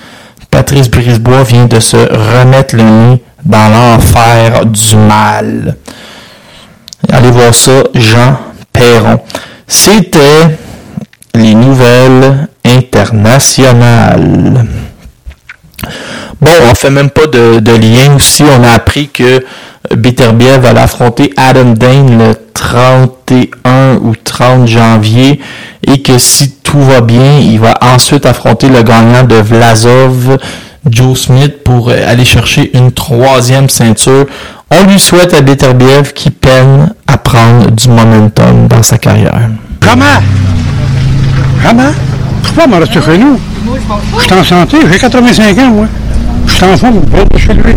Patrice 0.51 0.89
Brisebois 0.89 1.43
vient 1.43 1.67
de 1.67 1.81
se 1.81 1.97
remettre 1.97 2.77
le 2.77 2.83
nez 2.83 3.23
dans 3.45 3.69
l'enfer 3.69 4.65
du 4.65 4.97
mal. 4.97 5.77
Allez 7.13 7.31
voir 7.31 7.55
ça, 7.55 7.83
Jean 7.95 8.39
Perron. 8.73 9.21
C'était 9.67 10.57
les 11.37 11.55
nouvelles 11.55 12.49
internationales. 12.65 14.67
Bon, 16.41 16.51
on 16.71 16.75
fait 16.75 16.91
même 16.91 17.11
pas 17.11 17.27
de, 17.27 17.77
lien 17.77 18.17
aussi. 18.17 18.43
On 18.43 18.65
a 18.65 18.71
appris 18.71 19.09
que 19.09 19.45
Beterbiev 19.95 20.61
va 20.61 20.83
affronter 20.83 21.33
Adam 21.37 21.75
Dane 21.75 22.19
le 22.19 22.35
31 22.53 23.97
ou 24.03 24.15
30 24.17 24.67
janvier 24.67 25.41
et 25.87 26.03
que 26.03 26.19
si 26.19 26.57
tout 26.63 26.83
va 26.83 27.01
bien, 27.01 27.39
il 27.39 27.61
va 27.61 27.75
ensuite 27.81 28.27
affronter 28.27 28.69
le 28.69 28.83
gagnant 28.83 29.23
de 29.23 29.37
Vlasov, 29.37 30.37
Joe 30.89 31.19
Smith, 31.19 31.63
pour 31.65 31.91
aller 31.91 32.25
chercher 32.25 32.77
une 32.77 32.93
troisième 32.93 33.69
ceinture. 33.69 34.27
On 34.71 34.85
lui 34.85 34.99
souhaite 34.99 35.33
à 35.33 35.41
Beterbiev 35.41 36.13
qui 36.13 36.31
peine 36.31 36.93
à 37.07 37.19
prendre 37.19 37.71
du 37.71 37.89
momentum 37.89 38.67
dans 38.69 38.83
sa 38.83 38.99
carrière. 38.99 39.49
Comment? 39.81 40.21
Comment? 41.63 41.93
Je 42.43 42.49
peux 42.49 42.55
pas 42.57 42.67
me 42.67 42.77
rester 42.77 43.01
chez 43.03 43.19
nous? 43.19 43.39
Je 44.19 44.23
suis 44.23 44.35
en 44.35 44.45
santé, 44.45 44.79
j'ai 44.91 44.99
85 44.99 45.59
ans, 45.59 45.71
moi. 45.71 45.87
Je 46.47 46.53
suis 46.53 46.65
en 46.65 46.77
forme, 46.77 47.03
je 47.35 47.39
chez 47.39 47.55
lui. 47.55 47.75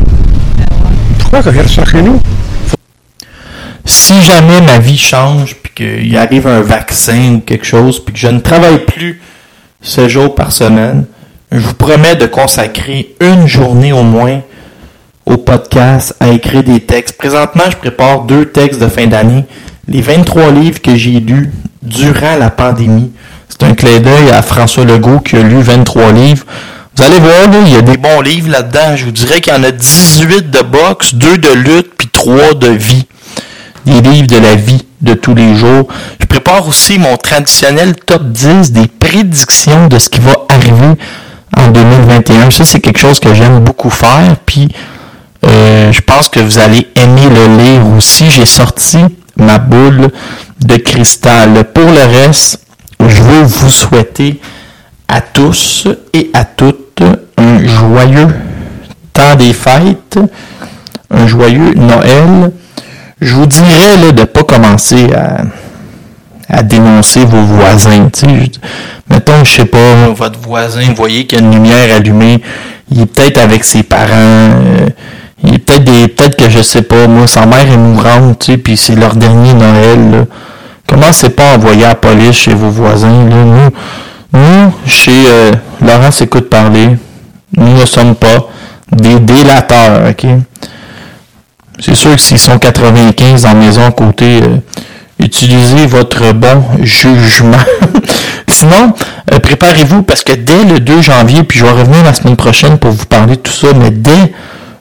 Pourquoi 1.19 1.41
que 1.41 1.51
je 1.51 1.59
reste 1.59 1.89
chez 1.89 2.01
nous? 2.01 2.19
Si 3.85 4.21
jamais 4.21 4.61
ma 4.61 4.79
vie 4.79 4.97
change, 4.97 5.55
puis 5.55 5.71
qu'il 5.75 6.17
arrive 6.17 6.47
un 6.47 6.61
vaccin 6.61 7.35
ou 7.35 7.39
quelque 7.39 7.65
chose, 7.65 8.03
puis 8.03 8.13
que 8.13 8.19
je 8.19 8.27
ne 8.27 8.39
travaille 8.39 8.85
plus 8.85 9.21
ce 9.81 10.07
jour 10.07 10.35
par 10.35 10.51
semaine, 10.51 11.05
je 11.51 11.59
vous 11.59 11.73
promets 11.73 12.15
de 12.15 12.27
consacrer 12.27 13.15
une 13.19 13.47
journée 13.47 13.91
au 13.91 14.03
moins 14.03 14.41
au 15.25 15.37
podcast 15.37 16.15
à 16.19 16.29
écrire 16.29 16.63
des 16.63 16.79
textes. 16.81 17.17
Présentement, 17.17 17.63
je 17.69 17.77
prépare 17.77 18.23
deux 18.23 18.45
textes 18.45 18.81
de 18.81 18.87
fin 18.87 19.07
d'année. 19.07 19.45
Les 19.87 20.01
23 20.01 20.51
livres 20.51 20.81
que 20.81 20.95
j'ai 20.95 21.19
lus 21.19 21.51
durant 21.81 22.35
la 22.37 22.49
pandémie. 22.49 23.11
C'est 23.49 23.63
un 23.63 23.73
clin 23.73 23.99
d'œil 23.99 24.29
à 24.31 24.41
François 24.41 24.85
Legault 24.85 25.19
qui 25.19 25.35
a 25.35 25.41
lu 25.41 25.61
23 25.61 26.11
livres. 26.11 26.45
Vous 26.95 27.03
allez 27.03 27.19
voir, 27.19 27.47
il 27.65 27.73
y 27.73 27.75
a 27.75 27.81
des 27.81 27.97
bons 27.97 28.21
livres 28.21 28.49
là-dedans. 28.49 28.95
Je 28.95 29.05
vous 29.05 29.11
dirais 29.11 29.41
qu'il 29.41 29.53
y 29.53 29.55
en 29.55 29.63
a 29.63 29.71
18 29.71 30.51
de 30.51 30.61
boxe, 30.61 31.15
2 31.15 31.37
de 31.37 31.49
lutte, 31.49 31.91
puis 31.97 32.07
3 32.07 32.53
de 32.53 32.67
vie. 32.69 33.05
Des 33.85 34.01
livres 34.01 34.27
de 34.27 34.37
la 34.37 34.55
vie 34.55 34.85
de 35.01 35.13
tous 35.13 35.33
les 35.33 35.55
jours. 35.55 35.87
Je 36.19 36.25
prépare 36.27 36.67
aussi 36.67 36.99
mon 36.99 37.17
traditionnel 37.17 37.95
top 37.95 38.23
10 38.31 38.71
des 38.71 38.87
prédictions 38.87 39.87
de 39.87 39.97
ce 39.97 40.09
qui 40.09 40.19
va 40.19 40.35
arriver 40.49 40.95
en 41.57 41.67
2021. 41.69 42.51
Ça, 42.51 42.65
c'est 42.65 42.81
quelque 42.81 42.99
chose 42.99 43.19
que 43.19 43.33
j'aime 43.33 43.59
beaucoup 43.59 43.89
faire. 43.89 44.35
Puis, 44.45 44.67
euh, 45.45 45.91
je 45.91 46.01
pense 46.01 46.29
que 46.29 46.39
vous 46.39 46.59
allez 46.59 46.87
aimer 46.95 47.29
le 47.29 47.57
lire 47.57 47.87
aussi. 47.97 48.29
J'ai 48.29 48.45
sorti 48.45 48.99
ma 49.37 49.57
boule 49.57 50.09
de 50.59 50.75
cristal. 50.75 51.63
Pour 51.73 51.85
le 51.85 52.25
reste, 52.25 52.61
je 53.07 53.21
veux 53.21 53.43
vous 53.43 53.69
souhaiter 53.69 54.39
à 55.07 55.21
tous 55.21 55.87
et 56.13 56.29
à 56.33 56.45
toutes 56.45 57.01
un 57.37 57.65
joyeux 57.65 58.27
temps 59.13 59.35
des 59.35 59.53
fêtes, 59.53 60.19
un 61.09 61.27
joyeux 61.27 61.73
Noël. 61.75 62.51
Je 63.21 63.33
vous 63.35 63.45
dirais 63.45 63.97
là, 64.01 64.11
de 64.11 64.21
ne 64.21 64.25
pas 64.25 64.43
commencer 64.43 65.07
à, 65.13 66.63
dénoncer 66.63 67.25
vos 67.25 67.43
voisins. 67.43 68.09
mettons, 69.09 69.43
je 69.43 69.51
sais 69.51 69.65
pas, 69.65 70.09
votre 70.09 70.39
voisin, 70.39 70.81
vous 70.87 70.95
voyez 70.95 71.25
qu'il 71.25 71.39
y 71.39 71.41
a 71.41 71.45
une 71.45 71.53
lumière 71.53 71.95
allumée, 71.95 72.41
il 72.91 73.01
est 73.01 73.05
peut-être 73.05 73.37
avec 73.37 73.63
ses 73.63 73.83
parents, 73.83 74.09
euh, 74.13 74.89
il 75.43 75.55
est 75.55 75.59
peut-être 75.59 75.83
des. 75.83 76.07
Peut-être 76.07 76.37
que 76.37 76.49
je 76.49 76.61
sais 76.61 76.81
pas, 76.81 77.07
moi, 77.07 77.27
sa 77.27 77.45
mère 77.45 77.71
est 77.71 77.77
mourante, 77.77 78.49
puis 78.63 78.77
c'est 78.77 78.95
leur 78.95 79.15
dernier 79.15 79.53
Noël. 79.53 80.25
Commencez 80.89 81.29
pas 81.29 81.51
à 81.51 81.55
envoyer 81.55 81.83
la 81.83 81.93
police 81.93 82.35
chez 82.35 82.53
vos 82.53 82.69
voisins. 82.69 83.09
Nous, 83.09 83.69
nous, 84.33 84.73
chez 84.87 85.25
euh, 85.27 85.51
Laurent 85.81 86.09
s'écoute 86.09 86.49
parler, 86.49 86.89
nous 87.55 87.79
ne 87.79 87.85
sommes 87.85 88.15
pas 88.15 88.49
des 88.91 89.19
délateurs, 89.19 90.09
ok? 90.09 90.25
C'est 91.79 91.95
sûr 91.95 92.15
que 92.15 92.21
s'ils 92.21 92.39
sont 92.39 92.57
95 92.57 93.43
dans 93.43 93.49
la 93.49 93.53
maison 93.53 93.85
à 93.85 93.91
côté, 93.91 94.41
euh, 94.41 94.57
utilisez 95.19 95.85
votre 95.85 96.33
bon 96.33 96.63
jugement. 96.81 97.57
Sinon, 98.47 98.93
euh, 99.31 99.39
préparez-vous 99.39 100.01
parce 100.01 100.23
que 100.23 100.33
dès 100.33 100.63
le 100.63 100.79
2 100.79 101.01
janvier, 101.01 101.43
puis 101.43 101.59
je 101.59 101.65
vais 101.65 101.71
revenir 101.71 102.03
la 102.03 102.15
semaine 102.15 102.35
prochaine 102.35 102.79
pour 102.79 102.91
vous 102.91 103.05
parler 103.05 103.35
de 103.35 103.41
tout 103.41 103.51
ça, 103.51 103.67
mais 103.73 103.91
dès 103.91 104.33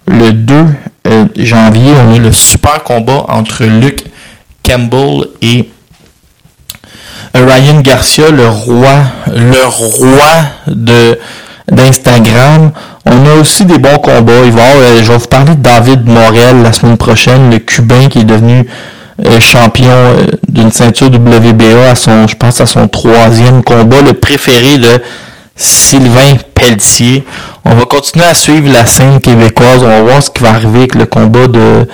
le 0.06 0.32
2 0.32 0.64
janvier, 1.36 1.92
on 2.02 2.14
a 2.14 2.18
le 2.18 2.32
super 2.32 2.82
combat 2.82 3.26
entre 3.28 3.64
Luke 3.64 4.04
Campbell 4.64 5.26
et 5.42 5.68
Ryan 7.34 7.80
Garcia, 7.80 8.30
le 8.30 8.48
roi, 8.48 8.96
le 9.26 9.66
roi 9.66 10.32
de 10.66 11.18
d'Instagram. 11.70 12.72
On 13.04 13.26
a 13.26 13.34
aussi 13.40 13.64
des 13.64 13.78
bons 13.78 13.98
combats. 13.98 14.32
Il 14.44 14.52
va 14.52 14.62
euh, 14.62 15.02
je 15.02 15.12
vais 15.12 15.18
vous 15.18 15.26
parler 15.26 15.54
de 15.54 15.62
David 15.62 16.06
Morel 16.06 16.62
la 16.62 16.72
semaine 16.72 16.96
prochaine, 16.96 17.50
le 17.50 17.58
Cubain 17.58 18.08
qui 18.08 18.20
est 18.20 18.24
devenu 18.24 18.66
euh, 19.26 19.40
champion 19.40 19.90
euh, 19.90 20.26
d'une 20.48 20.70
ceinture 20.70 21.08
WBA 21.08 21.90
à 21.90 21.94
son, 21.94 22.26
je 22.26 22.36
pense 22.36 22.60
à 22.60 22.66
son 22.66 22.88
troisième 22.88 23.62
combat, 23.62 24.00
le 24.02 24.12
préféré 24.12 24.78
de 24.78 25.02
Sylvain 25.56 26.36
Pelletier. 26.54 27.24
On 27.64 27.74
va 27.74 27.84
continuer 27.84 28.26
à 28.26 28.34
suivre 28.34 28.72
la 28.72 28.86
scène 28.86 29.20
québécoise. 29.20 29.82
On 29.82 29.88
va 29.88 30.02
voir 30.02 30.22
ce 30.22 30.30
qui 30.30 30.42
va 30.42 30.50
arriver 30.50 30.78
avec 30.78 30.94
le 30.94 31.06
combat 31.06 31.48
de, 31.48 31.86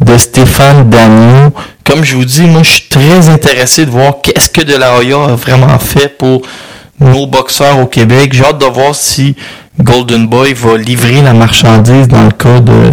de 0.00 0.16
Stéphane 0.16 0.88
Daniel 0.88 1.50
comme 1.90 2.04
je 2.04 2.14
vous 2.14 2.24
dis, 2.24 2.42
moi, 2.42 2.62
je 2.62 2.70
suis 2.70 2.88
très 2.88 3.28
intéressé 3.28 3.84
de 3.84 3.90
voir 3.90 4.14
qu'est-ce 4.22 4.48
que 4.48 4.60
De 4.60 4.76
La 4.76 4.96
Hoya 4.96 5.24
a 5.24 5.34
vraiment 5.34 5.76
fait 5.80 6.16
pour 6.16 6.42
nos 7.00 7.26
boxeurs 7.26 7.80
au 7.80 7.86
Québec. 7.86 8.32
J'ai 8.32 8.44
hâte 8.44 8.58
de 8.60 8.66
voir 8.66 8.94
si 8.94 9.34
Golden 9.80 10.28
Boy 10.28 10.52
va 10.52 10.76
livrer 10.76 11.20
la 11.20 11.32
marchandise 11.32 12.06
dans 12.06 12.22
le 12.22 12.30
cas 12.30 12.60
de, 12.60 12.92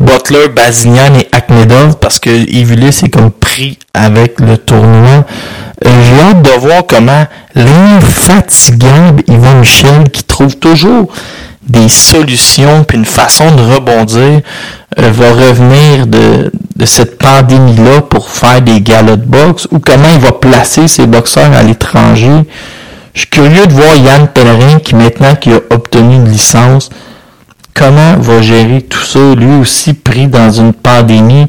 Butler, 0.00 0.48
Bazinian 0.48 1.14
et 1.14 1.28
Akhmedov 1.30 1.98
parce 2.00 2.18
que 2.18 2.30
Ivulis 2.30 3.00
est 3.04 3.10
comme 3.10 3.30
pris 3.30 3.78
avec 3.94 4.40
le 4.40 4.58
tournoi. 4.58 5.24
Euh, 5.84 5.90
J'ai 6.02 6.20
hâte 6.20 6.42
de 6.42 6.58
voir 6.58 6.84
comment 6.88 7.24
l'infatigable 7.54 9.22
Yvan 9.28 9.60
Michel, 9.60 10.10
qui 10.10 10.24
trouve 10.24 10.56
toujours 10.56 11.12
des 11.62 11.88
solutions 11.88 12.84
puis 12.84 12.98
une 12.98 13.04
façon 13.04 13.50
de 13.54 13.62
rebondir, 13.62 14.40
euh, 14.98 15.10
va 15.10 15.32
revenir 15.32 16.06
de, 16.06 16.50
de 16.76 16.86
cette 16.86 17.18
pandémie-là 17.18 18.02
pour 18.02 18.28
faire 18.28 18.60
des 18.60 18.80
galas 18.80 19.16
de 19.16 19.24
boxe 19.24 19.68
ou 19.70 19.78
comment 19.78 20.08
il 20.12 20.20
va 20.20 20.32
placer 20.32 20.88
ses 20.88 21.06
boxeurs 21.06 21.52
à 21.52 21.62
l'étranger? 21.62 22.44
Je 23.14 23.20
suis 23.20 23.28
curieux 23.28 23.66
de 23.66 23.72
voir 23.72 23.94
Yann 23.94 24.28
Pellerin 24.28 24.78
qui 24.78 24.94
maintenant 24.94 25.34
qu'il 25.34 25.52
a 25.52 25.60
obtenu 25.70 26.16
une 26.16 26.28
licence, 26.28 26.90
comment 27.74 28.16
va 28.18 28.40
gérer 28.42 28.82
tout 28.82 29.02
ça, 29.02 29.34
lui 29.36 29.60
aussi 29.60 29.94
pris 29.94 30.26
dans 30.26 30.50
une 30.50 30.72
pandémie. 30.72 31.46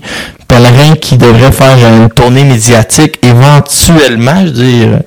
Pellerin 0.48 0.96
qui 0.96 1.18
devrait 1.18 1.52
faire 1.52 1.78
une 1.78 2.10
tournée 2.10 2.44
médiatique 2.44 3.18
éventuellement, 3.24 4.42
je 4.42 4.46
veux 4.46 4.52
dire. 4.52 5.00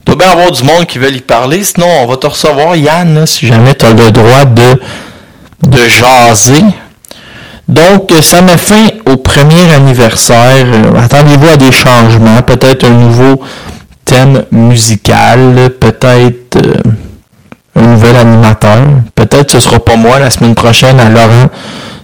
Il 0.00 0.04
doit 0.14 0.16
bien 0.16 0.30
avoir 0.30 0.50
du 0.50 0.62
monde 0.62 0.86
qui 0.86 0.98
veut 0.98 1.12
y 1.12 1.20
parler, 1.20 1.62
sinon 1.62 1.86
on 2.02 2.06
va 2.06 2.16
te 2.16 2.26
recevoir 2.26 2.74
Yann, 2.76 3.26
si 3.26 3.46
jamais 3.46 3.74
tu 3.74 3.84
as 3.84 3.92
le 3.92 4.10
droit 4.10 4.44
de, 4.44 4.80
de 5.68 5.78
jaser. 5.88 6.64
Donc, 7.68 8.10
ça 8.22 8.40
met 8.40 8.56
fin 8.56 8.86
au 9.04 9.18
premier 9.18 9.70
anniversaire. 9.74 10.64
Euh, 10.64 10.98
Attendez-vous 11.04 11.48
à 11.48 11.56
des 11.58 11.70
changements, 11.70 12.40
peut-être 12.40 12.84
un 12.86 12.90
nouveau 12.90 13.42
thème 14.06 14.44
musical, 14.50 15.70
peut-être 15.78 16.56
euh, 16.56 16.72
un 17.76 17.82
nouvel 17.82 18.16
animateur. 18.16 18.78
Peut-être 19.14 19.50
ce 19.50 19.60
sera 19.60 19.78
pas 19.80 19.96
moi 19.96 20.18
la 20.18 20.30
semaine 20.30 20.54
prochaine 20.54 20.98
à 20.98 21.10
Laurent 21.10 21.50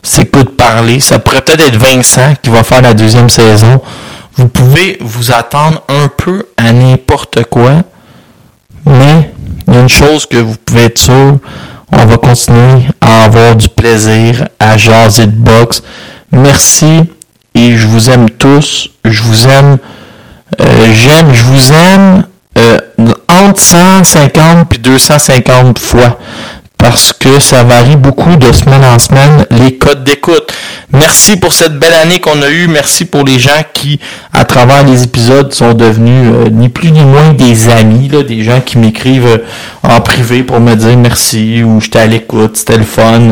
s'écoute 0.02 0.54
parler. 0.58 1.00
Ça 1.00 1.18
pourrait 1.18 1.40
peut-être 1.40 1.66
être 1.68 1.78
Vincent 1.78 2.34
qui 2.42 2.50
va 2.50 2.62
faire 2.62 2.82
la 2.82 2.92
deuxième 2.92 3.30
saison. 3.30 3.80
Vous 4.36 4.48
pouvez 4.48 4.98
vous 5.00 5.32
attendre 5.32 5.82
un 5.88 6.08
peu 6.08 6.44
à 6.56 6.72
n'importe 6.72 7.44
quoi, 7.44 7.82
mais 8.84 9.30
il 9.66 9.74
y 9.74 9.76
a 9.76 9.80
une 9.80 9.88
chose 9.88 10.26
que 10.26 10.36
vous 10.36 10.56
pouvez 10.64 10.84
être 10.84 10.98
sûr, 10.98 11.38
on 11.92 12.04
va 12.06 12.16
continuer 12.16 12.82
à 13.00 13.24
avoir 13.24 13.54
du 13.54 13.68
plaisir 13.68 14.48
à 14.58 14.76
jaser 14.76 15.26
de 15.26 15.32
boxe. 15.32 15.82
Merci 16.32 17.04
et 17.54 17.76
je 17.76 17.86
vous 17.86 18.10
aime 18.10 18.28
tous. 18.30 18.90
Je 19.04 19.22
vous 19.22 19.46
aime. 19.46 19.78
Euh, 20.60 20.92
j'aime, 20.92 21.32
je 21.32 21.42
vous 21.44 21.72
aime 21.72 22.24
euh, 22.58 22.78
entre 23.28 23.60
150 23.60 24.68
puis 24.68 24.78
250 24.78 25.78
fois 25.78 26.18
parce 26.84 27.14
que 27.14 27.40
ça 27.40 27.64
varie 27.64 27.96
beaucoup 27.96 28.36
de 28.36 28.52
semaine 28.52 28.84
en 28.84 28.98
semaine 28.98 29.46
les 29.50 29.78
codes 29.78 30.04
d'écoute. 30.04 30.52
Merci 30.92 31.38
pour 31.38 31.54
cette 31.54 31.78
belle 31.78 31.94
année 31.94 32.20
qu'on 32.20 32.42
a 32.42 32.50
eue. 32.50 32.68
Merci 32.68 33.06
pour 33.06 33.24
les 33.24 33.38
gens 33.38 33.62
qui, 33.72 33.98
à 34.34 34.44
travers 34.44 34.84
les 34.84 35.02
épisodes, 35.02 35.50
sont 35.54 35.72
devenus 35.72 36.30
euh, 36.34 36.50
ni 36.50 36.68
plus 36.68 36.90
ni 36.90 37.02
moins 37.02 37.32
des 37.32 37.70
amis, 37.70 38.08
là, 38.08 38.22
des 38.22 38.42
gens 38.42 38.60
qui 38.60 38.76
m'écrivent 38.76 39.26
euh, 39.26 39.38
en 39.82 39.98
privé 40.02 40.42
pour 40.42 40.60
me 40.60 40.74
dire 40.74 40.94
merci 40.98 41.62
ou 41.62 41.80
j'étais 41.80 42.00
à 42.00 42.06
l'écoute, 42.06 42.58
c'était 42.58 42.76
le 42.76 42.84
fun. 42.84 43.30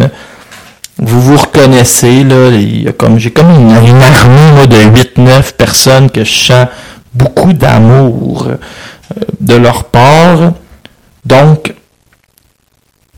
Vous 0.97 1.21
vous 1.21 1.37
reconnaissez, 1.37 2.25
là, 2.25 2.51
comme, 2.97 3.19
j'ai 3.19 3.33
comme 3.33 3.51
une, 3.51 3.71
armée 3.71 4.67
de 4.67 4.79
8-9 5.21 5.53
personnes 5.59 6.11
que 6.11 6.25
je 6.25 6.33
sens 6.33 6.69
beaucoup 7.13 7.53
d'amour 7.53 8.47
euh, 8.49 8.57
de 9.41 9.57
leur 9.57 9.85
part. 9.85 10.55
Donc, 11.27 11.75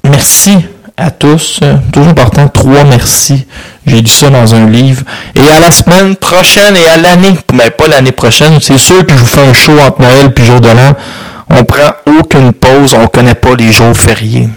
merci 0.05 0.59
à 0.97 1.11
tous. 1.11 1.61
Toujours 1.93 2.11
important, 2.11 2.49
trois 2.49 2.85
merci. 2.85 3.47
J'ai 3.87 4.01
lu 4.01 4.07
ça 4.09 4.31
dans 4.31 4.55
un 4.55 4.67
livre. 4.67 5.03
Et 5.35 5.51
à 5.51 5.61
la 5.61 5.71
semaine 5.71 6.17
prochaine 6.17 6.77
et 6.77 6.87
à 6.89 6.97
l'année, 6.97 7.37
mais 7.53 7.71
pas 7.71 7.89
l'année 7.89 8.13
prochaine, 8.13 8.59
c'est 8.61 8.79
sûr 8.79 9.05
que 9.05 9.13
je 9.13 9.19
vous 9.19 9.27
fais 9.27 9.47
un 9.47 9.53
show 9.53 9.79
entre 9.79 10.01
Noël 10.03 10.33
puis 10.33 10.45
jour 10.45 10.61
de 10.61 10.69
l'an. 10.69 10.95
On 11.51 11.65
prend 11.65 11.91
aucune 12.19 12.53
pause, 12.53 12.95
on 12.95 13.07
connaît 13.07 13.35
pas 13.35 13.55
les 13.57 13.73
jours 13.73 13.97
fériés. 13.97 14.49